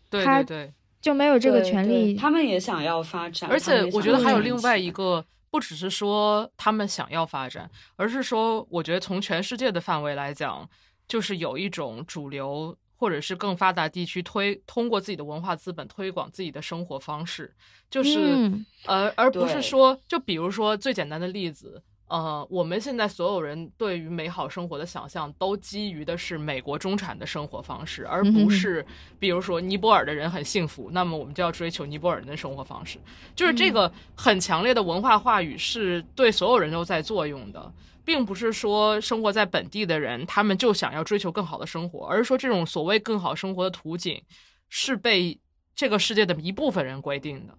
[0.10, 2.16] 对他对对，就没有这个权利。
[2.16, 10.68] 他们也想要发展，而且我觉得还有另外一个，不只是说他们想要发展，而是说，我觉得从全世界的范围来讲，
[11.08, 17.54] 就是有一种主流或者是更发达地区推通过自己的文化资本推广自己的生活方式，
[17.88, 21.84] 就是、嗯而而不是说，就比如说最简单的例子。
[22.14, 28.86] 呃，我们现在所有人对于美好生活的想象，都基于的是美国中产的生活方式，而不是
[29.18, 33.00] 比如说尼泊尔的人很幸福，那么我们就要追求尼泊尔人的生活方式。
[33.36, 37.74] 就是这个很强烈的文化话语是对所有人都在作用的，
[38.06, 44.22] 并不是说生活在本地的人他们就想要追求更好的生活，而是说这种所谓更好生活的途径
[44.70, 45.40] 是被
[45.76, 47.58] 这个世界的一部分人规定的。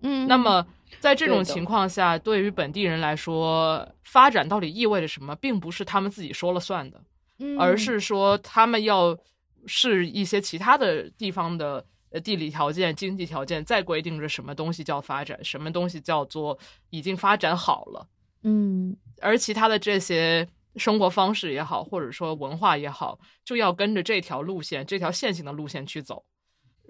[0.00, 0.66] 嗯，那么
[1.00, 7.02] 在这种情况下，对于本地人来说，发展到底意味着什么，并不是他们自己说了算的。
[7.38, 9.18] 嗯而是说他们要
[9.66, 16.56] 是一些其他的地方的呃地理条件、经济条件，再规定着什么东西叫发展，什么东西叫做
[16.90, 18.06] 已经发展好了，
[18.44, 26.24] 嗯而其他的这些生活方式也好，或者说文化也好，就要跟着这条路线、这条线性的路线去走。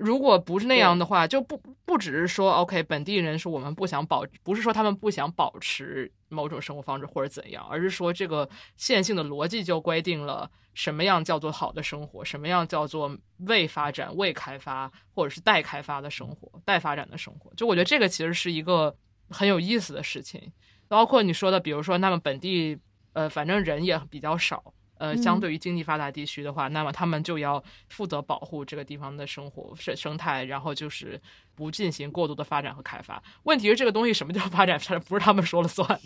[0.03, 17.55] 如果不是那样的话，就不不只是说 OK，本地人是我们不想保，不是说他们不想保持某种生活方式或者怎样，而是说这个线性的逻辑就规定了什么样叫做好的生活，什么样叫做未发展、未开发或者是待开发的生活、待发展的生活。
[17.55, 18.93] 就我觉得这个其实是一个
[19.31, 20.53] 很有意思的事情，
[20.89, 22.77] 包括你说的，比如说他们本地
[23.13, 24.75] 呃，反正人也比较少。
[25.03, 31.21] 呃，相对于经济发达地区的话，那么他们就要负责保护这个地方的生活生生态，然后就是
[31.57, 33.21] 不进行过度的发展和开发。
[33.43, 34.79] 问题是这个东西什么叫发展？
[35.09, 36.01] 不是他们说了算，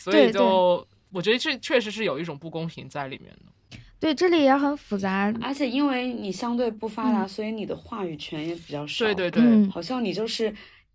[0.00, 3.78] 所以就我觉得这确实是有一种不公平在里面的。
[4.00, 9.04] 对，这里也很复杂，而且因为你相对不发达，所以你的话语权也比较少。
[9.04, 10.52] 对对对，好像你就是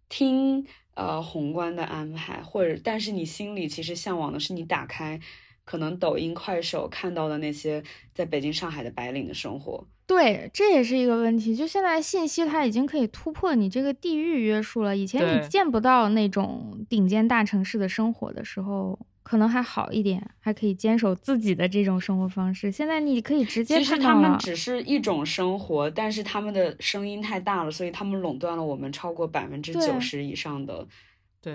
[0.09, 5.17] 听呃宏观的安排，或者但是你心里其实向往的是你打开
[5.65, 7.83] 可能抖音、快手看到的那些
[8.13, 9.85] 在北京、上海的白领的生活。
[10.05, 11.55] 对，这也是一个问题。
[11.55, 18.99] 就现在信息它已经可以突破你这个地域约束了，以前你见不到那种顶尖大城市的生活的时候。
[19.23, 22.71] 可能还好一点，还可以坚守自己的这种生活方式。
[22.71, 30.85] 现在你可以直接其实他们只是一种生活，但是他们的声音太大了，所以他们垄断了我们超过百分之九十以上的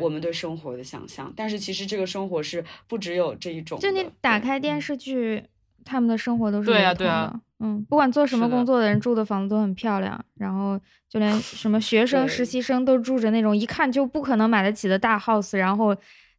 [0.01, 1.33] 我们对生活的想象。
[1.37, 3.79] 但是其实这个生活是不只有这一种。
[3.79, 5.43] 就你打开电视剧，
[5.85, 15.97] 他们的生活都是对啊对啊，嗯，不管做什么工作的人住的房子都很漂亮，然后就连 什么学生、实习生都住着那种一看就不可能买得起的大 house，然后。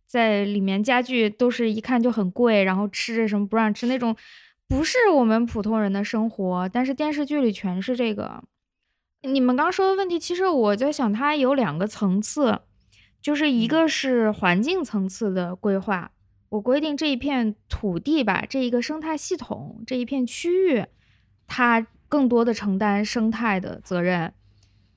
[0.10, 4.16] 在里面家具都是一看就很贵，然后吃着什么不让吃那种，
[4.66, 6.70] 不是我们普通人的生活。
[6.70, 8.42] 但是电视剧里全是这个。
[9.24, 12.58] 你们刚说的问题，其实我在想，它有两个层次，
[13.28, 16.12] 就是一个是环境层次的规划，
[16.48, 20.86] 我规定这一片土地吧，这一个生态系统，这一片区域，
[21.46, 24.34] 它更多的承担生态的责任。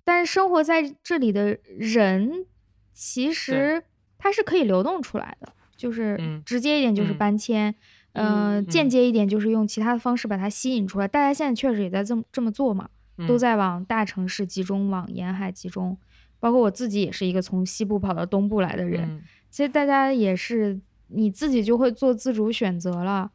[0.05, 2.47] 但是生活在这里的人，
[2.93, 3.83] 其实。
[4.17, 7.75] 它是可以流动出来的，就是直接一点就是搬迁，
[8.13, 11.09] 嗯，间接一点就是用其他的方式把它吸引出来。
[11.09, 12.91] 大家现在确实也在这么这么做嘛，
[13.27, 15.97] 都在往大城市集中，往沿海集中。
[16.41, 23.31] 包括我自己也是一个从西部跑到东部来的人，其实大家也是你自己就会做自主选择了。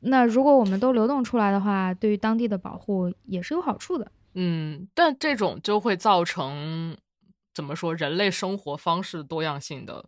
[0.00, 4.10] 那如果我们都流动出来的话，对于当地的保护也是有好处的。
[4.32, 6.96] 嗯，但这种就会造成
[7.52, 10.06] 怎么说人类生活方式多样性的。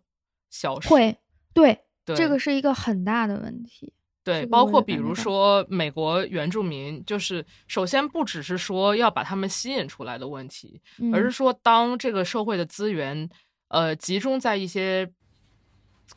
[0.49, 1.17] 消失会，
[1.53, 3.91] 对，这个是一个很大的问题。
[4.27, 10.81] 对，包括比如说美国原住民，就是首先不只是说要把他们吸引出来的问题，
[11.13, 13.29] 而是说当这个社会的资源
[13.69, 15.09] 呃集中在一些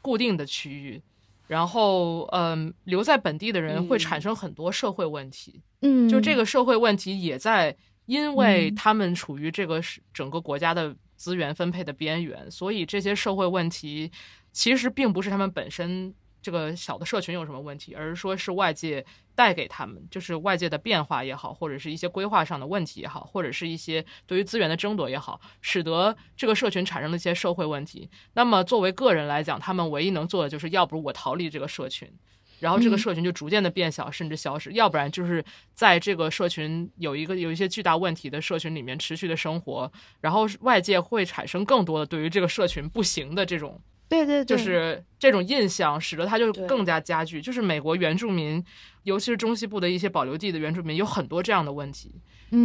[0.02, 1.00] 固定的区域，
[1.46, 5.62] 然后嗯留在本地的人会产生很多社会问题。
[5.82, 9.80] 嗯，就这个社会问题也在，因为他们处于这个
[10.12, 10.96] 整个国家的。
[11.20, 14.11] 资源分配的边缘，所以这些社会问题
[14.52, 28.09] 其实并不是他们本身这个小的社群有什么问题，而是说是外界带给他们，就是外界的变化也好，或者是一些规划上的问题也好，或者是一些对于资源的争夺也好，使得这个社群产生了一些社会问题。
[28.34, 32.11] 那么作为个人来讲，他们唯一能做的就是要不我逃离这个社群。
[32.59, 43.80] 然后这个社群就逐渐的变小，甚至消失，要不然就是在这个社群有一个有一些巨大问题的社群里面持续的生活，然后外界会产生更多的对于这个社群不行的这种，
[44.11, 47.40] 对对，就是这种印象，使得它就更加加剧。
[47.40, 48.62] 就是美国原住民，
[49.04, 52.12] 尤其是中西部的一些保留地的原住民，有很多这样的问题，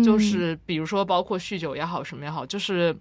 [0.04, 2.94] 就是比如说包括酗酒也好，什么也好，就是，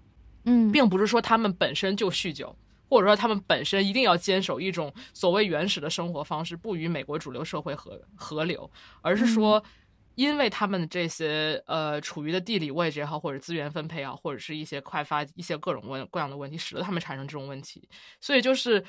[0.45, 2.55] 嗯，并不是说他们本身就酗酒。
[2.87, 8.69] 或者说，他们本身一定要坚守一种所谓原始的生活方式，不与美国主流社会合合流，
[9.01, 9.61] 而是说，
[10.15, 17.87] 因为他们这些呃处于的地理位置也好，或者资源分配啊，或者是一些快发一些各种问各样的问题，使得他们产生这种问题。
[18.19, 18.83] 所以，就是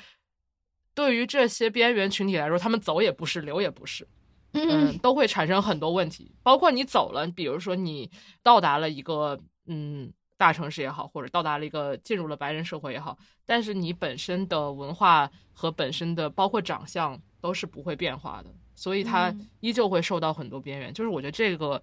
[0.93, 4.07] 对于这些边缘群体来说，他们走也不是，留也不是，
[4.53, 6.33] 嗯，都会产生很多问题。
[6.41, 8.09] 包括你走了，比如说你
[8.41, 10.11] 到达了一个嗯。
[10.39, 20.93] 大城市也好，或者到达了一个进入了白人社会也好，但是你本身的文化和本身的包括长相都是不会变化的，所以它依旧会受到很多边缘。
[20.93, 21.81] 就是我觉得这个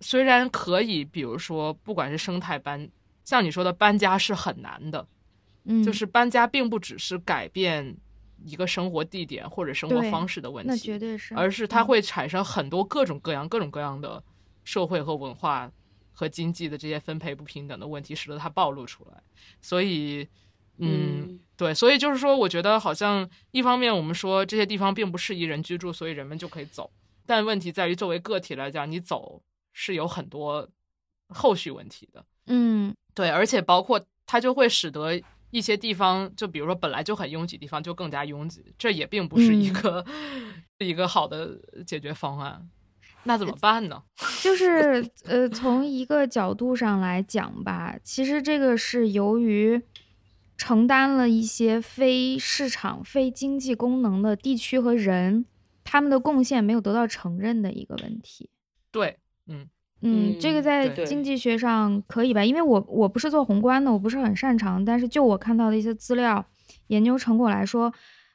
[0.00, 2.88] 虽然可以，比如说不管是生态搬，
[3.24, 5.06] 像你说的搬家是很难的，
[5.64, 7.96] 嗯，就是搬家并不只是改变
[8.44, 14.22] 一个生活地点或者生活方式的问题，那绝对是，而是它会产生很多各种各样、各种各样的
[14.64, 15.70] 社会和文化。
[16.14, 19.22] 和经济的这些分配不平等的问题，使得它暴露出来。
[19.62, 20.28] 所以，
[20.82, 26.90] 嗯，对，所以就是说，我觉得好像一方面我们说这些地方并不适宜人居住，所以人们就可以走。
[27.24, 29.40] 但问题在于，作为个体来讲，你走
[29.72, 30.68] 是有很多
[31.28, 32.24] 后续问题的。
[32.46, 38.64] 嗯，对，而且包括它就会使得一些地方，就比如说本来就很拥挤地方，就更加拥挤。
[38.76, 40.04] 这也并不是一个
[40.78, 41.56] 一个好的
[41.86, 42.68] 解决方案。
[43.24, 44.02] 那怎么办呢？
[44.42, 49.80] 就是呃，从一个角度上来讲吧，其实这个是由于
[50.62, 55.44] 承担了一些非市场、非经济功能的地区和人，
[55.82, 58.48] 他们的贡献没有得到承认的一个问题。
[58.92, 59.66] 对，嗯
[60.02, 62.44] 嗯，这个在经济学上可以吧？
[62.44, 66.46] 因为我我不是做宏观的，我不是很擅长，但是就我看到的一些资料
[66.86, 67.92] 研究成果来说，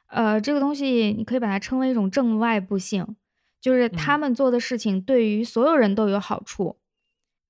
[0.08, 3.16] 呃，这个东西你可以把它称为一种正外部性，
[3.58, 6.76] 就是他嗯们做的事情对于所有人都有好处，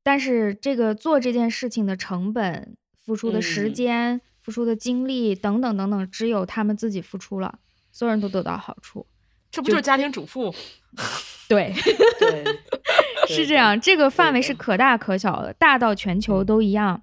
[0.04, 7.59] 但是这个做这件事情的成本、付出的时嗯间、付出的精力等等等等，只有他们自己付出了，
[7.92, 9.07] 所有人都得到好处。
[9.51, 10.51] 这不就是家庭主妇？
[11.46, 11.74] 对，
[12.18, 12.44] 对，
[13.28, 17.03] 是这样，这个范围是可大可小的，大到全球都一样。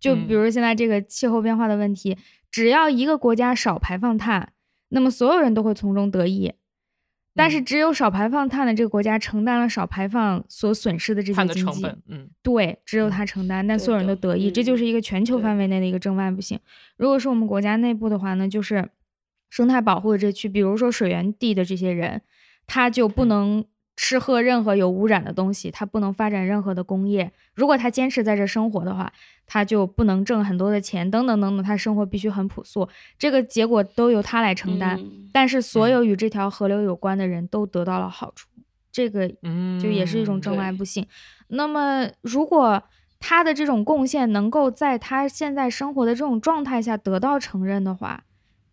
[0.00, 2.18] 就比如现在这个气候变化的问题，
[2.50, 4.52] 只要一个国家少排放碳，
[4.88, 6.54] 那么所有人都会从中得益。
[7.34, 12.30] 但是只有少排放碳的这个国家承担了少排放所损失的这些经济，成本，嗯。
[12.42, 15.98] 对，只有他承担，但所有人都得益，这嗯就是一个全球范围内的一个。
[15.98, 16.60] 正外部性。
[16.96, 18.88] 如果是我们国家内部的话呢，就是
[19.48, 22.20] 生态保护的这区，比如说水源地的这些人，
[22.66, 23.28] 他就不嗯。
[23.28, 23.64] 能
[23.96, 27.32] 吃喝任何有污染的东西，他不能发展任何的工业。
[27.54, 29.12] 如果他坚持在这生活的话，
[29.46, 32.88] 他就不能挣很多的钱，等等等等，他生活必须很朴素，
[33.18, 34.98] 这个结果都由他来承担。
[34.98, 38.48] 嗯但是所嗯有与这条河流有关的人都得到了好处，
[38.92, 41.04] 这个嗯，就也是一种正外对部性。
[41.48, 42.80] 那么，如果
[43.18, 48.22] 他的这种贡献能够在他现在生活的这种状态下得到承认的话，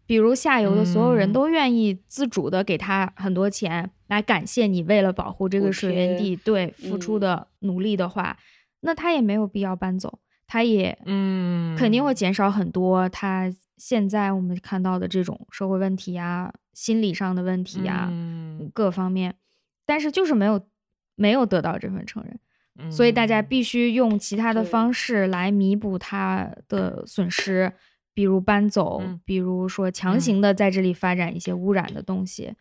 [0.05, 7.21] 比如下游的所有人嗯都愿意自主的给他很多钱来感谢你为了保护这个水源贴地对付出嗯。
[7.21, 8.37] 的努力的话，
[8.81, 18.69] 那他也没有必要搬走，他也嗯，肯定会减少很多他现在我们看到的这种社会问题呀、心理上的问题呀、嗯。
[18.73, 19.35] 各方面，
[19.85, 20.61] 但是就是没有
[21.15, 23.63] 没有得到这份承认，所以大家嗯必。
[23.63, 27.71] 须用其他的方式来弥补他的损失，
[28.13, 29.21] 比如搬走，嗯。
[29.23, 30.19] 比如说强嗯。
[30.19, 32.53] 行的在这里发展一些污染的东西，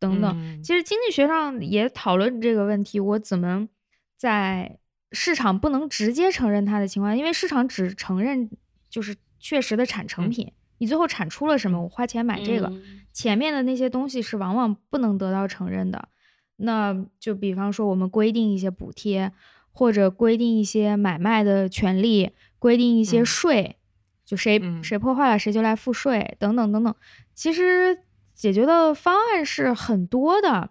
[0.00, 0.36] 等等。
[0.36, 3.68] 嗯其实经济学上也讨论这个问题，我怎么
[4.16, 4.78] 在
[5.12, 8.50] 市场不能直接承认它的情况，因为市场只承认
[8.88, 16.08] 就是确实的产成嗯品，你最后产出了什么，我花钱买这个，嗯前面的那些东西是往往不能得到承认的。
[16.56, 19.32] 那就比方说，我们规定一些补贴，
[19.72, 23.76] 或者规定一些买卖的权利，规定一些嗯税，
[24.24, 26.94] 就谁、嗯谁破坏了谁就来付税，等等等等。
[27.34, 27.98] 其实
[28.40, 30.70] 解决的方案是很多的，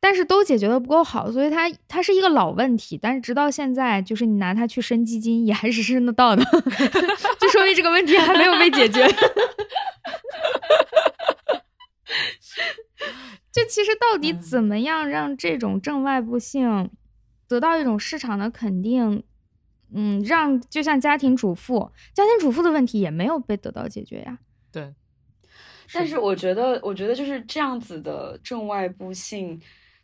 [0.00, 2.96] 但是都解决的不够好，所以它它是一个老问题。
[2.96, 6.42] 但是直到现在，就是你拿它去申基金，也还是申得到的，
[7.38, 9.06] 就说明这个问题还没有被解决。
[13.52, 16.90] 就其实到底嗯怎么样让这种正外部性
[17.46, 19.22] 得到一种市场的肯定？
[19.94, 24.38] 嗯，让就像家庭主妇，家庭主妇的问题也没有被得到解决呀。
[24.72, 24.94] 对，
[25.92, 29.60] 但是我觉得，我觉得就是这样子的正外部性，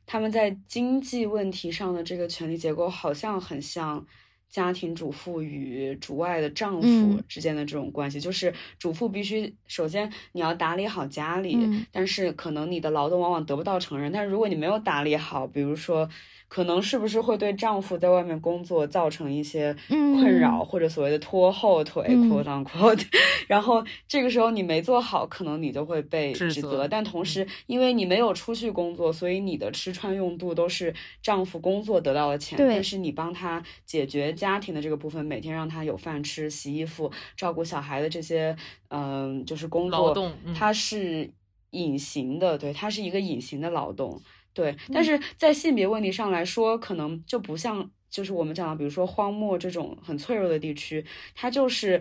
[0.06, 4.04] 他们在经济问题上的这个权力结构，好像很像
[4.48, 8.20] 家庭主妇与主外的丈夫嗯之间的这种关系。
[8.20, 14.12] 就是主妇必须首先你要打理好家里，嗯但是可能你的劳动往往得不到承认。
[14.12, 16.08] 但如果你没有打理好，比如说。
[16.52, 23.02] 可能是不是会对丈夫在外面工作造成一些困扰，嗯或者所谓的拖后腿嗯 quote unquote，
[23.48, 26.86] 然后这个时候你没做好，可能你就会被指责。
[26.86, 32.58] 但同时，因为你没有出去工作，所以你的吃穿用度都是丈夫工作得到的钱。
[32.58, 38.54] 对但是你帮他解决家庭的这个部分，每天让他有饭吃、洗衣服、照顾小孩的这些，
[38.88, 41.30] 嗯、就是工作，劳动嗯它是
[41.70, 44.20] 隐形的，对，它是一个隐形的劳动。
[44.54, 52.00] 对，嗯但是在性别问题上来说，可能就不像就是我们讲的，比如说荒漠这种很脆弱的地区，它就是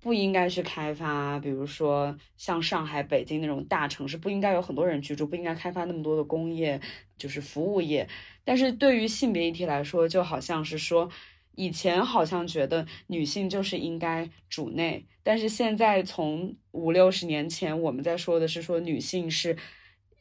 [0.00, 6.80] 不应该去开发，比如说像上海、北京那种大城市，不应该有很多人居住，不应该开发那么多的工业，
[7.16, 8.08] 就是服务业。
[8.44, 11.10] 但是对于性别议题来说，就好像是说。
[11.58, 19.56] 以前好像觉得女性就是应该主内，但是现在从五六十年前，我们在说的是说女性是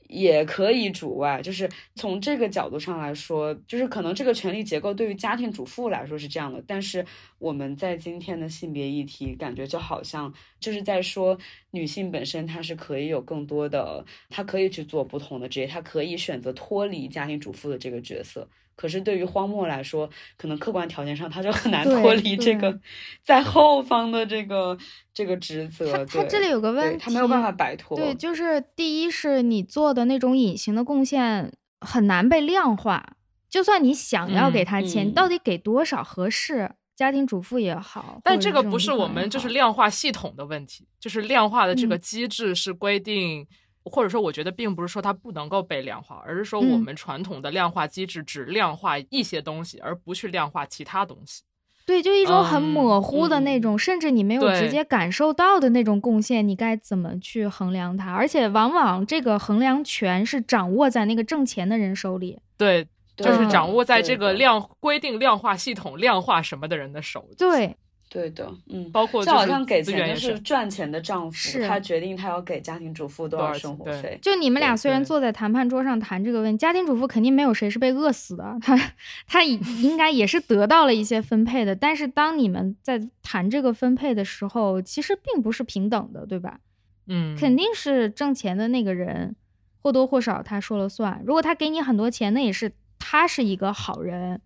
[0.08, 7.06] 也可以主外，就是从这个角度上来说，就是可能这个权力结构对于家庭主妇来说是这样的，但是
[7.40, 11.38] 我们在今天的性别议题，感觉就好像就是在说
[11.72, 18.48] 女性本身她是可以有更多的，她可以去做不同的职业，她可以选择脱离家庭主妇的这个角色。
[18.76, 22.80] 可是对于荒漠来说，可能客观条件上他就很难脱离这个
[23.24, 24.78] 在后方的这个
[25.14, 25.86] 这个职责。
[25.86, 27.98] 对它它这里有个问题，对他没有办法摆脱。
[27.98, 31.52] 对，就是第一是你做的那种隐形的贡献
[31.82, 33.16] 很难被量化，
[33.50, 36.72] 就算你想要给嗯他钱，嗯到底给多少合适？
[36.96, 43.46] 家庭主妇也好，但这个不是我们就是量化系统的问题，就是量化的这个嗯机制是规定
[43.86, 51.44] 或者说，我觉得并不是说它不能够被量化，而是说我们传统的量化机制只量化一些东西，而不去量化其他东西。
[51.86, 58.12] 对，就一种很模糊的那种，甚至你没有直接感受到的那种贡献，你该怎么去衡量它？
[58.12, 62.40] 而且往往这个衡量权是掌握在那个挣钱的人手里。
[62.58, 67.36] 对，就是掌握在这个量规定量化系统量化什么的人的手里。
[67.38, 67.76] 对。
[68.16, 74.18] 对的，嗯，包括就好像给钱的是赚钱的丈夫，他决定他要给家庭主妇多少生活费。
[74.22, 78.94] 就你们俩虽然坐在谈判桌上谈这个问题，家庭主妇肯定没有谁是被饿死的，他
[79.28, 81.76] 他应该也是得到了一些分配的。
[81.76, 86.62] 但是当你们在谈这个分配的时候，其实并不是平等的，对吧？
[87.08, 89.36] 嗯，肯定是挣钱的那个人
[89.82, 91.22] 或多或少他说了算。
[91.26, 94.40] 如果他给你很多钱，那也是他是一个好人，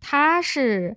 [0.00, 0.96] 他是。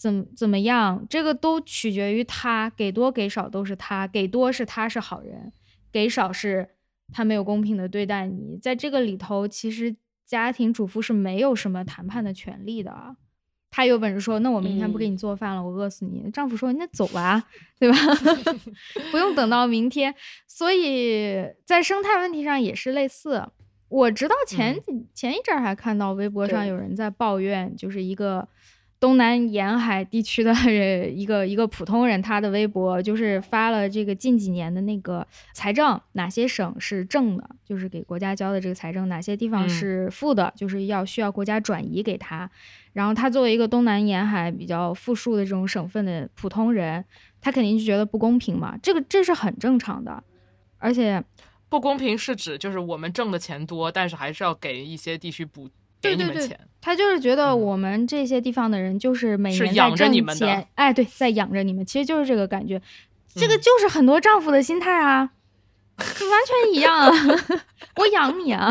[0.00, 1.06] 怎怎么样？
[1.10, 5.52] 这个都取决于他给多给少都是他给多是他是好人，
[5.92, 6.70] 给少是
[7.12, 8.56] 他没有公平的对待你。
[8.56, 9.94] 在这个里头，其实
[10.24, 13.14] 家庭主妇是没有什么谈判的权利的。
[13.70, 17.44] 他有本事说：“那我明天不给你做饭了，我饿死你。”丈夫说：“那走吧，
[17.78, 17.98] 对吧？
[19.12, 20.14] 不用等到明天。”
[20.48, 23.46] 所以在生态问题上也是类似。
[23.88, 24.80] 我直到前
[25.14, 28.48] 前一阵还看到微博上有人在抱怨，就是一个。
[29.00, 30.52] 东南沿海地区的
[31.08, 42.48] 一个一个普通人，他的微博就是发了这个近几年的那个财政，哪些省是正的，就是给国家交的这个财政，哪些地方是负的，就是要需要国家转移给他。
[42.92, 47.02] 然后他作为一个东南沿海比较富庶的这种省份的普通人，
[47.40, 48.76] 他肯定就觉得不公平嘛。
[48.82, 50.22] 这个这是很正常的，
[50.76, 51.24] 而且
[51.70, 55.70] 不公平是指就是我们挣的钱多，但是还是要给一些地区补。
[56.00, 62.80] 给你们钱，他就是觉得我们这些地方的人就是每年在挣钱，哎，对，在养着你们，其实就是这个感觉，
[63.34, 65.30] 这个就是很多丈夫的心态啊，
[65.98, 67.12] 完全一样啊，
[67.96, 68.70] 我养你啊，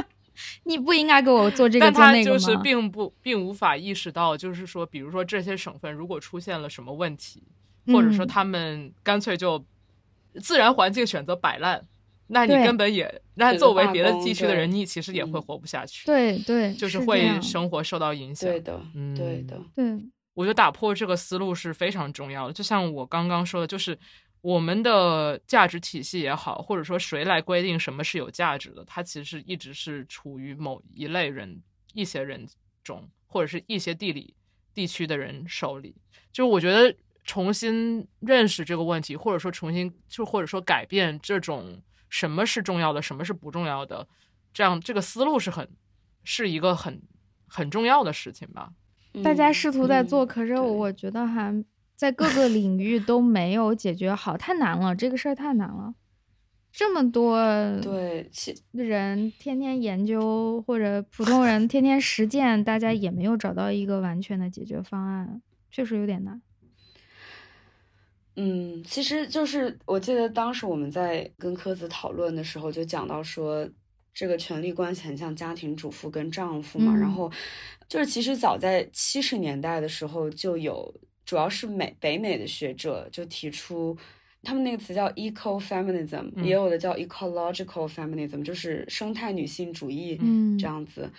[0.64, 2.38] 你不应该给我做这个做那个吗？
[2.38, 7.42] 就是并不并无法意识到，就是说，比如说这些省份如果出现了什么问题，
[7.86, 9.64] 或者说他们干脆就
[10.40, 11.86] 自然环境选择摆烂。
[12.30, 16.04] 那你根本也，那作为别的地区的人，你其实也会活不下去。
[16.04, 18.48] 对对，就是会生活受到影响。
[18.48, 19.84] 对的，嗯，对的，对。
[20.34, 22.52] 我觉得打破这个思路是非常重要的。
[22.52, 23.98] 就像我刚刚说的，就是
[24.42, 31.60] 我们的价值体系也好，或者说谁来规定什么是有价值的，它其实一直是处于某一类人、
[31.94, 32.46] 一些人
[32.84, 34.34] 中，或者是一些地理
[34.74, 35.96] 地区的人手里。
[36.30, 41.80] 就我觉得重新认识这个问题，或者说重新就或者说改变这种。
[42.08, 44.06] 什么是重要的，什么是不重要的？
[44.52, 45.68] 这样这个思路是很，
[46.24, 47.00] 是一个很
[47.46, 48.72] 很重要的事情吧。
[49.22, 55.94] 大家试图在做，可是我觉得还在各个领域都没有解决好，太难了，这个事儿太难了。
[56.70, 57.38] 这么多
[57.80, 58.30] 对
[58.72, 66.40] 人天天研究，或者普通人天天实践，大家也没有找到一个完全的解决方案，确实有点难。
[68.40, 73.68] 嗯，其实就是我记得当时我们在跟科子讨论的时候，就讲到说
[74.14, 76.94] 这个权力关系很像家庭主妇跟丈夫嘛。
[76.94, 77.28] 然后
[77.88, 83.98] 就是其实早在七十年代的时候，就有主要是美北美的学者就提出，
[84.44, 90.16] 他们那个词叫 eco feminism，也有的叫 ecological feminism，就是生态女性主义
[90.56, 91.10] 这样子。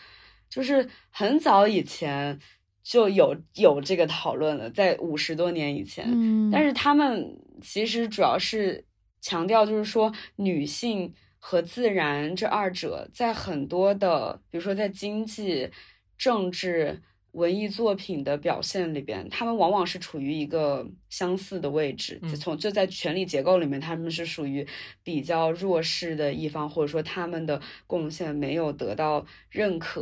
[0.49, 2.39] 就是很早以前。
[2.83, 6.05] 就有有这个讨论了，在五十多年以前，
[6.51, 8.85] 但是他们其实主要是
[9.21, 15.69] 强调，就是说女性和自然这二者在很多的，比如说在经济、
[16.17, 17.01] 政治。
[17.33, 22.19] 文艺作品的表现里边，他们往往是处于一个相似的位置。
[22.35, 24.65] 从就在权力结构里面，他们是属于
[25.03, 30.01] 比较弱势的一方，或者说他们的贡献没有得到认可。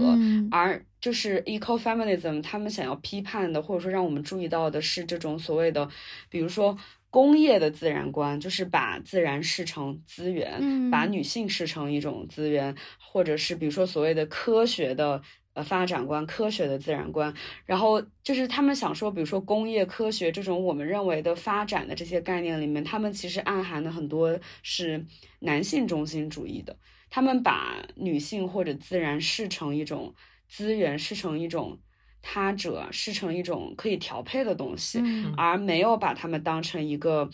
[0.50, 5.88] 而就是 eco feminism，他们想要批判的，或者说让我们注意到的是这种所谓的，
[6.30, 6.78] 比如说
[7.10, 15.22] 工业的自然观，就是把自然视成资源，把女性视成一种资源，或者是比如说所谓的科学的。
[15.54, 17.34] 呃，发展观、科学的自然观，
[17.66, 25.04] 然后就是他们想说，比如说工业科学这种我们认为的发展的这些概念里面，他们其实暗含的很多是
[25.40, 26.78] 男性中心主义的。
[27.10, 30.14] 他们把女性或者自然视成一种
[30.48, 31.78] 资源，视成一种
[32.22, 35.02] 他者，视成一种可以调配的东西，
[35.36, 37.30] 而没有把他们当成一个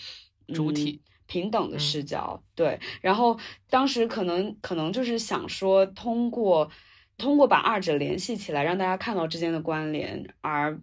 [0.54, 2.44] 主体平等的视角。
[2.56, 3.40] 对，然后
[3.70, 6.70] 当时可能可能就是想说通过。
[7.16, 10.78] 通过把二者联系起来，让大家看到之间的关联，而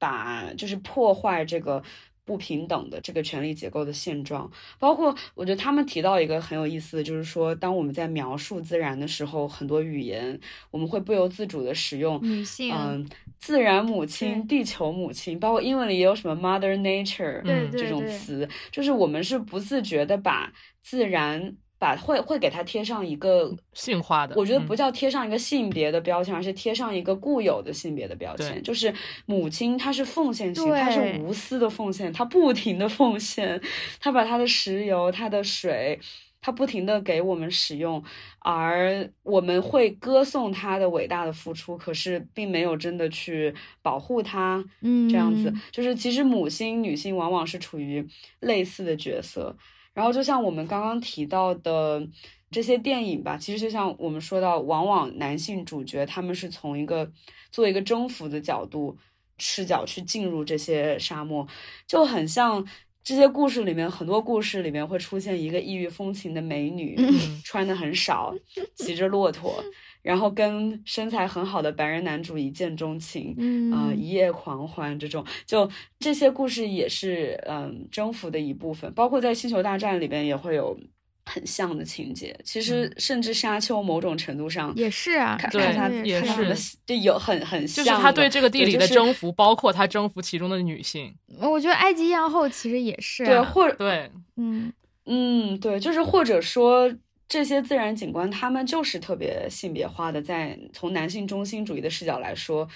[0.00, 1.80] 把就是破坏这个
[2.26, 4.50] 不平等的这个权力结构的现状。
[4.78, 10.38] 包括我觉得他们提到一个很有意思的，就是说，当我们在描述自然的时候，很多语言
[10.70, 13.08] 我们会不由自主的使用女性，嗯，
[13.38, 20.52] 自然母亲、地球母亲，包括英文里也有什么 Mother Nature 这种词，就是我们是不自觉的把
[20.82, 21.56] 自然。
[21.78, 28.62] 把会会给他贴上一个性化的，我觉得不叫贴上一个性别的标签，而是贴上一个固有的性别的标签。
[28.62, 28.92] 就是
[29.26, 33.60] 母亲，她是奉献型，她是无私的奉献，她不停的奉献，
[34.00, 36.00] 她把她的石油、她的水，
[36.40, 38.02] 她不停的给我们使用，
[38.38, 44.64] 而我们会歌颂她的伟大的付出，可是并没有真的去保护她。
[44.80, 48.06] 嗯，这样子，就是其实母性女性往往是处于
[48.40, 49.54] 类似的角色。
[49.96, 52.06] 然后就像我们刚刚提到的
[52.50, 57.10] 这些电影吧，其实就像我们说到，往往男性主角他们是从一个
[57.50, 58.94] 做一个征服的角度
[59.38, 61.48] 视角去进入这些沙漠，
[61.86, 62.62] 就很像
[63.02, 66.94] 这些故事里面很多故事里面会出现一个异域风情的美女，
[67.42, 68.34] 穿的很少，
[68.74, 69.64] 骑着骆驼。
[70.06, 73.34] 然后跟身材很好的白人男主一见钟情，
[73.74, 80.78] 啊，一夜狂欢这种，就这些故事也是嗯征服的一部分，包括在星球大战里边也会有
[81.24, 82.38] 很像的情节。
[82.44, 86.54] 其实甚至沙丘某种程度上也是啊，看，他也是
[86.86, 91.12] 就有很很像，就是他对这个地理的征服，包括他征服其中的女性。
[91.40, 94.72] 我觉得埃及艳后其实也是，对，或者对，嗯
[95.06, 96.94] 嗯，对，就是或者说。
[97.28, 100.22] 这些自然景观，他们就是特别性别化的。
[100.22, 102.68] 在从男性中心主义的视角来说，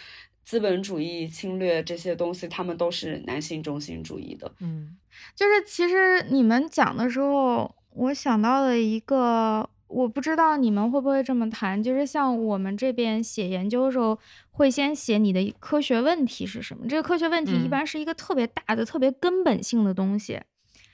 [0.43, 4.51] 资本主义侵略这些东西，他们都是男性中心主义的。
[4.59, 4.97] 嗯，
[5.37, 14.19] 就是其实你们讲的时候，我想到了一个，我不知道你们会不会这么谈，就是像我们这边写研究的时候，
[14.51, 16.89] 会先写你的科学问题是什么。
[16.89, 20.41] 这个科学问题一般是一个特别大的、特别根本性的东西。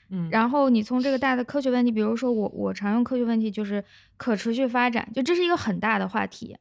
[0.09, 3.83] 嗯，然后你从这个大的科学问题，比如说我我常用科学问题就是
[4.15, 6.57] 可持续发展，就这是一个很大的话题。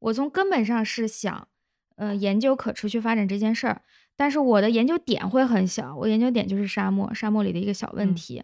[0.00, 1.48] 我从根本上是想，
[1.96, 3.80] 呃，研究可持续发展这件事儿，
[4.16, 8.42] 但是我的研究点会很小，我研究点就是沙漠，沙漠里的一个小问题。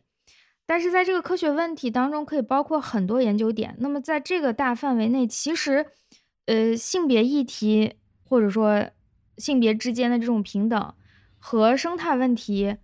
[0.64, 3.76] 但是在这个科学问题当中，可以包括很多研究点。
[3.80, 5.84] 那么在这个大范围内，其实，
[6.47, 8.88] 呃，性别议题或者说
[9.36, 10.95] 性别之间的这种平等
[11.38, 12.76] 和生态问题。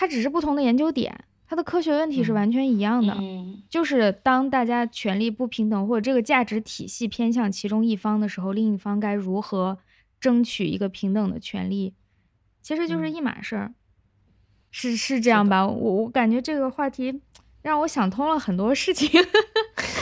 [0.00, 3.12] 它只是不同的研究点，它的科学问题是完全一样的。
[3.18, 9.76] 嗯，就是当大家权力不平等，或者这个价值体系偏向其中一方的时候，另一方该如何
[10.20, 11.94] 争取一个平等的权利，
[12.62, 13.74] 其实就是一码事儿。
[14.70, 15.66] 是是这样吧？
[15.66, 17.20] 我我感觉这个话题
[17.62, 19.10] 让我想通了很多事情。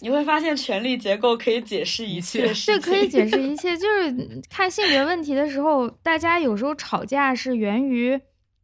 [0.00, 3.76] 你会发现权力结构可以解释一切，这可以解释一切。
[3.76, 8.20] 就是看性别问题的时候，大家有时候吵架是源于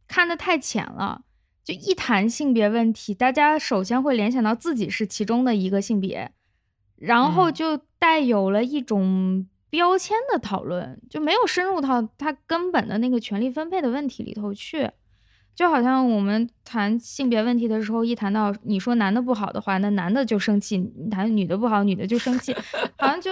[0.07, 1.23] 看得太浅了。
[1.63, 6.31] 就一谈性别问题，大家首先会联想到自己是其中的一个性别，
[6.97, 14.89] 然后就带有了一种标签的讨论，就没有深入到他根本的那个权力分配的问题里头去。
[15.55, 22.53] 就好像我们谈性别问题的时候，一谈到你说男的不好的话，那男的就生气；你谈女的不好，女的就生气，
[22.97, 23.31] 好像就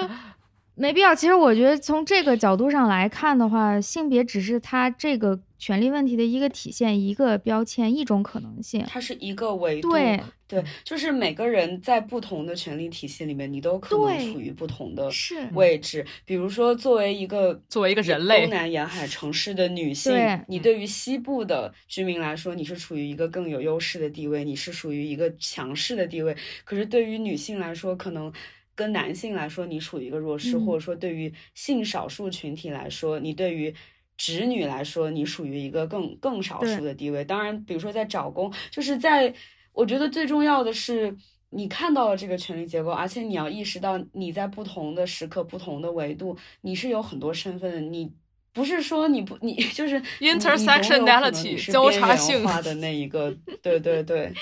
[0.76, 1.14] 没必要。
[1.14, 5.40] 其实我觉得从这个角度上来看的话，性别只是他这个。
[5.62, 9.92] 权利问题的一个体现，一个标签，一种可能性，它是一个维度。
[9.92, 10.18] 对
[10.50, 15.08] 对，就是每个人在不同的权力体系里面，你都可能处于不同的
[15.54, 16.04] 位置。
[16.26, 20.12] 比如说，作为一个作为一个人类，东南沿海城市的女性，
[20.48, 26.36] 你对于西部的居民来说，你是处于一个更有优势的地位，你是属于一个强势的地位。
[26.66, 28.34] 可是对于女性来说，可能
[28.74, 33.72] 跟男性来说，你处于一个弱势，或者说对于性少数群体来说，你对于。
[34.22, 37.24] 直女来说，你属于一个更更少数的地位。
[37.24, 39.34] 当然，比如说在找工，就是在
[39.80, 41.16] 我觉得最重要的是，
[41.52, 47.80] 你看到了这个权力结构，而且你要意识到你在不同的时刻、不同的维度，你是有很多身份的。
[47.80, 48.12] 你
[48.52, 53.34] 不是说你不，你 就是 intersectionality 交叉性化的那一个。
[53.62, 54.34] 对对 对，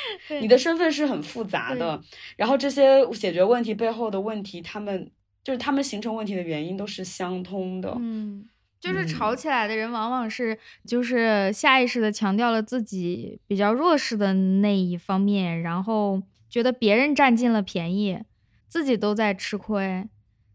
[0.42, 2.02] 你的身份是很复杂的。
[2.36, 5.12] 然后这些解决问题背后的问题，他们
[5.44, 7.96] 就是他们形成问题的原因都是相通的。
[8.00, 8.50] 嗯。
[8.80, 18.20] 就是吵起来的人，往往是就是下意识的强调了自己比较弱势的那一方面，然后觉得别人占尽了便宜，
[18.68, 20.08] 自己都在吃亏，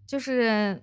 [0.07, 0.83] 就是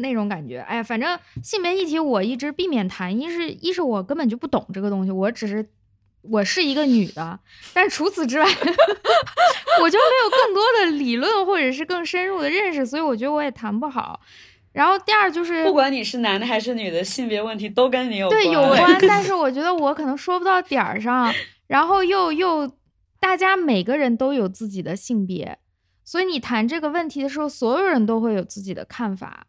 [0.00, 0.58] 那种感觉。
[0.58, 5.66] 哎呀，反正性别议题我一直避免谈，一是一是我根本就不懂这个东西，我只是
[6.22, 7.38] 我是一个女的，
[7.72, 8.44] 但除此之外，
[9.82, 14.20] 我就没有更多的理论或者是更深入的认识，所以我觉得我也谈不好。
[14.72, 18.98] 然后第二就是不管你是男的还是女的，性别问题都跟你有对有关。
[19.06, 21.32] 但 是我觉得我可能说不到点儿上，
[21.66, 22.76] 然后又又
[23.20, 25.58] 大家每个人都有自己的性别，
[26.04, 29.46] 所以你谈这个问题的时候，所有人都会有自己的看法，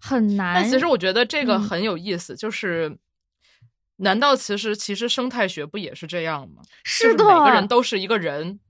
[0.00, 0.54] 很难。
[0.56, 2.98] 但其实我觉得这个嗯很有意思，就是
[3.96, 6.62] 难道其实其实生态学不也是这样吗？
[6.84, 8.60] 是的，就是每个人都是一个人，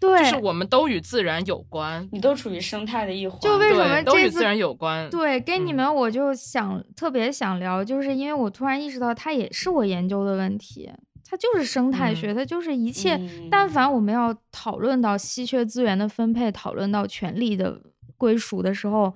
[0.00, 3.40] 对，就是我们都与自然有关，你都处于生态的一环。
[3.40, 5.10] 就为什么对，都这次与自然有关。
[5.10, 10.88] 对，跟你嗯们我就想、特别想聊，就是因为我突然意识到，它也是我研究的问题，
[11.24, 13.16] 它就是生态学，嗯它就是一切。
[13.16, 17.80] 嗯但凡我们要讨论到稀缺资源的分配，讨论到权力的
[18.16, 19.14] 归属的时候，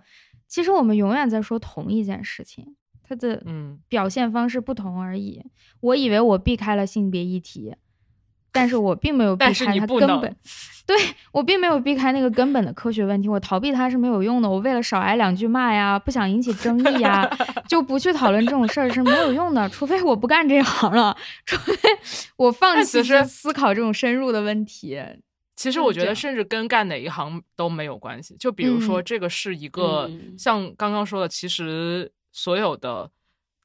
[0.49, 5.43] 其实我们永远在说同一件事情，它的嗯，表现方式不同而已。
[5.81, 7.75] 我以为我避开了性别议题，
[8.53, 10.37] 但是我并没有避开它根本。
[10.85, 10.97] 对
[11.31, 14.51] 我并没有避开那个根本的科学问题，我逃避它是没有用的。
[14.51, 17.25] 我为了少挨两句骂呀，不想引起争议呀，
[17.69, 19.69] 就不去讨论这种事儿是没有用的。
[19.69, 21.17] 除非我不干这一行了，
[21.47, 21.73] 除非
[22.37, 25.01] 我放弃思考这种深入的问题。
[25.55, 28.35] 其实我觉得，甚至跟干哪一行都没有关系。
[28.41, 33.09] 就比如说，嗯这个是一个、嗯像刚刚说的，其实所有的，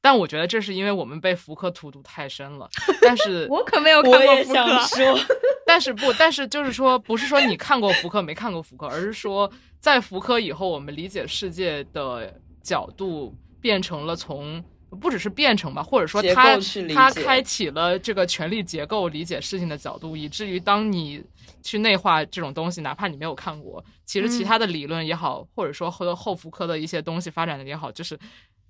[0.00, 2.68] 但我觉得这是因为我们被福柯荼毒太深了。
[3.02, 4.54] 但是，我可没有看过福
[4.94, 5.18] 说，
[5.66, 9.50] 但是不，但是就是说，不是说你看过福柯没看过福柯，而是说
[9.80, 14.62] 在福柯以后，我们理解世界的角度变成了从。
[15.02, 16.58] 不只是变成吧，或者说结他
[16.94, 21.22] 他开启了这个权力结构理解事情的角度，以至于当你
[21.62, 28.18] 去内化这种东西，哪怕你没有看过，其实其嗯他的理论也好，或者说和后福柯的一些东西发展的也好，就是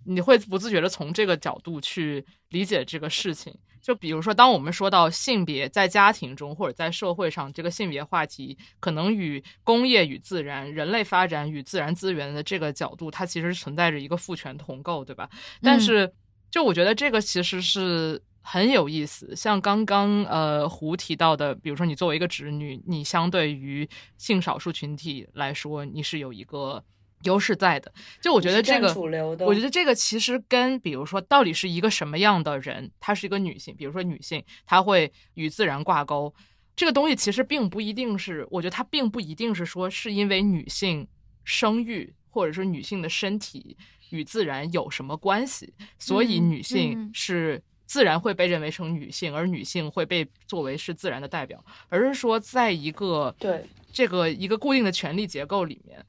[0.09, 3.55] 你会不自觉的从这个角度去理解这个事情。
[3.80, 15.30] 就比如说，当我们说到性别在家庭中或者在社会上，这个性别话题可能与工业与自然、人类发展与自然资源的这个角度，它其实存在着一个父权同构，对吧？
[15.62, 16.12] 但嗯是，
[16.51, 19.35] 就我觉得这个其实是很有意思。
[19.35, 26.85] 像刚刚呃胡提到的，比如说你作为一个直女，你相对于性少数群体来说，你是有一个
[27.24, 27.93] 优势在的。
[28.20, 36.32] 就我觉得这个主流的我觉得这个其实跟比如说到底是一个什么样的人，她是一个女性，比如说女性，她会与自然挂钩。
[36.77, 41.09] 这个东西其实并不一定是，我觉得它并不一定是说是因为女性
[41.43, 43.77] 生育或者是女性的身体
[44.11, 56.05] 与自然有什么关系，所以嗯女性嗯是自然会被认为成女性，而女性会被作为是自然的代表，而是说在一个对这个一个固定的权力结构里面，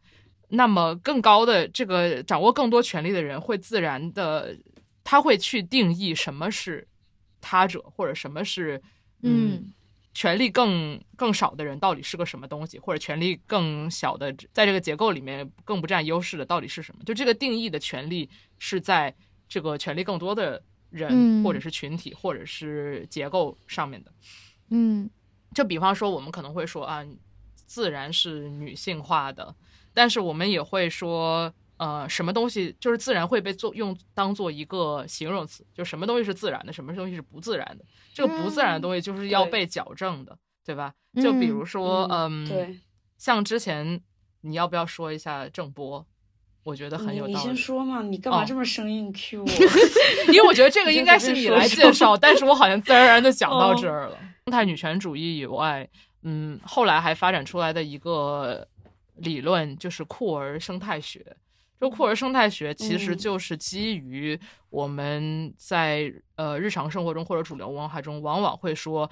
[0.50, 4.58] 那么更高的这个掌握更多权力的人会自然的，
[5.04, 6.88] 他会去定义什么是
[7.40, 8.82] 他者，或者什么是
[9.22, 9.72] 嗯
[10.14, 17.04] 权力更更少的人到底是个什么东西，或者权力更小的在这个结构里面更不占优势的到底是什么？
[17.06, 19.16] 就这个定义的权利是在
[19.48, 24.12] 这个权力更多的人，嗯或者是群体，或者是结构上面的。
[24.72, 25.10] 嗯
[25.54, 27.06] 就比方说，我们可能会说啊，
[27.66, 29.56] 自然是女性化的，
[29.94, 37.86] 但是我们也会说，呃，什么东西就是自然会被做用当做一个形容词，就什么东西是自然的，什么东西是不自然的。
[38.14, 40.94] 这个不自然的东西就是要被矫正的，对吧？
[41.22, 42.80] 就比如说，嗯，对，
[43.18, 44.02] 像之前
[44.42, 46.06] 你要不要说一下郑波？
[46.64, 49.48] 我觉得很有道理你先，说嘛，你干嘛哦这么生硬 Q 我？
[50.28, 54.20] 因为我觉得这个应该是你来介绍， 但是我好像自然而然的讲到哦这儿了。
[54.46, 55.90] 生态女权主义以外，
[56.24, 58.68] 嗯，后来还发展出来的一个
[59.22, 61.36] 理论就是库尔生态学。
[61.80, 64.38] 就库尔生态学其实嗯就是基于
[64.70, 69.10] 我们在呃日常生活中或者主流文化中，往往会说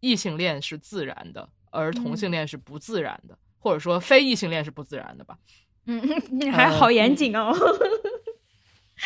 [0.00, 5.38] 异性恋是自然的，而同性恋是不自然的，或者说非异性恋是不自然的吧。
[5.86, 5.98] 嗯，
[6.30, 7.54] 你还好严谨哦。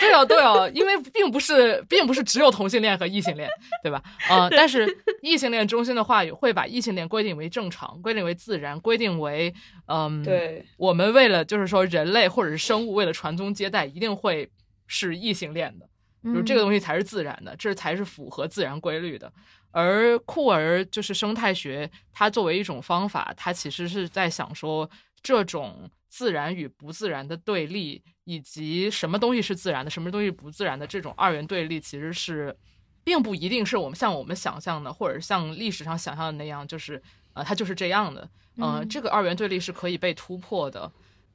[0.01, 3.49] 对哦，对哦，因为并不是，并不是只有同性恋和异性恋，
[3.83, 4.03] 对吧？
[4.29, 4.87] 呃，但是
[5.23, 9.55] 异性恋中心的话语会把异性恋规定为正常，规定为自然，规定为
[9.87, 14.51] 嗯，，对，我们为了就是说人类或者是生物为了传宗接代，一定会
[14.87, 15.89] 是异性恋的，
[16.25, 19.33] 就是这个东西才是自然的，这才是符合自然规律的。
[19.71, 24.89] 而酷儿就是生态学，它作为一种方法，它其实是在想说
[25.21, 32.57] 这种自然与不自然的对立，以及什么东西是自然的，什么东西不自然的这种二元对立，其实是
[33.03, 38.21] 并不一定是我们像我们想象的，或者像历史上想象的那样，就是呃，它就是这样的。
[38.59, 40.89] 呃，嗯这个二元对立是可以被突破的。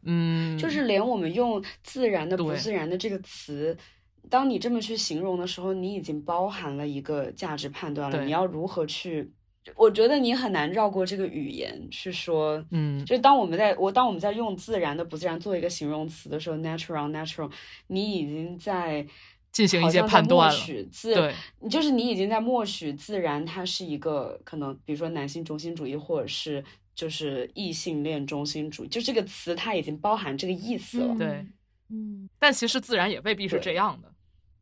[0.03, 3.77] 嗯，就是连我们用自然的、不自然的这个词，
[4.29, 8.23] 当你这么去形容的时候，你已经包含了一个价值判断了。
[8.23, 9.29] 你要如何去
[9.75, 17.51] 我觉得你很难绕过这个语言去说，嗯，就是当我们在我当我们在用自然的不自然做一个形容词的时候，natural natural，
[17.87, 19.05] 你已经在
[19.51, 20.55] 进行一些判断了。
[20.55, 21.33] 许自对，
[21.69, 26.63] 就是你已经在默许自然，它是一个可能，比如说男性中心主义，或者是
[26.93, 31.15] 就是异性恋中心主义，就这个词它已经包含这个意思了。
[31.17, 31.45] 对
[31.91, 34.11] 嗯，但其实自然也未必是这样的，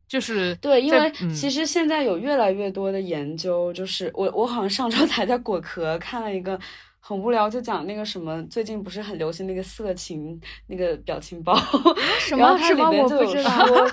[0.08, 1.32] 就是对，因为嗯。
[1.34, 6.58] 其实现在有越来越多的研究，就是我我好像上周才在果壳看了一个
[6.98, 11.54] 很无聊，就讲那个什么最近不是很流行那个色情那个表情包，
[12.18, 13.28] 什然后它么什么里面就有。
[13.42, 13.90] 说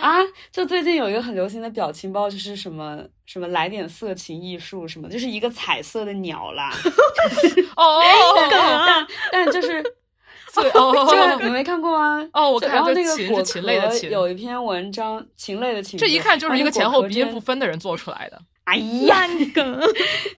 [0.00, 0.18] 啊，
[0.50, 6.72] 就最近有一个很流行的表情包，就是什么什么来点色情艺术什么，就是一个彩色的鸟啦，
[7.76, 8.02] 哦。
[8.50, 9.84] 但但就是
[10.60, 12.28] 对哦这 哦个你没看过吗？
[12.32, 17.58] 哦，我看就然后这禽是那个果禽类的禽，壳有一篇文章，禽类的禽，这一看就是一个前后鼻音不分。
[17.58, 18.40] 的人做出来的。
[18.64, 18.76] 哎
[19.06, 19.80] 呀，你 梗，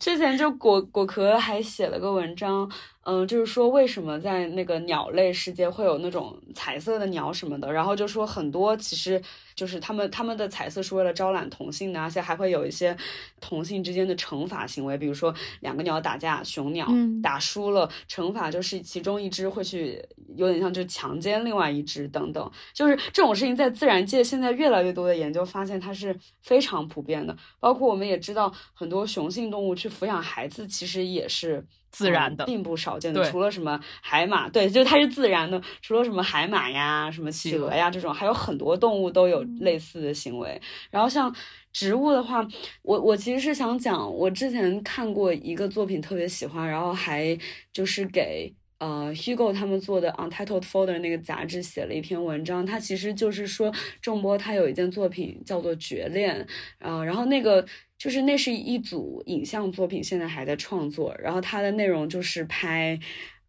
[0.00, 2.70] 之前就果果壳还写了个文章，
[3.04, 9.20] 嗯、就是说为什么在那个鸟类世界会有那种彩色的鸟什么的，然后就说很多其实
[9.54, 12.96] 就是他们他们的彩色是为了招揽同性的，而且还会有一些
[13.40, 20.02] 同性之间的惩罚行为，比如说两个鸟打架，雄鸟嗯打输了，惩罚就是其中一只会去
[20.36, 31.66] 有点像就强奸另外一只等等，就是这种事情在自然界现在越来越多的研究发现它是非常普遍的，包括我们也知道很多雄性动物去抚养孩子其实也是。
[31.94, 33.30] 自然的嗯并不少见的。
[33.30, 35.60] 除了什么海马，对，就是它是自然的。
[35.80, 40.60] 除了什么海马呀、什么企企鹅鹅呀这种，还有很多动物都有类似的行为。
[40.90, 41.34] 然后像
[41.72, 42.46] 植物的话，
[42.82, 47.38] 我我其实是想讲，我之前看过一个作品特别喜欢，然后还
[47.72, 48.52] 就是给。
[48.78, 53.72] 呃，Hugo 他们做的 Untitled Folder 那个杂志写了一篇文章，它其实就是说
[54.02, 56.46] 仲波他有一件作品叫做《绝恋》，
[56.86, 57.64] 啊、然后那个
[58.04, 63.00] 就是那是一组影像作品，现在还在创作，然后它的内容就是拍。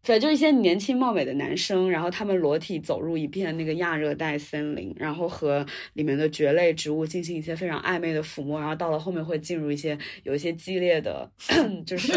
[0.02, 11.28] 对，就一些年轻貌美的男生，然后他们裸体走入一片那个亚热带森林，然后和里面的蕨类植物进行一些非常暧昧的抚摸，然后到了后面会进入一些有一些激烈的，
[11.84, 12.12] 就是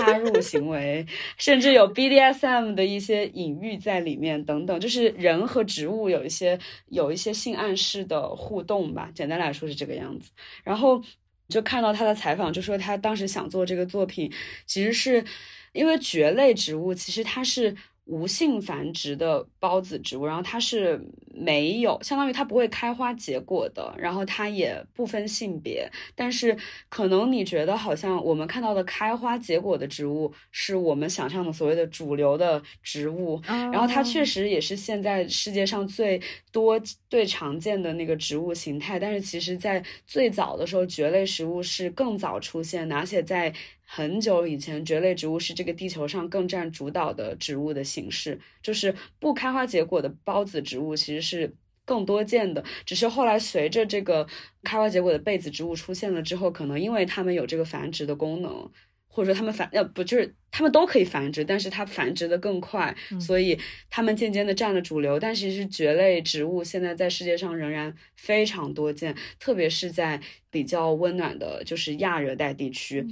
[0.00, 1.04] 插入行为，
[1.38, 6.56] 甚至有 BDSM 的一些隐喻在里面等等，就是人和植物有一些
[6.90, 10.30] 有一些性暗示的互动吧，简单来说是这个样子。
[10.62, 11.02] 然后
[11.52, 14.32] 就看到他的采访，就说他当时想做这个作品，
[14.66, 15.22] 其实是
[15.72, 17.76] 因为蕨类植物其实它是
[18.06, 21.00] 无性繁殖的孢子植物，然后它是
[21.32, 26.56] 没有，相当于它不会开花结果的，然后它也不分性别，但是
[26.88, 36.18] 可能你觉得好像我们看到的开花结果的植物是我们想象的所谓的主流的植物，然后它确实实也是现在世界上最
[36.50, 36.80] 多、
[37.10, 38.98] 最常见的那个植物形态。
[38.98, 43.52] 但是其实，在最早的时候，蕨类食物是更早出现的，而且在
[43.94, 48.40] 很久以前，蕨类植物是这个地球上更占主导的植物的形式。
[48.62, 51.54] 就是不开花结果的孢子植物其实是
[51.84, 54.26] 更多见的，只是后来随着这个
[54.62, 58.70] 开花结果的被子植物出现了之后，可能因为它们有这个繁殖的功能。
[59.14, 63.58] 或者说它们繁呃不就是它们都可以繁殖，但是它繁殖的更快，所以
[63.90, 65.20] 它们渐渐的占了主流。
[65.20, 70.18] 但其实蕨类植物现在在世界上仍然非常多见，特别是在
[70.50, 73.06] 比较温暖的，就是亚热带地区。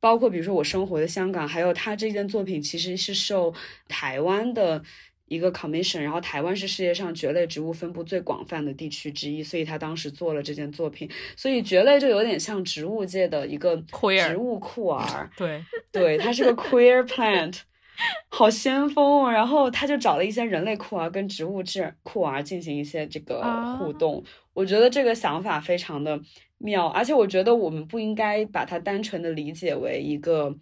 [0.00, 3.54] 包括比如说我生活的香港，还有他这件作品其实是受
[3.86, 4.82] 台湾的
[5.26, 11.08] 一个 commission，然后台湾是世界上蕨类植物分布最广泛的地区之一，所以他当时做了这件作品。
[11.36, 17.60] 所以蕨类就有点像植物界的一个 Queer 植物酷 儿，对， 对，它是个 queer plant。
[18.30, 19.30] 好先锋哦！
[19.30, 24.24] 然后他就找了一些人类酷儿跟植物质酷儿进行一些这个啊互动，
[24.54, 26.18] 我觉得这个想法非常的
[26.60, 30.54] 妙，而且我觉得我们不应该把它单纯的理解为一个，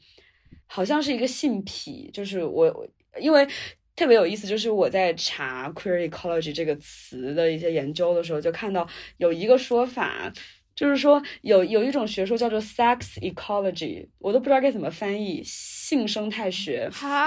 [0.66, 2.88] 好像是一个性癖，就是我
[3.20, 3.46] 因为
[3.94, 8.88] 特别有意思，就是我在查 queer ecology 这个词的一些研究的时候，就看到
[9.18, 10.32] 有一个说法。
[10.74, 16.88] 就是说有有一种学说叫做 sex ecology，我都不知道该怎么翻译，性生态学。
[16.92, 17.26] 哈，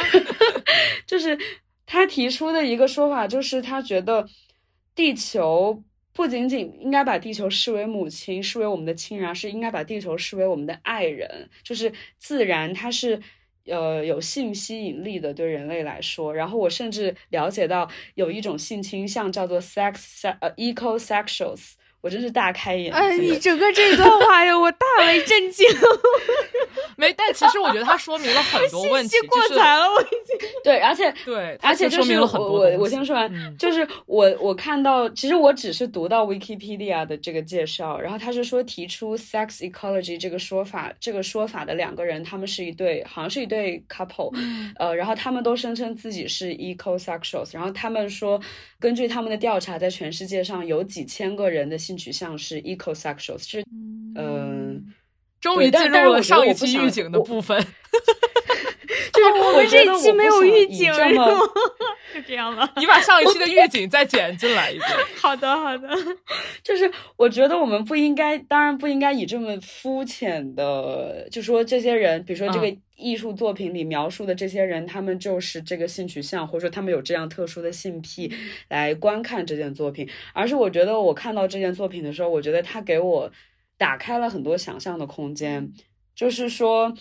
[1.06, 1.38] 就是
[1.86, 4.26] 他提出的一个说法，就是他觉得
[4.96, 11.50] 地球不仅仅应该把地球视为母亲，视为我们的亲人，而是应该把地球视为我们的爱人。
[11.64, 13.22] 就是自然，它是
[13.66, 16.34] 呃有性吸引力的，对人类来说。
[16.34, 21.74] 然后我甚至了解到有一种性倾向叫做 sex 呃 ecosexuals。
[22.02, 22.98] 我真是大开眼界。
[22.98, 25.68] 哎，你整个这段话呀，我大为震惊。
[26.98, 30.50] 没，但其实我觉得它说明了很多问题，过载了，我已经。
[30.64, 32.60] 对，而且对，而且说明了很多。
[32.60, 44.32] 我我先说完，就是我我看到，其实我只是读到 Wikipedia 的这个介绍，然后他是说提出 sex ecology 这个说法，这个说法的两个人，他们是一对，好像是一对 couple，
[44.78, 48.40] 呃，然后他们都声称自己是 ecosexuals，然后他们说，
[48.80, 53.64] 根据他们的调查，在全世界上有几千个人的性取向是 ecosexuals，是
[54.16, 54.94] 嗯。
[55.42, 57.58] 终于进入了上一期预警的部分，
[59.14, 60.92] 就是我们这一期没有预警，
[62.14, 62.72] 就这样了。
[62.78, 64.90] 你把上一期的预警再剪进来一遍。
[65.20, 65.90] 好的，好的。
[66.64, 78.34] 就是我觉得我们不应该，当然不应该以这么肤浅的，就说这些人，比如说这个艺术作品里描述的这些人，他们就是这个性取向，或者说他们有这样特殊的性癖
[78.70, 83.32] 来观看这件作品，而是我觉得我看到这件作品的时候，我觉得他给我。
[83.78, 85.74] 打开了很多想象的空间，
[86.14, 86.94] 就是说，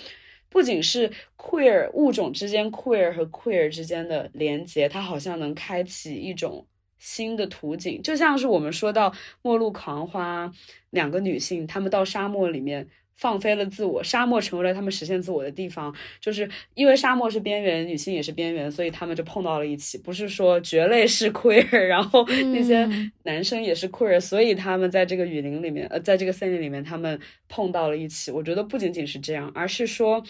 [0.51, 6.67] 不仅是 queer 物种之间 queer 和 queer 之间的连接，它好像能开启一种
[6.99, 9.11] 新的图景，就像是我们说到
[9.41, 10.47] 《末路狂花》，
[10.91, 12.87] 两个女性，她们到沙漠里面。
[13.21, 15.95] 放飞了自我，沙漠成为了他们实现自我的地方。
[16.23, 19.99] 就是因为沙漠是边缘，女性也是边缘，所以他们就碰到了一起。
[19.99, 22.89] 不是说蕨类是 queer，然后那些
[23.25, 28.31] 男生也是 queer，所以他们在这个雨林里面，呃，在这个森林里面，他们碰到了一起。
[28.31, 30.25] 我觉得不仅仅是这样，而是说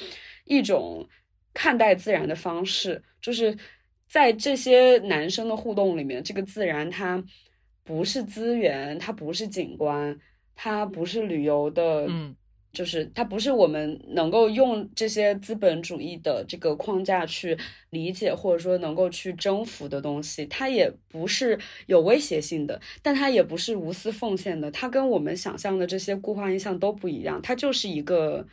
[0.45, 1.09] 一种
[1.55, 3.57] 看待自然的方式，就是
[4.09, 7.23] 在这些男生的互动里面，这个自然它
[7.85, 10.19] 不是资源，它不是景观，
[10.57, 12.35] 它不是旅游的，嗯。
[12.73, 17.57] 就是它不是我们能够用这些资本主义的这个框架去
[17.91, 20.47] 理解，或者说能够去征服的东西。
[20.47, 24.71] 它也不是有威胁性的，但它也不是无私奉献的。
[24.71, 27.41] 它跟我们想象的这些固化印象都不一样。
[27.43, 28.47] 它就是一个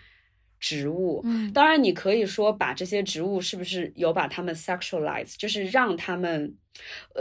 [0.59, 1.21] 植物。
[1.25, 6.55] 嗯，当然你可以说把这些植物是不是有把它们 sexualize，就是让他们。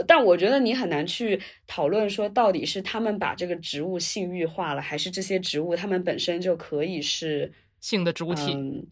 [0.07, 8.87] 但我觉得你很难去讨论说，到底是他们把这个植物性欲化了，还是这些植物它们本身就可以是性的主体？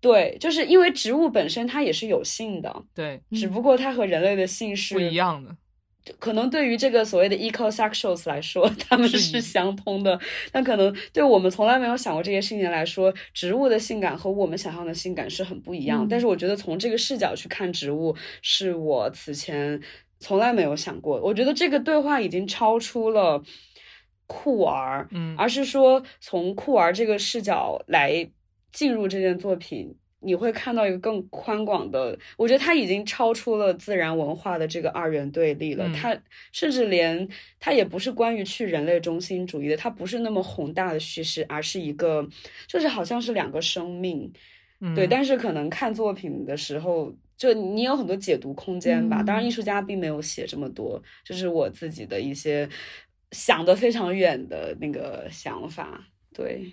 [0.00, 5.56] 对，就是因为植物本身它也是有性的，对，只不过它和人类的性是不一样的。
[6.18, 10.18] 可能对于这个所谓的 ecosexuals 来说，他们是相通的，
[10.52, 16.06] 但可能对我们从来没有想过这些事情来说，植物的性感和我们想象的性感是很不一样。
[16.08, 19.80] 但是我觉得从这个视角去看植物，是我此前。
[20.20, 23.42] 从来没有想过，我觉得这个对话已经超出了
[24.26, 28.30] 酷儿，嗯，而是说从酷儿这个视角来
[28.72, 29.94] 进入这件作品，
[30.24, 32.18] 你会看到一个更宽广的。
[32.36, 35.88] 我觉得它已经超出了自然文化的这个二元对立了。
[35.94, 36.16] 它
[36.52, 37.28] 甚至连
[37.60, 42.28] 它也不是关于去人类中心主义的，它不是那么宏大的叙事，而是一个
[42.66, 44.32] 就是好像是两个生命，
[44.94, 45.06] 对。
[45.06, 47.14] 但是可能看作品的时候。
[47.36, 52.66] 就你有很多解读空间吧，当然艺术家并没有写这么多，就是我自己的一些
[53.32, 56.00] 想的非常远的那个想法。
[56.32, 56.64] 对，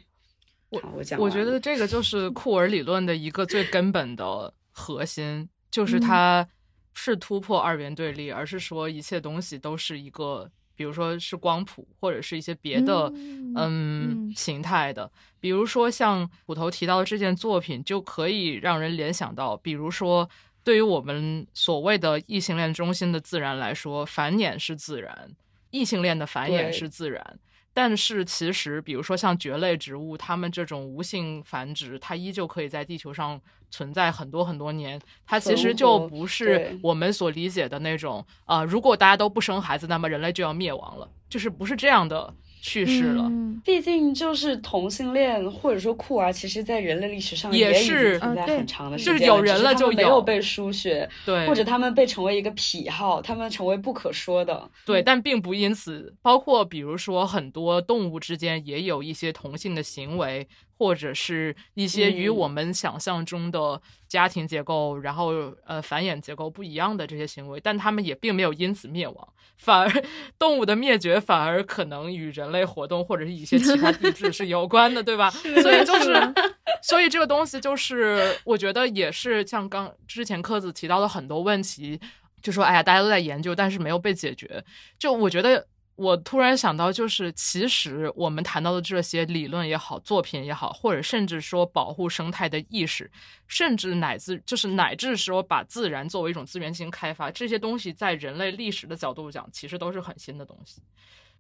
[0.72, 6.48] 我我讲，我觉得这个就是库尔理论的一个最根本的核心，就是它
[6.96, 13.12] 是突破二元对立，而是说一切东西都是一个，比如说是光谱或者是一些别的
[13.56, 20.28] 嗯形态的，比如说像虎头提到的这件作品，就可以让人联想到，比如说。
[20.64, 25.32] 对于我们所谓的异性恋中心的自然来说，繁衍是自然，
[25.72, 27.40] 异性恋的繁衍是自然。
[27.74, 33.40] 但是其实，比如说像蕨类植物，它们这种无性繁殖，它依旧可以在地球上
[33.70, 35.00] 存在很多很多年。
[35.26, 42.34] 它其实就不是我们所理解的那种啊，如果大家都不生孩子，那么人类就要灭亡了，就是不是这样的。
[42.62, 43.30] 去世了，
[43.66, 48.20] 毕竟就是同性恋或者说酷儿，其实，在人类历史上也是。
[48.20, 60.48] 存在很长的时间，就是有人了就没有被书写，对，或者他们被成为一个癖好，他们成为不可说的，对，但并不因此，包括比如说很多动物之间也有一些同性的行为。
[60.82, 65.28] 或者是一些与我们想象中的家庭结构，然后
[65.64, 69.28] 呃繁衍结构不一样的这些行为，但他们也并没有因此灭亡，
[69.58, 70.04] 反而
[70.40, 75.30] 动物的灭绝反而可能与人类活动或者是一些其他地质是有关的，对吧？
[75.62, 76.34] 所以就是，
[76.82, 82.00] 所以这个东西就是，我觉得也是像刚之前科子提到的很多问题，
[82.42, 84.64] 就说哎呀，大家都在研究，但是没有被解决，
[84.98, 85.68] 就我觉得。
[86.02, 93.10] 我突然想到，就是其实我们谈到的这些理论也好，作品也好，或者甚至说保护生态的意识，
[93.46, 100.82] 甚至乃至就是乃至说把自然作为一种资源进行开发，这些东西在人类历史的角度讲，其实都是很新的东西。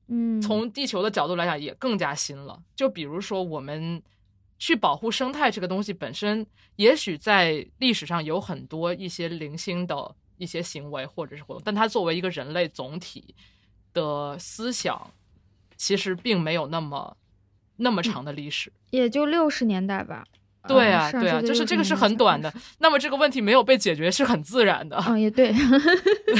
[0.09, 2.61] 嗯，从地球的角度来讲，也更加新了。
[2.75, 3.99] 就比如说，我们
[4.59, 13.33] 去保护生态这个东西本身，也许在历史上有很多一些零星的一些行为或者是活动，但它作为一个人类总体
[13.93, 15.11] 的思想，
[15.77, 17.15] 其实并没有那么
[17.77, 18.71] 那么长的历史。
[18.91, 20.23] 也就六十年代吧。
[20.67, 22.75] 对啊，嗯对啊，就是这个是很短的上世纪60年代。
[22.79, 25.51] 那么这个问题没有被解决是很自然的，嗯，也对，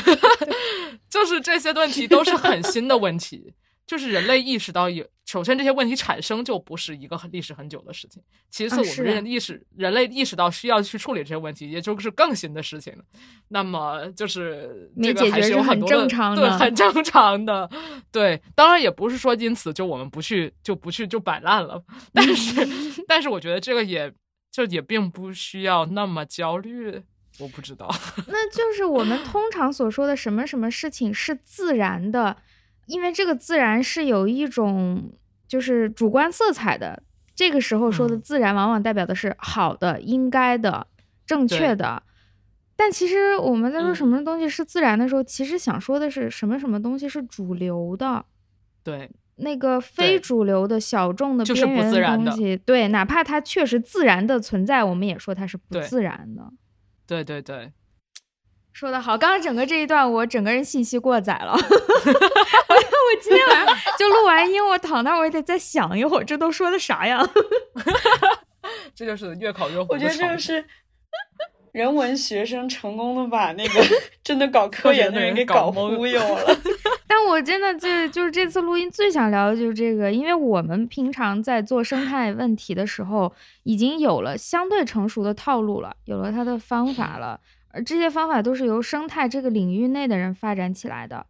[1.10, 3.52] 就是这些问题都是很新的问题。
[3.88, 8.22] 就是人类意识到有，首先这些问题产生就不是一个很历史很久的事情。
[8.50, 13.04] 其次，我们人意识、人类意识到需要去处理这些问题，也就是更新的事情了。
[13.50, 17.70] 那么就是没这个还解决是很多的正常的对，很正常的。
[18.12, 21.84] 对，当然也不是说因此就我们不去就不去就摆烂了，
[22.14, 22.68] 但是
[23.08, 24.12] 但是我觉得这个也
[24.52, 27.02] 就也并不需要那么焦虑。
[27.40, 27.90] 我不知道，
[28.28, 32.36] 那就是我们通常所说的什么什么事情是自然的，
[32.86, 35.12] 因为这个自然是有一种
[35.48, 37.04] 就是主观色彩的。
[37.34, 40.86] 这个时候说的嗯自然，往往代表的是好的、应该的、
[41.26, 42.04] 正确的。
[42.76, 48.26] 但其实我们在说嗯什么东西是自然的时候，其实想说的是什么什么东西是主流的。
[48.84, 56.52] 对，那个非主流的小众的边缘的东西，对，哪怕它确实自然的存在，我们也说它是不自然的。
[57.08, 57.72] 对对对，
[58.74, 61.52] 说的好，刚刚整个这一段我整个人信息过载了。
[61.54, 67.22] 我 我今天晚上就录完音，我躺那儿我也得再想一会儿，这都说的啥呀？
[68.96, 70.14] 这就是越考越火我觉得。
[70.14, 70.64] 这就是
[71.74, 73.84] 人文学生成功的把那个
[74.24, 76.58] 真的搞科研的人给搞忽悠了。
[77.08, 83.34] 但我真的就就是这次录音最想聊的就是这个，因为我们平常在做生态问题的时候，
[83.64, 87.40] 已经有了相对成熟的套路了，有了它的方法了，
[87.74, 91.26] 而这些方法都是由生态这个领域内的人发展起来的。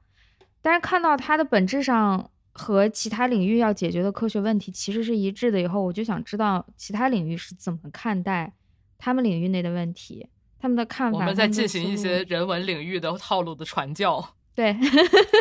[0.62, 8.54] 但是看到它的本质上和其他领域要解决的科学问题其实是一致的以后，我就想知道其他领域是怎么看待
[8.98, 10.28] 他们领域内的问题，
[10.60, 11.18] 他们的看法。
[11.18, 14.36] 我们在进行一些人文领域的套路的传教。
[14.54, 14.76] 对，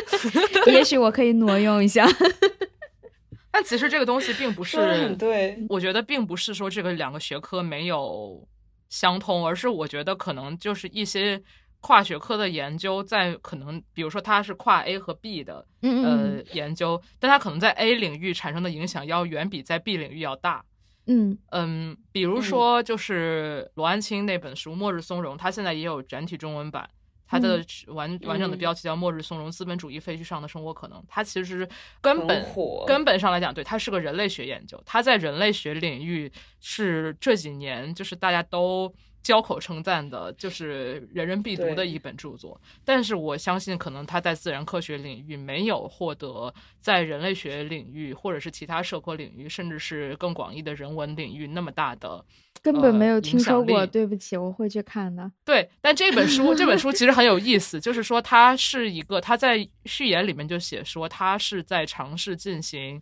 [0.72, 2.06] 也许我可以挪用一下。
[3.50, 8.46] 但其实这个东西并不是，对，我觉得并不是说这个两个学科没有
[8.90, 11.42] 相通，而是我觉得可能就是一些
[11.80, 20.62] 跨学科的研究，在可能比如说它是跨 A 和 B 的呃研究，但它可能在 A 领域产生的影响要远比在 B 领域要大。
[21.06, 26.88] 嗯嗯，比如说就是罗安清那本书《末日松茸》，它现在也有整体中文版。
[27.30, 30.98] 它的嗯完完整的嗯标题叫《末日松茸：资本主义废墟上的生活可能》。
[31.08, 31.68] 它其实
[32.00, 32.44] 根本
[32.88, 34.82] 根本上来讲，对它是个人类学研究。
[34.84, 36.30] 它在人类学领域
[36.60, 42.60] 是这几年就是大家都交口称赞的，就是人人必读的一本著作。
[42.84, 52.24] 但是我相信，可能他在自然科学领域没有获得在人类学领域或者是其他社科领域，甚至是更广义的人文领域那么大的。
[52.62, 55.30] 根本没有呃听说过，对不起，我会去看的。
[55.46, 63.00] 对，但这本书这本书其实很有意思，就是说它是一个，它在序言里面就写说，它是在尝试进行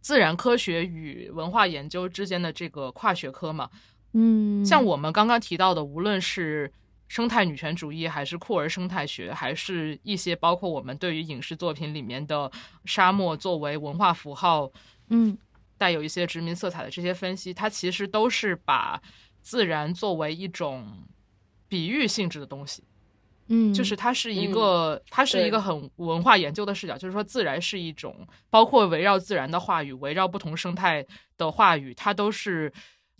[0.00, 3.70] 自然科学与文化研究之间的这个跨学科嘛。
[4.12, 6.72] 嗯，像我们刚刚提到的，无论是
[7.08, 12.50] 生态女权主义，还是酷儿生态学，还是一些包括我们对于影视作品里面的
[12.84, 14.70] 沙漠作为文化符号，
[15.08, 15.36] 嗯。
[15.78, 19.00] 带有一些殖民色彩的这些分析，它其实都是把
[19.40, 20.86] 自然作为一种
[21.68, 22.84] 比喻性质的东西。
[23.46, 24.52] 嗯，就是它是一嗯。
[24.52, 28.14] 个，它是一个很文化研究的视角，就是说自然是一种，
[28.50, 31.02] 包括围绕自然的话语，围绕不同生态
[31.38, 32.70] 的话语，它都是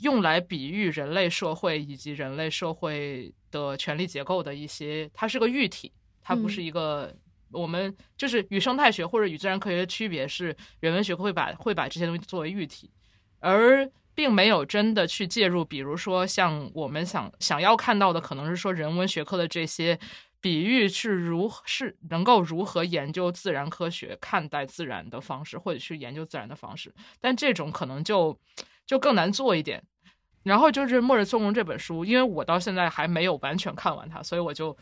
[0.02, 7.14] 用来比喻人类社会以及人类社会的权力结构的一些，它是个喻体，它不嗯是一个。
[7.52, 12.88] 我们就是与生态学或者与自然科学的区别是，人文学会把会把这些东西作为喻体，
[13.40, 19.98] 而并没有真的去介入，比如说像我们想想要看到的，可能是说人文学科的这些
[20.40, 28.38] 比喻是如是能够如何研究自然科学、看待自然的方式，或者去研究自然的方式，但这种可能就
[28.86, 29.82] 就更难做一点。
[30.42, 34.74] 然后就是《末日松茸》这本书，因为我到现在还没有完全看完它，所以我就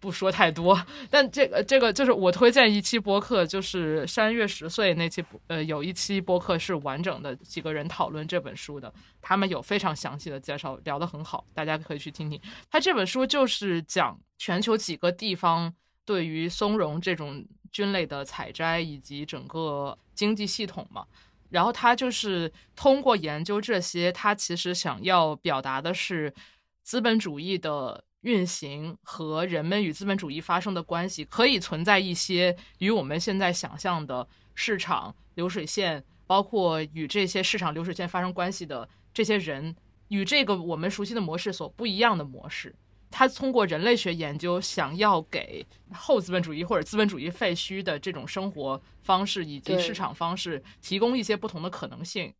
[0.00, 0.76] 不说太多。
[1.08, 8.92] 但这个这个就是我推荐一期播客，就是山月十岁那期，呃，有一期播客是完整的几个人讨论这本书的，
[9.22, 12.40] 他们有非常详细的介绍，聊得很好，大家可以去听听。
[12.70, 15.72] 他这本书就是讲全球几个地方
[16.04, 21.06] 对于松茸这种菌类的采摘以及整个经济系统嘛。
[21.50, 26.32] 然后他就是通过研究这些，他其实想要表达的是
[26.82, 39.74] 资本主义的运行和人们与资本主义发生的关系，可以存在一些与我们现在想象的市场流水线，包括与这些市场流水线发生关系的这些人，
[40.08, 42.74] 与这个我们熟悉的模式所不一样的模式。
[43.18, 52.30] 他通过人类学研究，想要给后资本主义或者资本主义废墟的这种生活方式以及市场方式提供一些不同的可能性。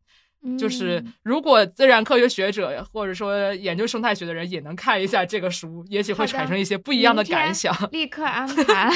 [0.58, 7.74] 就是如果自然科学学者或者说研究生态学的人也能看一下这个书，也许会产生一些不一样的感想。
[7.90, 8.90] 立刻安排。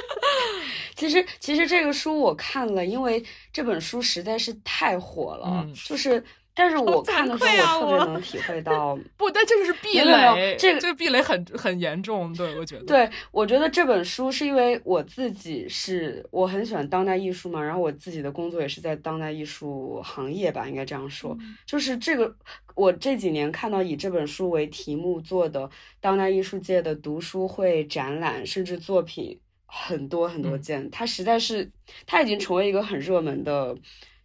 [0.94, 6.22] 其实，其实这个书我看了，因为这本书实在是太火了，就是。
[6.60, 12.84] 但是我看的时候，我特别能体会到， 不，但这个是壁垒，这个这个壁垒很很严重，对我觉得。
[12.84, 21.34] 对，我觉得这本书是因为我自己是我很喜欢当代艺术嘛，然后我自己的工作也是在当代艺术行业吧，应该这样说。
[21.64, 22.36] 就是这个，
[22.74, 31.70] 我这几年看到以这本书为题目做的当代艺术界的读书会、展览，甚至作品很多很多件，它实在是，
[32.04, 33.74] 它已经成为一个很热门的。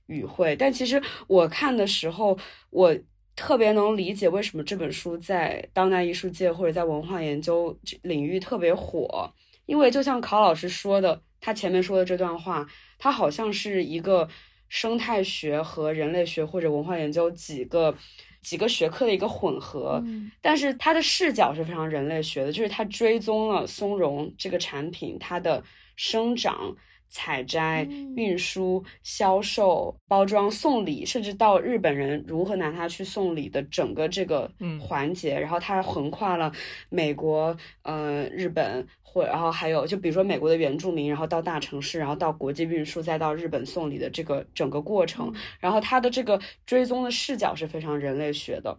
[0.07, 2.37] 语汇，但其实我看的时候，
[2.69, 2.95] 我
[3.35, 9.29] 特别能理解为什么这本书在当代艺术界或者在文化研究领域特别火，
[9.65, 12.65] 因为就像考老师说的，他前面说的这段话，
[12.97, 14.27] 它好像是一个
[14.69, 17.93] 生态学和人类学或者文化研究几个
[18.41, 20.01] 几个学科的一个混合，
[20.41, 25.63] 但是它的视角是非常人类学的，就是它追踪了松茸这个产品它的
[25.95, 26.75] 生长。
[27.09, 27.83] 采摘、
[28.15, 34.51] 运输、销售、包装、送礼，甚至到日本人如何拿它去送礼的整个这个
[34.81, 36.51] 环节，然后它横跨了
[36.89, 48.77] 美国、呃日本，或然后还有就比如说美国的原住民，然后到大城市，然后到国际运输，再到日本送礼的这个整个过程，然后它的这个追踪的视角是非常人类学的，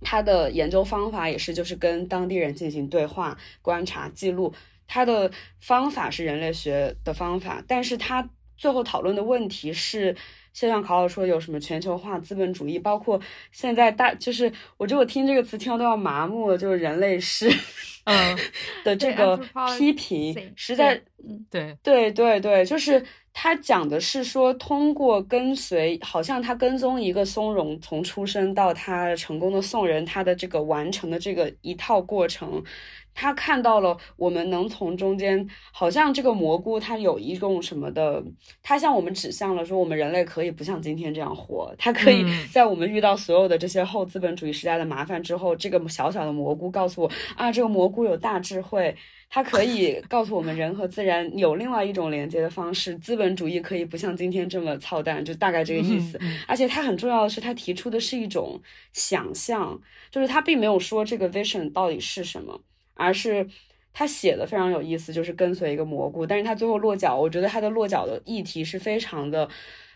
[0.00, 4.54] 它的研究方法也是就是跟当地人进行对话、观察、记录。
[4.86, 5.30] 他的
[5.60, 10.14] 方法是人类学的方法，但是他最后讨论的问题是，
[10.52, 13.20] 就像考考说有什么全球化资本主义，包括
[13.50, 17.50] 现在大就是，我觉得我听这个词听到都要麻木了，就是人类是，
[18.04, 18.38] 嗯
[18.84, 19.36] 的这个
[19.76, 21.00] 批评，实在，
[21.50, 32.62] 对对对对，就是他讲的是说，通过跟随，好像他跟踪一个松茸从出生到他成功的送人，他的这个完成的这个一套过程。
[33.14, 38.22] 他看到了，我们能从中间，好像这个蘑菇它有一种什么的，
[38.62, 48.94] 它向我们指向了说，我们人类可以不像今天这样活，它可以在我们遇到所有的这些后资本主义时代的麻烦之后，这个小小的蘑菇告诉我啊，这个蘑菇有大智慧，
[49.30, 56.20] 它可以 告诉我们人和自然有另外一种连接的方式，资本主义可以不像今天这么操蛋，就大概这个意思。
[56.48, 58.60] 而且它很重要的是，它提出的是一种
[58.92, 59.80] 想象，
[60.10, 62.60] 就是它并没有说这个 vision 到底是什么。
[62.94, 63.46] 而是
[63.92, 69.48] 他写的非常有意思，就是跟随一个蘑菇，但是他最后落脚，我觉得他的落脚的议题是非常的。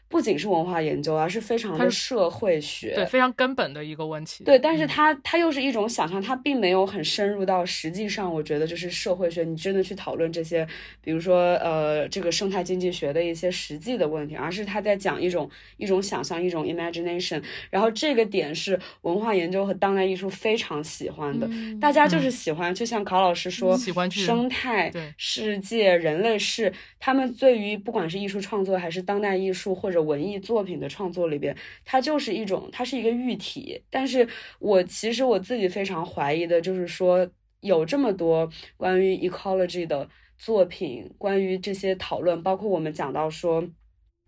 [0.09, 4.43] 不仅是文化研究，而是非常的社会学，对非常根本的一个问题。
[4.43, 8.33] 对，但是它它又是一种想象，它并没有很深入到实际上。
[8.33, 10.67] 我觉得就是社会学，你真的去讨论这些，
[11.03, 17.43] 比如说呃这个生态经济学的一些实际的问题，而是他在讲一种一种想象，一种 imagination。
[17.69, 21.47] 然后这个点是文化研究和当代艺术非常喜欢的，
[21.79, 29.98] 大家就是喜欢，就像考老师说，喜欢生态、世界、人类是他们对于不管是艺术创作还是当代艺术或者。
[30.03, 33.83] 文艺作品的创作里边，它就是一种，它是一个喻体。
[33.91, 34.27] 但是
[34.59, 37.29] 我其实我自己非常怀疑的，就是说
[37.61, 43.69] 有这么多关于 ecology 的作品，关于这些讨论，包括我们讲到说。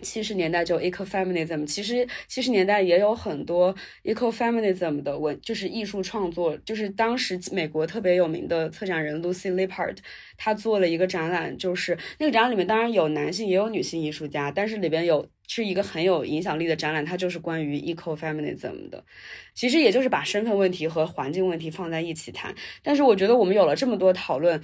[0.03, 6.57] 七十年代就 ecofeminism，其实七十年代也有很多 ecofeminism 的文，就是艺术创作。
[6.65, 9.99] 就是当时美国特别有名的策展人 Lucy Lippard，
[10.39, 19.05] 她做了一个展览，就是那个展览里面当然有男性也有女性艺术家，但是里边有是一个很有影响力的展览，它就是关于 ecofeminism 的。
[19.53, 22.55] 其实也就是把身份问题和环境问题放在一起谈。
[22.85, 24.63] 但是我觉得我们有了这么多讨论，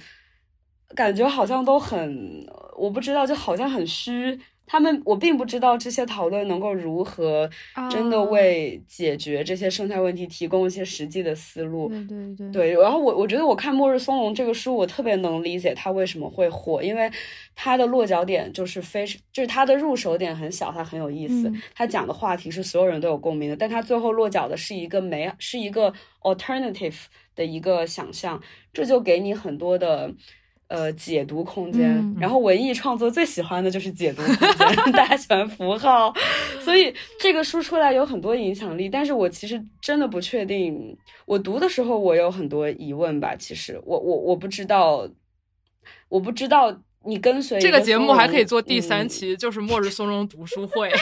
[0.95, 2.47] 感觉好像都很，
[2.77, 4.39] 我不知道，就好像很虚。
[4.69, 7.49] 他们，我并不知道这些讨论能够如何
[7.89, 11.87] 真的为解决这些生态问题提供一些实际的思路。
[11.87, 12.51] 对对对。
[12.51, 17.09] 对，然后我我觉得我看《末日松茸》这个书，我特别能理解它为什么会火，因为
[17.55, 21.49] 它的落脚点就是非常，就是它的入手点很小，它很有意思。
[21.73, 28.41] 它讲的话题是所有人都有共鸣的，但它最后落脚的是一个美，是一个 alternative 的一个想象，
[28.73, 30.13] 这就给你很多的。
[30.67, 31.95] 呃解读空间。
[31.97, 36.13] 嗯然后文艺创作最喜欢的就是解读空间， 大家喜欢符号，
[36.61, 38.89] 所以这个书出来有很多影响力。
[38.89, 43.35] 但是我其实真的不确定，我读的时候我有很多疑问吧。
[43.35, 45.07] 其实我我我不知道，
[46.09, 46.75] 我不知道
[47.05, 50.91] 你跟随这个节目还可以做第第三期，就是末日松茸读书会。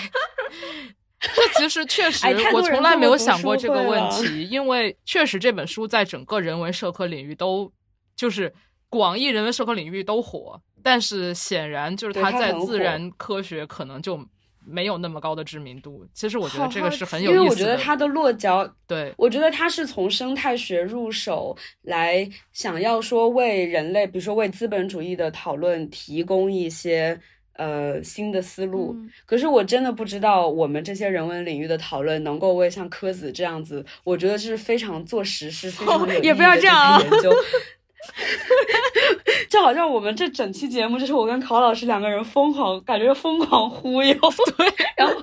[1.19, 7.71] 这其实确实我从来没有想过这个问题，因为确实这本书在整个人文社科领域都
[8.15, 8.53] 就是
[8.95, 14.17] 广义人文社科领域都火，但是显然就是他在自然科学可能就
[14.65, 16.05] 没有那么高的知名度。
[16.13, 17.61] 其实我觉得这个是很因为有意思的。
[17.61, 27.19] 我觉得他的落脚对我觉得他是从生态学入手来想要说为人类，比如说为资本主义的讨论提供一些
[27.57, 28.93] 呃新的思路。
[28.95, 37.31] 嗯可是我真的不知道我们这些人文领域的讨论能够为像柯子这样子，我觉得是非常做实事、非常有 意义的也不要这样啊些研究。
[39.49, 44.13] 就好像我们这整期节目，就是我跟考老师两个人疯狂，感觉疯狂忽悠。
[44.57, 45.13] 对， 然后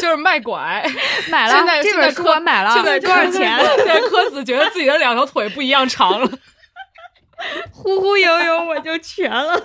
[0.00, 0.84] 就是卖拐，
[1.30, 3.58] 买了现在这本书现在柯我买了，现在多少钱？
[3.76, 6.30] 现在柯子觉得自己的两条腿不一样长了。
[7.72, 9.60] 忽忽悠悠我就全了。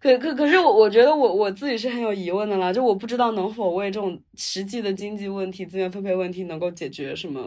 [0.00, 7.42] 可可可是我我觉得我我自己是很有疑问的啦，就我不知道能否为这种实际的经济问题、资源分配问题能够解决什么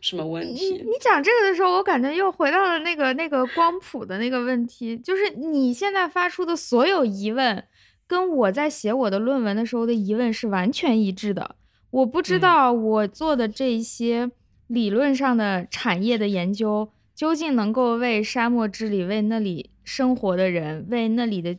[0.00, 0.70] 什么问题。
[0.70, 7.64] 你你讲这个的时候，我感觉又回到了那个那个光谱的那个问题，就是你现在发出的所有疑问，
[8.06, 11.56] 跟我在写我的论文的时候的疑问是完全一致的。
[11.90, 14.30] 我不知嗯道我做的这一些
[14.66, 21.56] 理论上的产业的研究，究竟能够为沙漠治理、为那里生活的人、为那里的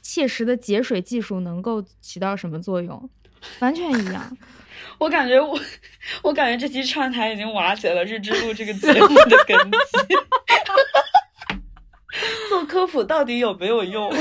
[0.00, 3.10] 切实的节水技术能够起到什么作用，
[3.60, 4.36] 完全一样。
[4.98, 5.58] 我感觉我
[6.22, 10.14] 我感觉这期串台已经瓦解了日之路这个节目的根基。
[12.48, 14.12] 做科普到底有没有用？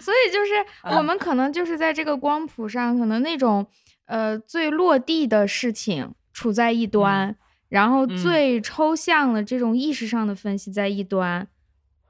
[0.00, 3.66] 所以就是我们可能就是在这个光谱上，可能那种
[4.06, 7.36] 呃最落地的事情处在一端，
[7.68, 11.46] 然后嗯最抽象的这种意识上的分析在一端，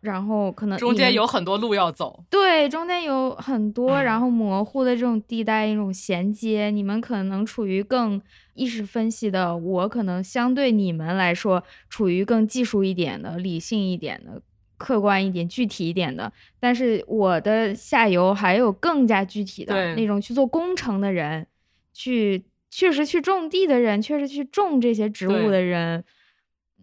[0.01, 2.25] 然后可能中间有很多路要走。
[2.31, 8.21] 对中间有很多嗯然后模糊的这种地带一种衔接，你们可能处于更
[8.55, 14.43] 意识分析的，我可能相对你们来说处于更技术一点的、理性一点的。
[14.81, 21.47] 客观一点、具体一点的，但是我的下游还有更加具体的那种去做工程的人，
[21.93, 26.03] 去确实去种地的人，确实去种这些植物的人。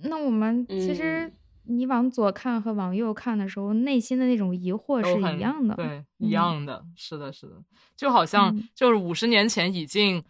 [0.03, 1.31] 那我们其实嗯
[1.67, 5.75] 你往左看和往右看的时候，内心的那种疑惑是一样的。
[5.75, 7.61] 对，一嗯样的，是的，是的，
[7.95, 10.23] 就好像嗯就是五十年前已经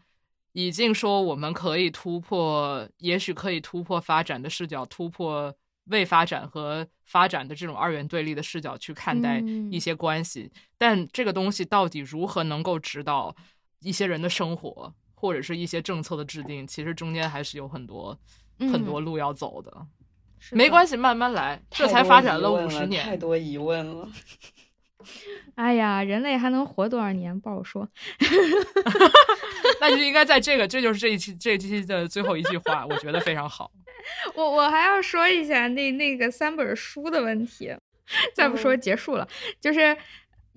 [0.54, 5.54] 已经说我们可以突破，也许可以突破发展的视角，突破
[5.86, 13.36] 未发展和发展的这种二元对立的视角去看待嗯一些关系，但这个东西到底如何能够指导
[13.82, 18.18] 一些人的生活，或者是一些政策的制定，其实中间还是有很多、
[18.60, 19.88] 很多嗯路要走的。
[20.52, 23.18] 没关系，慢慢来，这才发展了五十年太。
[23.18, 24.08] 多疑问了。
[25.56, 27.88] 哎呀，人类还能活多少年不好说。
[29.80, 33.72] 那就应该在这个，这就是这一期这一期的最后一句话，我觉得非常好。
[34.36, 37.76] 我我还要说一下那那个三本书的问题，
[38.34, 39.28] 再不说嗯结束了。
[39.60, 39.96] 就是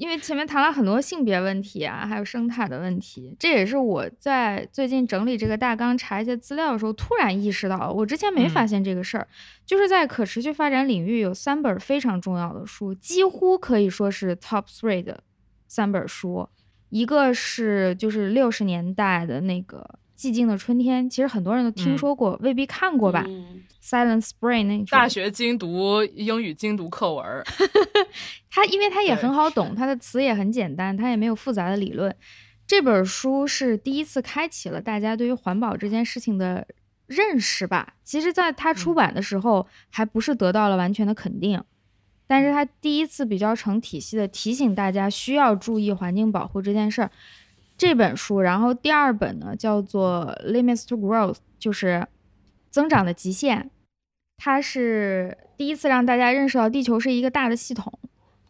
[0.00, 9.28] 因为前面谈了很多性别问题啊，还有生态的问题，这也是我在最近整理这个大纲、查一些资料的时候突然意识到，我之前没发嗯现这个事儿。
[9.66, 15.22] 就是在可持续发展领域有三本非常重要的书，几乎可以说是 top three 的
[15.68, 16.48] 三本书。
[16.88, 19.78] 一个是就是六十年代的那个
[20.20, 23.24] 《寂静的春天》，其实很多人都听嗯说过，未必看过吧？
[23.26, 27.42] 嗯 Silent Spring 那种大学精读英语精读课文儿，
[28.50, 32.14] 它因为它也很好懂，它的词也很简单，它也没有复杂的理论。
[32.66, 36.66] 这本书是第一次开启了大家对于环保这件事情的
[37.06, 37.94] 认识吧。
[38.04, 41.64] 其实，在它出嗯版的时候，还不是得到了完全的肯定，
[42.26, 47.10] 但是它第一次比较成体系的提醒大家需要注意环境保护这件事儿。
[47.80, 52.06] 这本书，然后第二本呢叫做《Limits to Growth》，就是
[52.68, 53.70] 增长的极限。
[54.36, 57.90] 它是第一次让大家认识到地球是一个大的系统，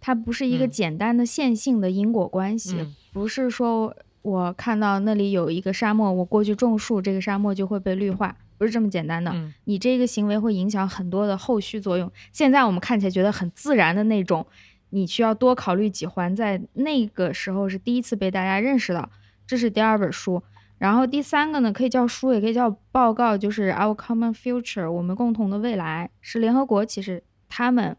[0.00, 9.30] 它不是一个嗯简单的线性的因果关系，嗯不是说我看到那里有一个沙漠，我过去种树，这个沙漠就会被绿化，不是这么简单的。
[9.32, 12.10] 嗯你这个行为会影响很多的后续作用。
[12.32, 14.44] 现在我们看起来觉得很自然的那种，
[14.88, 19.08] 你需要多考虑几环，在那个时候是第一次被大家认识到。
[19.50, 20.40] 这是第二本书，
[20.78, 27.96] 然后第三个呢，可以叫书，也可以叫报告，就是《Our Common Future》我们共同的未来，是联合国其实他们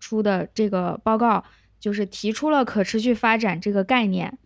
[0.00, 1.44] 出的这个报告，
[1.78, 4.36] 就是提出了可持续发展这个概念。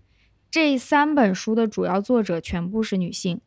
[0.50, 3.40] 这三本书的主要作者全部是女性，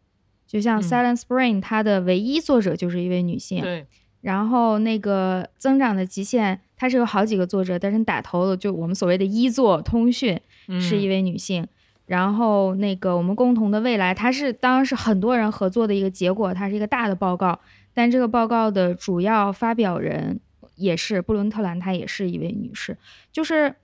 [0.48, 3.62] 就像《嗯 Silent Spring》，它的唯一作者就是一位女性。
[3.62, 3.86] 对，
[4.22, 11.68] 然后那个《增长的极限》，它是有好几个作者，但是打头的就我们所谓的一作通讯嗯是一位女性。
[12.10, 17.60] 然后那个我们共同的未来，它是当然是很多人合作的一个结果，它是一个大的报告。
[17.94, 20.40] 但这个报告的主要发表人
[20.76, 22.98] 也是布伦特兰，她也是一位女士。
[23.32, 23.76] 就是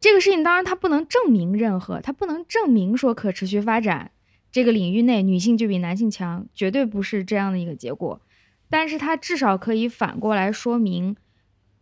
[0.00, 4.12] 这个事情，当然它不能证明任何，它不能证明说可持续发展
[4.50, 8.18] 这个领域内女性就比男性强，绝对不是这样的一个结果。
[8.70, 11.14] 但是它至少可以反过来说明，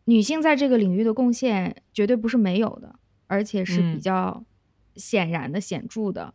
[0.07, 2.97] 女性在这个领域的贡献绝对不是没有的，
[3.29, 4.45] 而且是比嗯较
[5.01, 6.35] 显然的、显著的。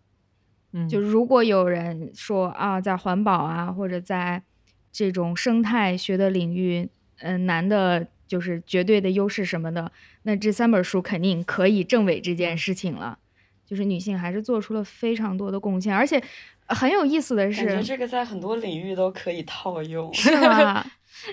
[0.73, 4.43] 嗯就如果有人说啊，在环保啊，或者在
[4.91, 6.89] 这种生态学的领域，
[7.19, 9.89] 嗯、男的就是绝对的优势什么的，
[10.23, 13.19] 那这三本书肯定可以证伪这件事情了。
[13.65, 16.21] 就是女性还是做出了非常多的贡献，而且
[16.67, 20.13] 呃很有意思的是感觉是，这个在很多领域都可以套用。
[20.13, 20.85] 是吧？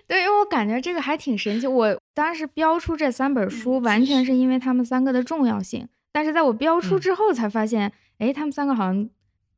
[0.06, 1.66] 对，因为我感觉这个还挺神奇。
[1.66, 5.88] 我当时标出这三本书，嗯完全是因为他们三个的重要性。
[6.12, 9.08] 但是在我标出嗯之后，才发现，哎、他们三个好像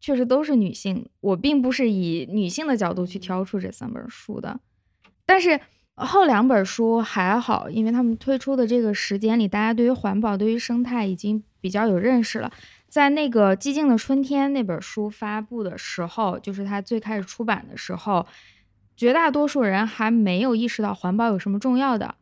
[0.01, 1.07] 确实都是女性。
[1.21, 4.61] 我并不是以女性的角度去挑出这三本书的。
[5.27, 5.61] 但是
[5.97, 12.53] 后两本书还好，因为他们推出的这个时间里，大家对于环保、对于生态已经比较有认识了。
[12.89, 18.25] 在那个《寂静的春天》那本书发布的时候，就是它最开始出版的时候，
[18.97, 22.15] 绝大多数人还没有意识到环保有什么重要的，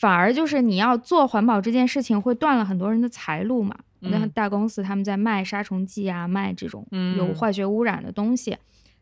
[0.00, 3.76] 反而就是你要做环保这件事情，会断了很多人的财路嘛。
[3.98, 8.56] 那嗯大公司他们在卖杀虫剂啊，卖这种嗯有化学污染的东西，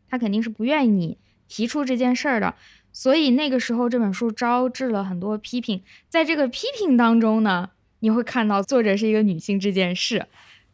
[0.09, 1.17] 他肯定是不愿意你
[1.47, 2.53] 提出这件事儿的。
[2.91, 7.69] 所以那个时候这本书招致了很多批评，在这个批评当中呢，
[8.01, 10.25] 你会看到作者是一个女性这件事，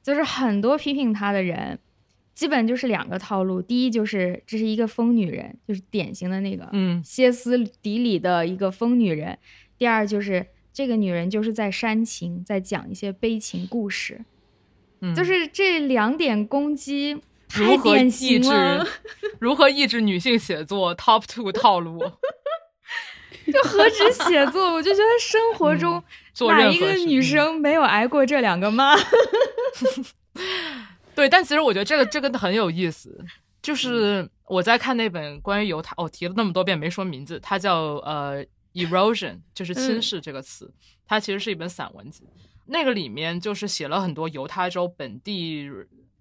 [0.01, 1.77] 就是很多批评她的人，
[2.33, 3.61] 基本就是两个套路。
[3.61, 9.35] 第一就是这是一个疯女人，就是典型的那个嗯歇斯底里的一个疯女人；
[9.77, 14.23] 第二就是这个女人就是在煽情，在讲一些悲情故事。
[15.01, 18.87] 嗯，就是这两点攻击太典型制了，
[19.39, 21.99] 如何抑制女性写作 top two 套路，
[23.51, 26.01] 就何止写作，我就觉得生活中
[26.39, 28.95] 嗯哪一个女嗯生没有挨过这两个骂？
[31.13, 33.23] 对，但其实我觉得这个这个很有意思，
[33.61, 38.43] 就是我在看那本关于犹太，我提了那么多遍没说名字，它叫呃
[38.75, 40.71] erosion，就是侵嗯蚀这个词，
[41.07, 42.23] 它其实是一本散文集，
[42.67, 45.67] 那个里面就是写了很多犹他州本地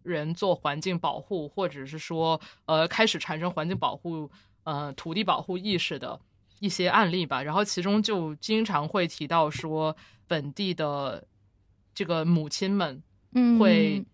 [0.02, 4.31] 人做环境保护，或者是说呃开始产生环境保护
[4.62, 6.18] 呃土地保护意识的
[6.60, 11.26] 一些案例吧，然后其中就经常会提到说本地的
[11.94, 13.02] 这个母亲们。
[13.36, 14.06] 嗯，会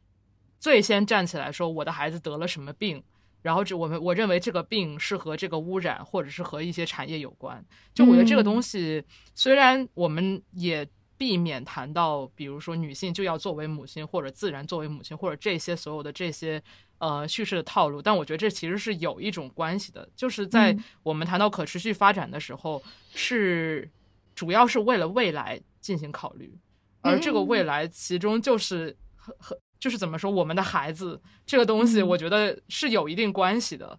[0.58, 3.04] 最先站起来说我的孩子得了什么病，
[3.42, 7.64] 然后这我们我认为这个病是和这个污染或者是和一些产业有关。
[7.94, 9.02] 就我觉得这个东西，
[9.34, 16.62] 虽然我们也避免谈到，比如说女性就要作为母亲，或者自然作为母亲，或者这些所有的这些
[16.98, 20.84] 呃叙事的套路，但我觉得这其实是有一种关系的，就是在嗯。
[21.02, 22.82] 我们谈到可持续发展的时候，
[23.14, 23.90] 是
[24.34, 26.56] 主要是为了未来进行考虑，
[27.02, 33.98] 而这个未来其中就是和和就是怎么说，我们的孩子这个东西，嗯我觉得是有一定关系的。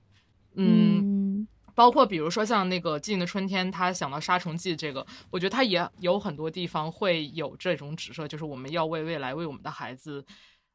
[0.53, 10.23] 嗯，嗯包括比如说像那个《寂静的春天》，他想到杀虫剂这个，我觉得他也有很多地方会有这种指涉，就是我们要为未来为我们的孩子，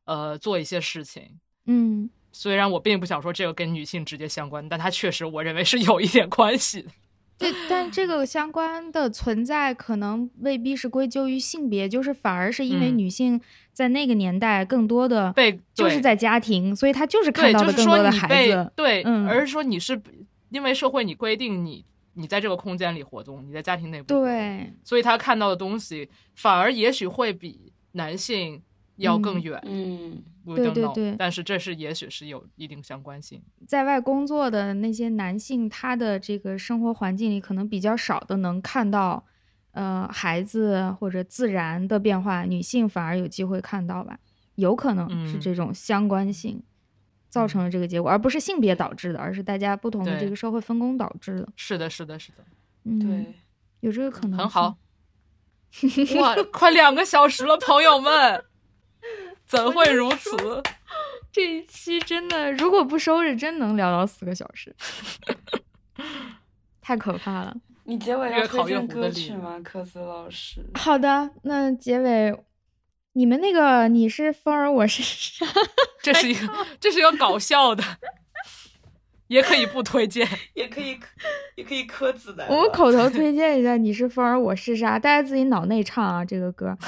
[0.05, 1.39] 呃，做一些事情。
[1.67, 6.91] 嗯虽然我并不想说这个跟女性直接相关，但它确实我认为是有一点关系的。
[7.39, 13.41] 对，但这个相关的存在可能未必是归咎于性别，就是反而是因为嗯女性
[13.73, 18.73] 在那个年代更多的被就是在家庭，所以她就是看，到更多的孩子。
[18.75, 20.01] 对，嗯而是说你是
[20.49, 21.85] 因为社会你规定你
[22.15, 28.63] 你在这个空间里活动，你在家庭内部，对，所以他看到的东西反而也许会比男性
[28.97, 29.63] 要更嗯远。
[29.67, 30.23] 嗯
[30.55, 33.43] 对对对但是这是也许是有一定相关性。
[33.67, 39.25] 在外工作的那些男性，他的这个生活环境里可能比较少的能看到，
[39.73, 44.21] 呃，孩子或者自然的变化，女性反而有机会看到吧，
[44.55, 46.63] 有可能是嗯这种相关性
[47.29, 51.49] 造成了这个结果，而不是性别导致的，而是大家不同的这个社会分工导致的。
[51.57, 52.45] 是的，是的，是的，
[52.85, 53.35] 嗯，对，
[53.81, 54.77] 有这个可能，很好。
[56.21, 58.45] 哇，快两个小时了，朋友们，
[59.47, 60.63] 怎会如此？
[61.33, 64.75] 这一期真的，如果不收拾，真能聊到四个小时，
[66.81, 67.55] 太可怕了。
[67.85, 70.65] 你结尾要越推荐歌曲吗，科子老师？
[70.75, 72.37] 好的，那结尾，
[73.13, 75.47] 你们那个你是风儿，我是沙，
[76.03, 77.85] 这是一个这是一个搞笑的，
[79.29, 80.27] 也可以不推荐。
[80.55, 80.97] 也可以，
[81.57, 82.47] 也可以磕子的。
[82.49, 86.77] 我们口头 推荐一下，你是风儿，我是沙，大家自己脑内唱啊，这个歌。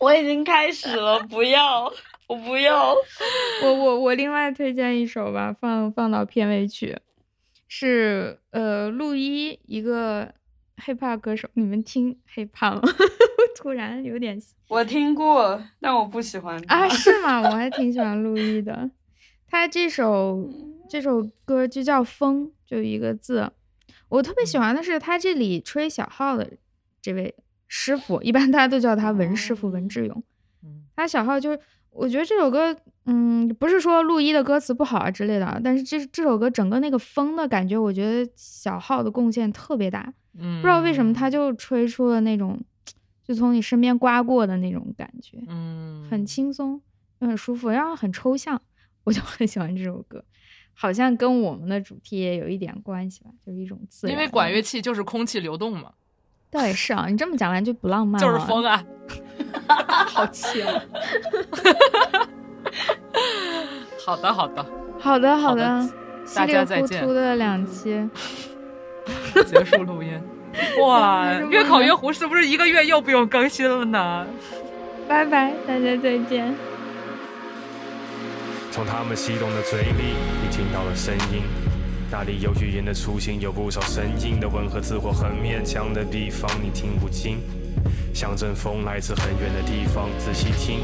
[0.00, 1.90] 我已经开始了，不要，
[2.26, 2.94] 我不要。
[3.62, 6.96] 我我我另外推荐一首吧，放放到片尾曲，
[7.68, 10.32] 是呃陆一一个
[10.84, 12.82] hiphop 歌手，你们听 hiphop 吗？
[13.56, 14.38] 突然有点
[14.68, 17.40] 我听过，但我不喜欢啊，是吗？
[17.40, 18.90] 我还挺喜欢陆一的，
[19.46, 20.50] 他这首
[20.88, 23.52] 这首歌就叫《风》，就一个字。
[24.08, 26.52] 我特别喜欢的是他这里吹小号的
[27.00, 27.34] 这位
[27.66, 30.22] 师傅，一般大家都叫他文师傅文志勇。
[30.62, 31.58] 嗯他小号就是，
[31.90, 32.76] 我觉得这首歌，
[33.06, 40.12] 嗯，不是说陆一的歌词不好啊之类的啊，但是这这首歌整个那个风的感觉，我觉得小号的贡献特别大。
[40.38, 42.60] 嗯，不知道为什么他就吹出了那种，
[43.24, 46.80] 就从你身边刮过的那种感觉，嗯很轻松，
[47.18, 48.60] 又很舒服，然后很抽象，
[49.04, 50.24] 我就很喜欢这首歌。
[50.76, 54.16] 好像跟我们的主题也有一点关系吧，就是一种自然。
[54.16, 55.92] 因为管乐器就是空气流动嘛，
[56.50, 58.26] 倒也是啊，你这么讲完就不浪漫了。
[58.26, 58.84] 就是风啊。
[60.08, 60.82] 好气啊！
[64.04, 64.66] 好的，好的，
[64.98, 65.88] 好的，好好的
[66.34, 68.10] 大家再见涂的两期，
[69.46, 70.20] 结束录音。
[70.82, 74.26] 哇越考越糊，是不是一个月又不用更新了呢？
[75.08, 76.52] 拜拜，大家再见。
[78.74, 81.44] 从他们激动的嘴里，你听到了声音。
[82.10, 87.38] 那里有语言的雏形，有不少生硬的吻和字或很勉强的地方，你听不清。
[88.12, 90.80] 像阵风来自很远的地方，仔细听。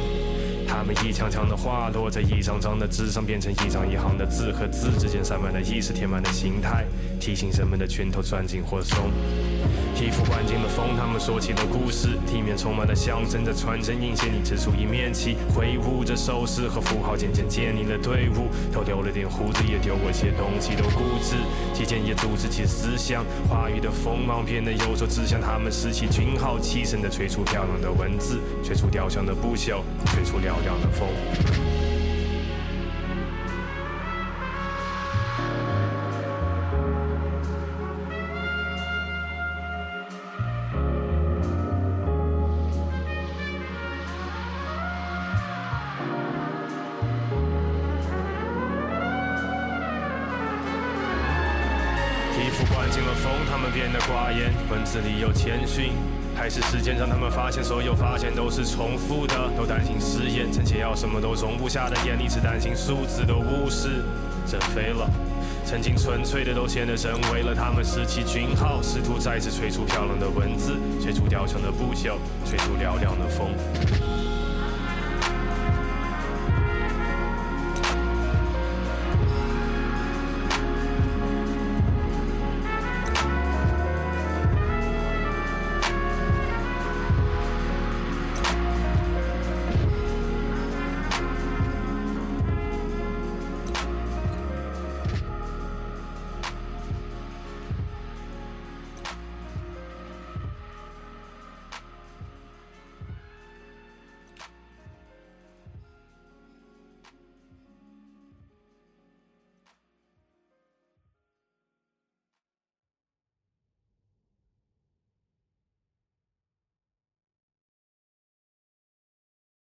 [0.71, 6.87] 他们一枪枪的话落在一张张的纸上，变成一张一行的字，和字之间塞满了意识填满了形态，
[7.19, 9.11] 提醒人们的拳头攥紧或松。
[10.01, 18.49] 衣服灌进了风，他们说起了故事，地面充满了象征在传承印线，你指出一面旗，挥舞着手势和符号，渐渐建立了队伍。
[18.73, 21.35] 都留了点胡子，也丢过些东西，都固执，
[21.75, 23.25] 期间也组织起思想。
[23.49, 31.90] 话语的锋芒变得有时候指向他们拾起军号，齐声地吹出漂亮的文字，吹出雕像的不朽，吹出了亮的风。
[56.91, 64.05] 间让他们发现，所有发现都是重复的，都担心失言，臣妾要什么都容不下的眼里只担心数字的无视，
[64.45, 65.09] 真飞了。
[65.65, 74.10] 曾经纯粹的都显得人为了，他们失去军号，试图再次吹出漂亮的文字，吹出雕像的不朽，吹出嘹亮的风。